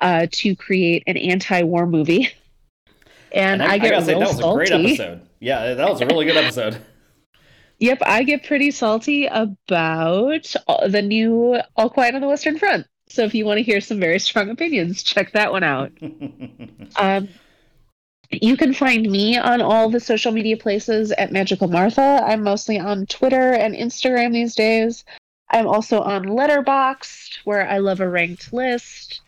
uh, 0.01 0.27
to 0.31 0.55
create 0.55 1.03
an 1.05 1.17
anti 1.17 1.63
war 1.63 1.85
movie. 1.85 2.29
And, 3.31 3.61
I, 3.61 3.77
get 3.77 3.91
gotta 3.91 4.05
say 4.05 4.13
real 4.13 4.21
that 4.21 4.27
was 4.29 4.37
salty. 4.39 4.63
a 4.63 4.77
great 4.77 4.85
episode. 4.97 5.21
Yeah, 5.39 5.75
that 5.75 5.87
was 5.87 6.01
a 6.01 6.07
really 6.07 6.25
good 6.25 6.35
episode. 6.35 6.81
Yep, 7.79 7.99
I 8.05 8.23
get 8.23 8.43
pretty 8.43 8.71
salty 8.71 9.27
about 9.27 10.53
uh, 10.67 10.87
the 10.89 11.01
new 11.01 11.61
All 11.77 11.89
Quiet 11.89 12.13
on 12.13 12.19
the 12.19 12.27
Western 12.27 12.57
Front. 12.57 12.87
So 13.09 13.23
if 13.23 13.33
you 13.33 13.45
want 13.45 13.57
to 13.57 13.63
hear 13.63 13.81
some 13.81 13.99
very 13.99 14.19
strong 14.19 14.49
opinions, 14.49 15.03
check 15.03 15.31
that 15.33 15.51
one 15.51 15.63
out. 15.63 15.91
Um, 16.95 17.29
you 18.31 18.57
can 18.57 18.73
find 18.73 19.09
me 19.09 19.37
on 19.37 19.61
all 19.61 19.89
the 19.89 19.99
social 19.99 20.31
media 20.31 20.57
places 20.57 21.11
at 21.13 21.31
Magical 21.31 21.67
Martha. 21.67 22.23
I'm 22.25 22.43
mostly 22.43 22.79
on 22.79 23.05
Twitter 23.05 23.53
and 23.53 23.75
Instagram 23.75 24.33
these 24.33 24.55
days. 24.55 25.05
I'm 25.49 25.67
also 25.67 26.01
on 26.01 26.25
Letterboxd, 26.25 27.39
where 27.43 27.67
I 27.67 27.79
love 27.79 28.01
a 28.01 28.09
ranked 28.09 28.53
list, 28.53 29.21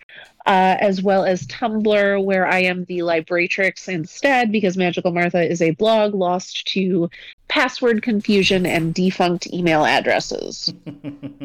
uh, 0.45 0.77
as 0.79 1.01
well 1.01 1.25
as 1.25 1.47
Tumblr, 1.47 2.23
where 2.23 2.47
I 2.47 2.59
am 2.59 2.85
the 2.85 2.99
Libratrix 2.99 3.87
instead, 3.87 4.51
because 4.51 4.77
Magical 4.77 5.11
Martha 5.11 5.41
is 5.41 5.61
a 5.61 5.71
blog 5.71 6.13
lost 6.13 6.67
to 6.73 7.09
password 7.51 8.01
confusion 8.01 8.65
and 8.65 8.93
defunct 8.93 9.45
email 9.53 9.83
addresses. 9.83 10.73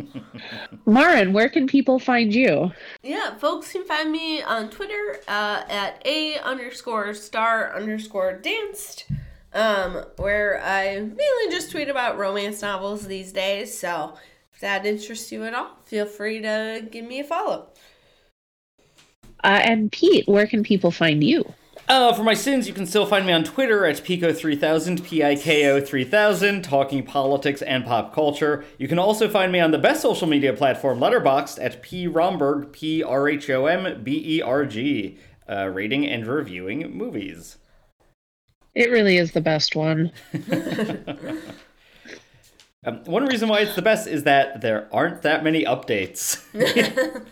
Maren, 0.87 1.33
where 1.33 1.49
can 1.49 1.67
people 1.67 1.99
find 1.99 2.33
you? 2.33 2.71
Yeah, 3.03 3.37
folks 3.39 3.73
can 3.73 3.85
find 3.85 4.13
me 4.13 4.41
on 4.41 4.71
Twitter 4.71 5.19
uh, 5.27 5.65
at 5.69 6.01
a 6.07 6.39
underscore 6.39 7.13
star 7.13 7.75
underscore 7.75 8.35
danced, 8.35 9.07
um, 9.53 10.05
where 10.19 10.63
I 10.63 10.95
mainly 10.95 11.51
just 11.51 11.73
tweet 11.73 11.89
about 11.89 12.19
romance 12.19 12.63
novels 12.63 13.09
these 13.09 13.33
days. 13.33 13.77
So 13.77 14.15
if 14.55 14.61
that 14.61 14.87
interests 14.87 15.33
you 15.33 15.43
at 15.43 15.55
all, 15.55 15.71
feel 15.87 16.07
free 16.07 16.41
to 16.41 16.87
give 16.89 17.05
me 17.05 17.19
a 17.19 17.25
follow. 17.25 17.67
Uh, 19.43 19.61
and 19.65 19.91
Pete, 19.91 20.29
where 20.29 20.47
can 20.47 20.63
people 20.63 20.93
find 20.93 21.25
you? 21.25 21.53
Uh, 21.89 22.13
for 22.13 22.25
my 22.25 22.35
sins, 22.35 22.67
you 22.67 22.75
can 22.75 22.85
still 22.85 23.07
find 23.07 23.25
me 23.27 23.33
on 23.33 23.45
Twitter 23.45 23.87
at 23.87 23.95
Piko3000, 23.97 25.05
P-I-K-O 25.05 25.81
3000, 25.81 26.63
talking 26.63 27.05
politics 27.05 27.63
and 27.63 27.85
pop 27.85 28.13
culture. 28.13 28.65
You 28.77 28.89
can 28.89 28.99
also 28.99 29.29
find 29.29 29.53
me 29.53 29.61
on 29.61 29.71
the 29.71 29.79
best 29.79 30.03
social 30.03 30.27
media 30.27 30.53
platform, 30.53 30.99
Letterboxd, 30.99 31.63
at 31.63 31.83
P. 31.83 32.09
Rhomberg, 32.09 32.73
P-R-H-O-M-B-E-R-G, 32.73 33.39
uh, 35.49 35.69
rating 35.69 36.07
and 36.07 36.27
reviewing 36.27 36.97
movies. 36.97 37.59
It 38.75 38.91
really 38.91 39.17
is 39.17 39.31
the 39.33 39.41
best 39.41 39.77
one. 39.77 40.11
Um, 42.87 43.03
one 43.05 43.27
reason 43.27 43.49
why 43.49 43.61
it's 43.61 43.75
the 43.75 43.83
best 43.83 44.07
is 44.07 44.23
that 44.23 44.61
there 44.61 44.89
aren't 44.93 45.23
that 45.23 45.43
many 45.43 45.65
updates. 45.65 46.41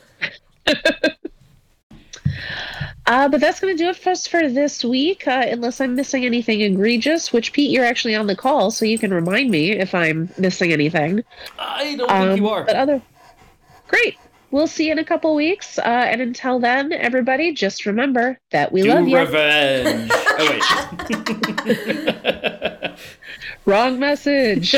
Uh, 3.07 3.29
but 3.29 3.39
that's 3.41 3.61
going 3.61 3.77
to 3.77 3.83
do 3.83 3.91
it 3.91 3.97
for 3.97 4.11
us 4.11 4.27
for 4.27 4.49
this 4.49 4.83
week, 4.83 5.29
uh, 5.29 5.45
unless 5.51 5.81
I'm 5.81 5.95
missing 5.95 6.25
anything 6.25 6.63
egregious, 6.63 7.33
which, 7.35 7.53
Pete, 7.53 7.71
you're 7.71 7.85
actually 7.85 8.15
on 8.15 8.27
the 8.27 8.37
call, 8.37 8.71
so 8.71 8.85
you 8.87 8.99
can 8.99 9.13
remind 9.13 9.51
me 9.51 9.73
if 9.73 9.95
I'm 9.95 10.31
missing 10.39 10.73
anything. 10.73 11.23
I 11.59 11.97
don't 11.97 12.11
Um, 12.11 12.29
think 12.29 12.41
you 12.41 12.49
are. 12.49 12.65
But 12.65 12.77
other... 12.77 13.03
Great. 13.89 14.17
We'll 14.51 14.67
see 14.69 14.87
you 14.87 14.93
in 14.93 14.99
a 14.99 15.05
couple 15.05 15.35
weeks. 15.35 15.79
Uh, 15.79 15.83
and 15.83 16.21
until 16.23 16.59
then, 16.61 16.93
everybody, 16.93 17.53
just 17.53 17.85
remember 17.87 18.39
that 18.53 18.73
we 18.73 18.83
Do 18.83 18.89
love 18.89 19.07
you. 19.09 19.19
revenge. 19.19 20.11
oh, 20.15 20.61
wait. 21.69 22.93
Wrong 23.67 23.99
message. 23.99 24.75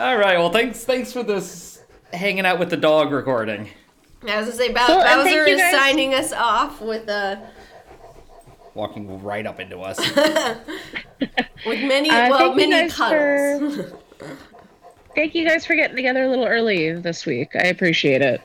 All 0.00 0.16
right. 0.16 0.38
Well, 0.38 0.50
thanks. 0.50 0.84
Thanks 0.84 1.12
for 1.12 1.22
this 1.22 1.82
hanging 2.12 2.46
out 2.46 2.58
with 2.58 2.70
the 2.70 2.76
dog 2.76 3.12
recording. 3.12 3.68
I 4.26 4.36
was 4.38 4.46
gonna 4.46 4.52
say, 4.52 4.72
Bow- 4.72 4.86
Well, 4.88 5.00
and 5.00 5.22
thank 5.22 5.36
Bowser 5.36 5.48
you 5.48 5.54
is 5.56 5.60
guys- 5.60 5.72
signing 5.74 6.14
us 6.14 6.32
off 6.32 6.80
with 6.80 7.08
a 7.08 7.40
Walking 8.74 9.22
right 9.22 9.46
up 9.46 9.58
into 9.60 9.78
us. 9.80 9.98
with 11.66 11.82
many, 11.84 12.08
Uh, 12.08 12.30
well, 12.30 12.38
thank 12.38 12.60
you 12.60 12.68
many 12.68 12.88
guys 12.88 12.94
cuddles. 12.96 13.92
Thank 15.16 15.34
you 15.34 15.44
guys 15.46 15.66
for 15.66 15.74
getting 15.74 15.96
together 15.96 16.22
a 16.22 16.28
little 16.28 16.46
early 16.46 16.92
this 16.92 17.26
week. 17.26 17.56
I 17.56 17.66
appreciate 17.66 18.22
it. 18.22 18.40